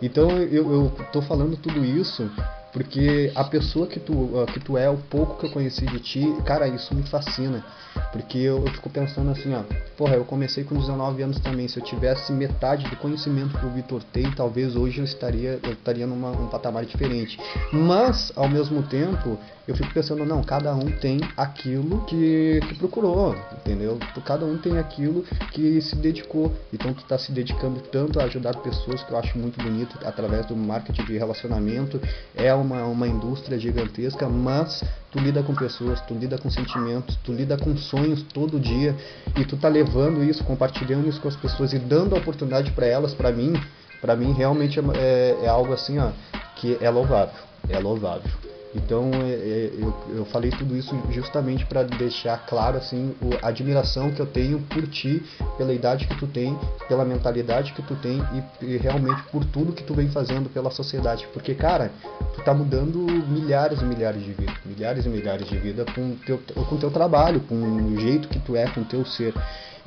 Então 0.00 0.30
eu, 0.42 0.72
eu 0.72 0.92
tô 1.12 1.20
falando 1.22 1.56
tudo 1.56 1.84
isso 1.84 2.30
porque 2.76 3.32
a 3.34 3.42
pessoa 3.42 3.86
que 3.86 3.98
tu, 3.98 4.12
que 4.52 4.60
tu 4.60 4.76
é, 4.76 4.90
o 4.90 4.98
pouco 4.98 5.38
que 5.38 5.46
eu 5.46 5.50
conheci 5.50 5.86
de 5.86 5.98
ti, 5.98 6.36
cara, 6.44 6.68
isso 6.68 6.94
me 6.94 7.02
fascina. 7.04 7.64
Porque 8.12 8.36
eu, 8.36 8.58
eu, 8.58 8.72
fico 8.72 8.90
pensando 8.90 9.30
assim, 9.30 9.54
ó, 9.54 9.62
porra, 9.96 10.14
eu 10.14 10.24
comecei 10.26 10.62
com 10.62 10.78
19 10.78 11.22
anos 11.22 11.40
também. 11.40 11.66
Se 11.68 11.78
eu 11.78 11.82
tivesse 11.82 12.32
metade 12.32 12.86
do 12.88 12.96
conhecimento 12.96 13.58
que 13.58 13.64
o 13.64 13.70
Vitor 13.70 14.02
tem, 14.12 14.30
talvez 14.30 14.76
hoje 14.76 14.98
eu 14.98 15.04
estaria, 15.04 15.58
eu 15.62 15.72
estaria 15.72 16.06
num 16.06 16.16
um 16.26 16.48
patamar 16.48 16.84
diferente. 16.84 17.38
Mas, 17.72 18.30
ao 18.36 18.46
mesmo 18.48 18.82
tempo, 18.82 19.38
eu 19.66 19.74
fico 19.74 19.92
pensando, 19.92 20.24
não, 20.24 20.42
cada 20.44 20.72
um 20.74 20.86
tem 21.00 21.20
aquilo 21.36 22.04
que, 22.04 22.60
que 22.68 22.74
procurou, 22.76 23.34
entendeu? 23.52 23.98
Cada 24.24 24.44
um 24.44 24.56
tem 24.56 24.78
aquilo 24.78 25.24
que 25.52 25.80
se 25.80 25.96
dedicou. 25.96 26.52
Então 26.72 26.94
tu 26.94 27.04
tá 27.04 27.18
se 27.18 27.32
dedicando 27.32 27.80
tanto 27.80 28.20
a 28.20 28.24
ajudar 28.24 28.54
pessoas, 28.58 29.02
que 29.02 29.10
eu 29.10 29.18
acho 29.18 29.36
muito 29.36 29.60
bonito, 29.62 29.98
através 30.04 30.46
do 30.46 30.54
marketing 30.54 31.04
de 31.04 31.18
relacionamento. 31.18 32.00
É 32.34 32.54
uma, 32.66 32.84
uma 32.84 33.06
indústria 33.06 33.58
gigantesca, 33.58 34.28
mas 34.28 34.84
tu 35.10 35.18
lida 35.18 35.42
com 35.42 35.54
pessoas, 35.54 36.00
tu 36.02 36.14
lida 36.14 36.36
com 36.36 36.50
sentimentos, 36.50 37.16
tu 37.24 37.32
lida 37.32 37.56
com 37.56 37.76
sonhos 37.76 38.22
todo 38.22 38.60
dia 38.60 38.94
e 39.38 39.44
tu 39.44 39.56
tá 39.56 39.68
levando 39.68 40.22
isso, 40.22 40.44
compartilhando 40.44 41.08
isso 41.08 41.20
com 41.20 41.28
as 41.28 41.36
pessoas 41.36 41.72
e 41.72 41.78
dando 41.78 42.14
a 42.14 42.18
oportunidade 42.18 42.72
para 42.72 42.86
elas, 42.86 43.14
para 43.14 43.30
mim, 43.30 43.54
para 44.00 44.16
mim 44.16 44.32
realmente 44.32 44.78
é, 44.78 44.82
é, 44.96 45.44
é 45.44 45.48
algo 45.48 45.72
assim, 45.72 45.98
ó, 45.98 46.10
que 46.56 46.76
é 46.80 46.90
louvável, 46.90 47.34
é 47.68 47.78
louvável. 47.78 48.30
Então 48.76 49.10
é, 49.14 49.30
é, 49.30 49.70
eu, 49.78 49.94
eu 50.18 50.24
falei 50.26 50.50
tudo 50.50 50.76
isso 50.76 50.94
justamente 51.10 51.64
para 51.64 51.82
deixar 51.82 52.44
claro 52.46 52.76
assim 52.76 53.14
a 53.42 53.48
admiração 53.48 54.10
que 54.10 54.20
eu 54.20 54.26
tenho 54.26 54.60
por 54.60 54.86
ti, 54.88 55.22
pela 55.56 55.72
idade 55.72 56.06
que 56.06 56.16
tu 56.18 56.26
tem, 56.26 56.56
pela 56.86 57.04
mentalidade 57.04 57.72
que 57.72 57.82
tu 57.82 57.96
tem 57.96 58.22
e, 58.60 58.64
e 58.64 58.76
realmente 58.76 59.22
por 59.32 59.44
tudo 59.46 59.72
que 59.72 59.82
tu 59.82 59.94
vem 59.94 60.08
fazendo 60.08 60.50
pela 60.50 60.70
sociedade. 60.70 61.26
Porque, 61.32 61.54
cara, 61.54 61.90
tu 62.34 62.42
tá 62.42 62.52
mudando 62.52 62.98
milhares 63.28 63.80
e 63.80 63.84
milhares 63.84 64.22
de 64.22 64.32
vidas, 64.32 64.56
milhares 64.64 65.06
e 65.06 65.08
milhares 65.08 65.48
de 65.48 65.56
vidas 65.56 65.86
com 65.94 66.16
teu, 66.26 66.38
com 66.68 66.76
teu 66.76 66.90
trabalho, 66.90 67.40
com 67.40 67.54
o 67.54 67.98
jeito 67.98 68.28
que 68.28 68.38
tu 68.38 68.54
é, 68.54 68.66
com 68.68 68.82
o 68.82 68.84
teu 68.84 69.04
ser. 69.06 69.34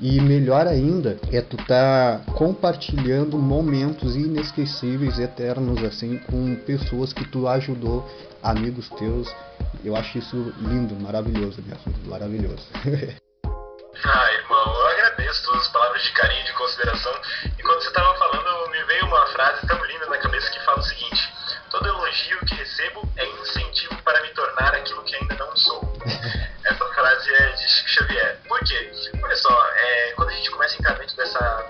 E 0.01 0.21
melhor 0.21 0.65
ainda 0.65 1.19
é 1.29 1.41
tu 1.41 1.57
tá 1.57 2.21
compartilhando 2.33 3.37
momentos 3.37 4.15
inesquecíveis, 4.15 5.19
eternos 5.19 5.83
assim, 5.83 6.17
com 6.19 6.55
pessoas 6.55 7.11
que 7.11 7.25
tu 7.25 7.49
ajudou, 7.49 8.09
amigos 8.41 8.87
teus. 8.91 9.29
Eu 9.83 9.97
acho 9.97 10.17
isso 10.17 10.53
lindo, 10.57 10.95
maravilhoso 10.95 11.61
mesmo, 11.63 11.93
maravilhoso. 12.05 12.65
ah, 14.05 14.31
irmão, 14.31 14.73
eu 14.73 14.87
agradeço 14.87 15.43
todas 15.43 15.63
as 15.63 15.67
palavras 15.67 16.01
de 16.01 16.11
carinho, 16.13 16.45
de 16.45 16.53
consideração. 16.53 17.13
E 17.57 17.61
quando 17.61 17.81
você 17.81 17.89
estava 17.89 18.17
falando, 18.17 18.71
me 18.71 18.81
veio 18.85 19.05
uma 19.05 19.27
frase 19.27 19.67
tão 19.67 19.83
linda 19.83 20.05
na 20.05 20.17
cabeça 20.17 20.49
que 20.49 20.63
fala 20.63 20.79
o 20.79 20.83
seguinte: 20.83 21.33
todo 21.69 21.85
elogio 21.85 22.39
que 22.45 22.55
recebo 22.55 23.01
é 23.17 23.25
incentivo 23.41 24.01
para 24.03 24.21
me 24.21 24.29
tornar 24.29 24.75
aquilo 24.75 25.03
que 25.03 25.15
ainda 25.17 25.35
não 25.35 25.57
sou. 25.57 25.81
Essa 26.63 26.85
frase 26.85 27.33
é 27.33 27.49
de 27.51 27.67
Chico 27.67 27.89
Xavier. 27.89 28.39
Por 28.47 28.59
quê? 28.59 28.91
Dentro 30.97 31.15
dessa, 31.15 31.68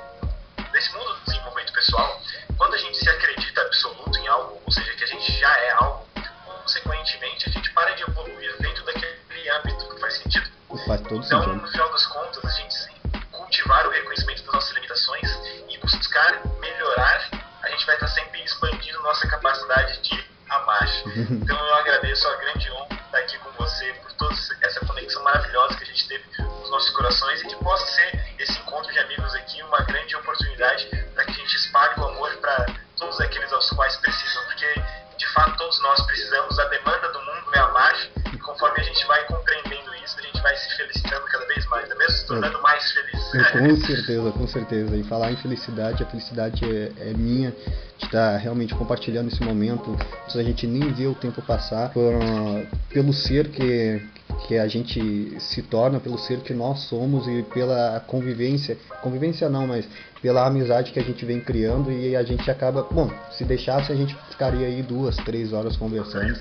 certeza. 44.50 44.96
E 44.98 45.04
falar 45.04 45.32
em 45.32 45.38
felicidade, 45.38 46.04
a 46.04 46.06
felicidade 46.06 46.66
é, 46.66 46.92
é 47.10 47.14
minha 47.14 47.52
de 47.98 48.06
estar 48.06 48.34
tá 48.34 48.38
realmente 48.38 48.74
compartilhando 48.76 49.28
esse 49.28 49.44
momento, 49.44 49.96
a 50.34 50.44
gente 50.44 50.66
nem 50.66 50.92
vê 50.92 51.08
o 51.08 51.16
tempo 51.16 51.42
passar, 51.42 51.90
por, 51.92 52.14
pelo 52.90 53.14
ser 53.14 53.50
que, 53.50 54.02
que 54.48 54.58
a 54.58 54.68
gente 54.68 55.36
se 55.40 55.62
torna, 55.62 56.00
pelo 56.00 56.18
ser 56.18 56.40
que 56.40 56.54
nós 56.54 56.80
somos 56.82 57.28
e 57.28 57.44
pela 57.54 58.00
convivência, 58.08 58.78
convivência 59.02 59.50
não, 59.50 59.68
mas 59.68 59.86
pela 60.22 60.46
amizade 60.46 60.92
que 60.92 61.00
a 61.00 61.04
gente 61.04 61.26
vem 61.26 61.40
criando 61.40 61.92
e 61.92 62.16
a 62.16 62.24
gente 62.24 62.50
acaba, 62.50 62.86
bom, 62.90 63.10
se 63.32 63.44
deixasse 63.44 63.92
a 63.92 63.96
gente 63.96 64.16
ficaria 64.30 64.68
aí 64.68 64.82
duas, 64.82 65.16
três 65.18 65.54
horas 65.54 65.78
conversando. 65.78 66.40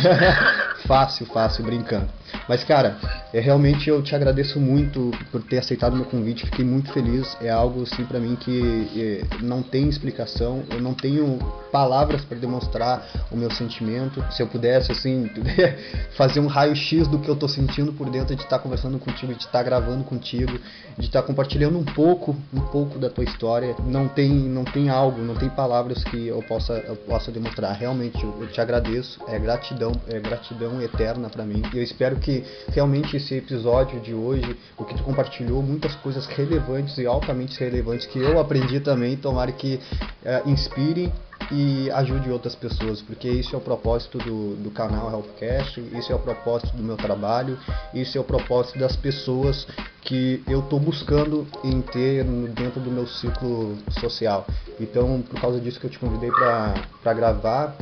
fácil, 0.86 1.26
fácil, 1.26 1.64
brincando. 1.64 2.08
Mas 2.48 2.64
cara, 2.64 2.96
é, 3.36 3.40
realmente 3.40 3.90
eu 3.90 4.02
te 4.02 4.14
agradeço 4.14 4.58
muito 4.58 5.10
por 5.30 5.42
ter 5.42 5.58
aceitado 5.58 5.94
meu 5.94 6.06
convite, 6.06 6.46
fiquei 6.46 6.64
muito 6.64 6.90
feliz. 6.90 7.36
É 7.42 7.50
algo 7.50 7.82
assim 7.82 8.02
para 8.06 8.18
mim 8.18 8.34
que 8.34 8.88
é, 8.96 9.44
não 9.44 9.62
tem 9.62 9.90
explicação, 9.90 10.64
eu 10.70 10.80
não 10.80 10.94
tenho 10.94 11.38
palavras 11.76 12.24
para 12.24 12.38
demonstrar 12.38 13.06
o 13.30 13.36
meu 13.36 13.50
sentimento. 13.50 14.24
Se 14.30 14.42
eu 14.42 14.46
pudesse 14.46 14.90
assim 14.90 15.30
fazer 16.16 16.40
um 16.40 16.46
raio-x 16.46 17.06
do 17.06 17.18
que 17.18 17.28
eu 17.28 17.36
tô 17.36 17.46
sentindo 17.46 17.92
por 17.92 18.08
dentro 18.08 18.34
de 18.34 18.42
estar 18.42 18.56
tá 18.56 18.62
conversando 18.62 18.98
contigo, 18.98 19.34
de 19.34 19.40
estar 19.40 19.58
tá 19.58 19.62
gravando 19.62 20.02
contigo, 20.02 20.58
de 20.96 21.04
estar 21.04 21.20
tá 21.20 21.26
compartilhando 21.26 21.78
um 21.78 21.84
pouco, 21.84 22.34
um 22.54 22.60
pouco 22.60 22.98
da 22.98 23.10
tua 23.10 23.24
história, 23.24 23.76
não 23.84 24.08
tem 24.08 24.30
não 24.30 24.64
tem 24.64 24.88
algo, 24.88 25.20
não 25.20 25.34
tem 25.34 25.50
palavras 25.50 26.02
que 26.04 26.28
eu 26.28 26.42
possa 26.44 26.72
eu 26.72 26.96
possa 26.96 27.30
demonstrar. 27.30 27.74
Realmente 27.74 28.24
eu, 28.24 28.34
eu 28.40 28.46
te 28.46 28.58
agradeço, 28.58 29.20
é 29.28 29.38
gratidão, 29.38 29.92
é 30.08 30.18
gratidão 30.18 30.80
eterna 30.80 31.28
para 31.28 31.44
mim. 31.44 31.62
E 31.74 31.76
eu 31.76 31.82
espero 31.82 32.16
que 32.16 32.42
realmente 32.68 33.18
esse 33.18 33.34
episódio 33.34 34.00
de 34.00 34.14
hoje, 34.14 34.56
o 34.78 34.84
que 34.84 34.94
tu 34.94 35.02
compartilhou, 35.02 35.62
muitas 35.62 35.94
coisas 35.96 36.24
relevantes 36.24 36.96
e 36.96 37.04
altamente 37.04 37.60
relevantes 37.60 38.06
que 38.06 38.18
eu 38.18 38.40
aprendi 38.40 38.80
também, 38.80 39.14
tomara 39.14 39.52
que 39.52 39.78
é, 40.24 40.42
inspire 40.46 41.12
e 41.50 41.90
ajude 41.92 42.30
outras 42.30 42.54
pessoas, 42.54 43.00
porque 43.00 43.28
isso 43.28 43.54
é 43.54 43.58
o 43.58 43.60
propósito 43.60 44.18
do, 44.18 44.56
do 44.56 44.70
canal 44.70 45.10
Helpcast, 45.10 45.80
isso 45.80 46.12
é 46.12 46.14
o 46.14 46.18
propósito 46.18 46.76
do 46.76 46.82
meu 46.82 46.96
trabalho, 46.96 47.58
isso 47.94 48.18
é 48.18 48.20
o 48.20 48.24
propósito 48.24 48.78
das 48.78 48.96
pessoas 48.96 49.66
que 50.02 50.42
eu 50.48 50.60
estou 50.60 50.78
buscando 50.80 51.46
em 51.62 51.80
ter 51.80 52.24
dentro 52.24 52.80
do 52.80 52.90
meu 52.90 53.06
ciclo 53.06 53.76
social. 54.00 54.46
Então, 54.80 55.22
por 55.22 55.40
causa 55.40 55.60
disso 55.60 55.78
que 55.80 55.86
eu 55.86 55.90
te 55.90 55.98
convidei 55.98 56.30
para 56.30 57.14
gravar, 57.14 57.76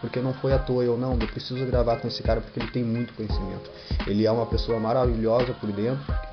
porque 0.00 0.20
não 0.20 0.34
foi 0.34 0.52
à 0.52 0.58
toa 0.58 0.82
eu 0.82 0.96
não, 0.96 1.12
eu 1.12 1.28
preciso 1.28 1.64
gravar 1.66 1.96
com 1.96 2.08
esse 2.08 2.22
cara 2.22 2.40
porque 2.40 2.58
ele 2.58 2.70
tem 2.70 2.82
muito 2.82 3.14
conhecimento. 3.14 3.70
Ele 4.06 4.26
é 4.26 4.32
uma 4.32 4.46
pessoa 4.46 4.80
maravilhosa 4.80 5.52
por 5.54 5.70
dentro 5.70 6.31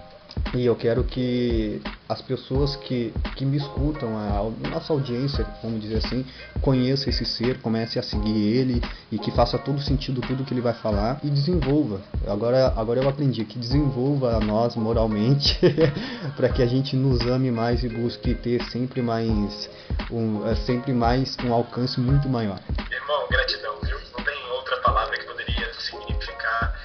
e 0.54 0.66
eu 0.66 0.76
quero 0.76 1.04
que 1.04 1.82
as 2.08 2.22
pessoas 2.22 2.76
que, 2.76 3.14
que 3.36 3.46
me 3.46 3.58
escutam, 3.58 4.18
a, 4.18 4.70
nossa 4.70 4.92
audiência, 4.92 5.46
vamos 5.62 5.82
dizer 5.82 5.98
assim, 5.98 6.26
conheça 6.62 7.10
esse 7.10 7.24
ser, 7.24 7.60
comece 7.62 8.00
a 8.00 8.04
seguir 8.04 8.36
ele 8.36 8.82
e 9.12 9.20
que 9.20 9.30
faça 9.32 9.58
todo 9.60 9.80
sentido 9.80 10.22
tudo 10.22 10.44
que 10.44 10.54
ele 10.54 10.62
vai 10.62 10.74
falar 10.74 11.20
e 11.24 11.30
desenvolva. 11.30 12.02
Agora, 12.28 12.74
agora 12.76 13.00
eu 13.00 13.08
aprendi 13.08 13.46
que 13.46 13.60
desenvolva 13.60 14.36
a 14.36 14.40
nós 14.40 14.76
moralmente 14.76 15.60
para 16.36 16.50
que 16.50 16.64
a 16.64 16.66
gente 16.66 16.96
nos 16.96 17.22
ame 17.22 17.52
mais 17.52 17.84
e 17.84 17.90
busque 17.90 18.34
ter 18.34 18.64
sempre 18.64 19.02
mais 19.02 19.70
um, 20.10 20.48
é, 20.48 20.56
sempre 20.56 20.94
mais 20.94 21.38
um 21.44 21.54
alcance 21.54 22.00
muito 22.00 22.28
maior. 22.28 22.60
Irmão, 22.92 23.28
gratidão, 23.30 23.76
viu? 23.84 23.98
Não 24.18 24.24
tem 24.24 24.50
outra 24.52 24.78
palavra 24.78 25.16
que 25.16 25.26
poderia 25.26 25.72
significar 25.76 26.76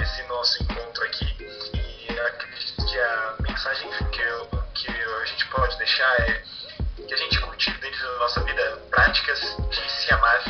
esse 0.00 0.28
nosso 0.28 0.62
encontro 0.64 1.04
aqui 1.04 1.32
acredito 2.26 2.86
que 2.86 2.98
a 2.98 3.34
mensagem 3.40 3.90
que, 4.10 4.20
eu, 4.20 4.46
que 4.74 4.90
a 4.90 5.24
gente 5.26 5.46
pode 5.48 5.76
deixar 5.78 6.20
é 6.20 6.42
que 7.06 7.14
a 7.14 7.16
gente 7.16 7.40
cultive 7.40 7.78
dentro 7.78 8.00
da 8.00 8.18
nossa 8.18 8.40
vida 8.42 8.82
práticas 8.90 9.40
de 9.70 9.90
se 9.90 10.14
amar, 10.14 10.40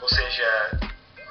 ou 0.00 0.08
seja, 0.08 0.70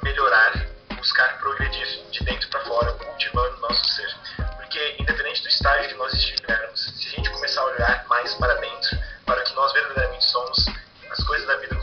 melhorar, 0.04 0.54
buscar 0.96 1.38
progredir 1.40 1.88
de 2.12 2.24
dentro 2.24 2.50
para 2.50 2.66
fora, 2.66 2.92
cultivando 2.94 3.58
o 3.58 3.60
nosso 3.62 3.86
ser. 3.86 4.16
Porque, 4.58 4.96
independente 5.00 5.42
do 5.42 5.50
estágio 5.50 5.90
que 5.90 5.96
nós 5.96 6.14
estivermos, 6.14 6.94
se 6.96 7.08
a 7.08 7.12
gente 7.12 7.30
começar 7.30 7.62
a 7.62 7.66
olhar 7.66 8.06
mais 8.08 8.34
para 8.36 8.54
dentro, 8.56 8.98
para 9.26 9.42
o 9.42 9.44
que 9.44 9.56
nós 9.56 9.72
verdadeiramente 9.74 10.26
somos, 10.26 10.66
as 11.10 11.24
coisas 11.26 11.48
da 11.48 11.56
vida 11.58 11.76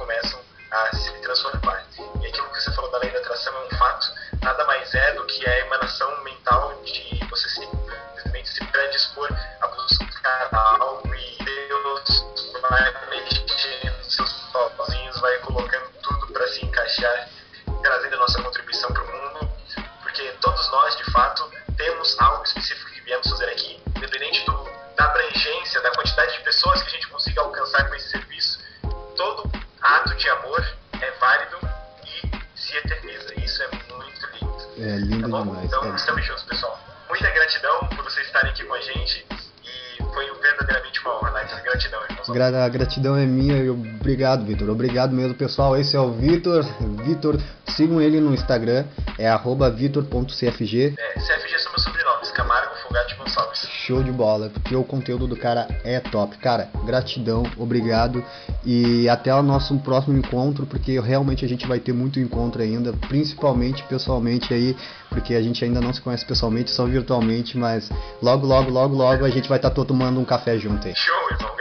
a 42.49 42.68
gratidão 42.68 43.16
é 43.16 43.24
minha 43.24 43.57
e 43.57 43.70
obrigado, 43.70 44.45
Vitor. 44.45 44.68
Obrigado 44.68 45.14
mesmo, 45.14 45.34
pessoal. 45.34 45.76
Esse 45.76 45.97
é 45.97 46.01
o 46.01 46.12
Vitor. 46.12 46.64
Vitor, 47.05 47.38
sigam 47.68 48.01
ele 48.01 48.20
no 48.20 48.32
Instagram, 48.32 48.84
é 49.18 49.34
vitor.cfg. 49.74 50.95
É, 50.99 51.14
CFG 51.14 51.59
são 51.59 51.72
meus 51.72 51.82
sobrenomes, 51.82 52.30
Camargo 52.30 52.74
Fogatti 52.82 53.14
Gonçalves. 53.16 53.68
Show 53.86 54.03
de 54.03 54.12
bola, 54.12 54.51
porque 54.51 54.74
o 54.74 54.84
conteúdo 54.84 55.26
do 55.26 55.36
cara 55.36 55.68
é 55.84 56.01
top. 56.01 56.36
Cara, 56.38 56.68
gratidão, 56.84 57.45
obrigado 57.57 58.24
e 58.64 59.09
até 59.09 59.34
o 59.34 59.42
nosso 59.42 59.76
próximo 59.80 60.16
encontro, 60.16 60.66
porque 60.66 60.99
realmente 61.01 61.45
a 61.45 61.49
gente 61.49 61.66
vai 61.66 61.78
ter 61.78 61.92
muito 61.92 62.18
encontro 62.18 62.62
ainda, 62.62 62.92
principalmente 63.09 63.82
pessoalmente 63.84 64.53
aí, 64.55 64.76
porque 65.09 65.34
a 65.34 65.42
gente 65.42 65.64
ainda 65.64 65.80
não 65.80 65.92
se 65.92 66.01
conhece 66.01 66.24
pessoalmente, 66.24 66.70
só 66.70 66.86
virtualmente, 66.86 67.59
mas 67.59 67.90
logo, 68.22 68.47
logo, 68.47 68.70
logo, 68.70 68.95
logo 68.95 69.24
a 69.24 69.30
gente 69.30 69.49
vai 69.49 69.59
estar 69.59 69.70
tá 69.70 69.84
tomando 69.84 70.18
um 70.20 70.24
café 70.24 70.59
junto 70.59 70.86
aí. 70.86 70.95
Show, 70.95 71.30
irmão. 71.30 71.53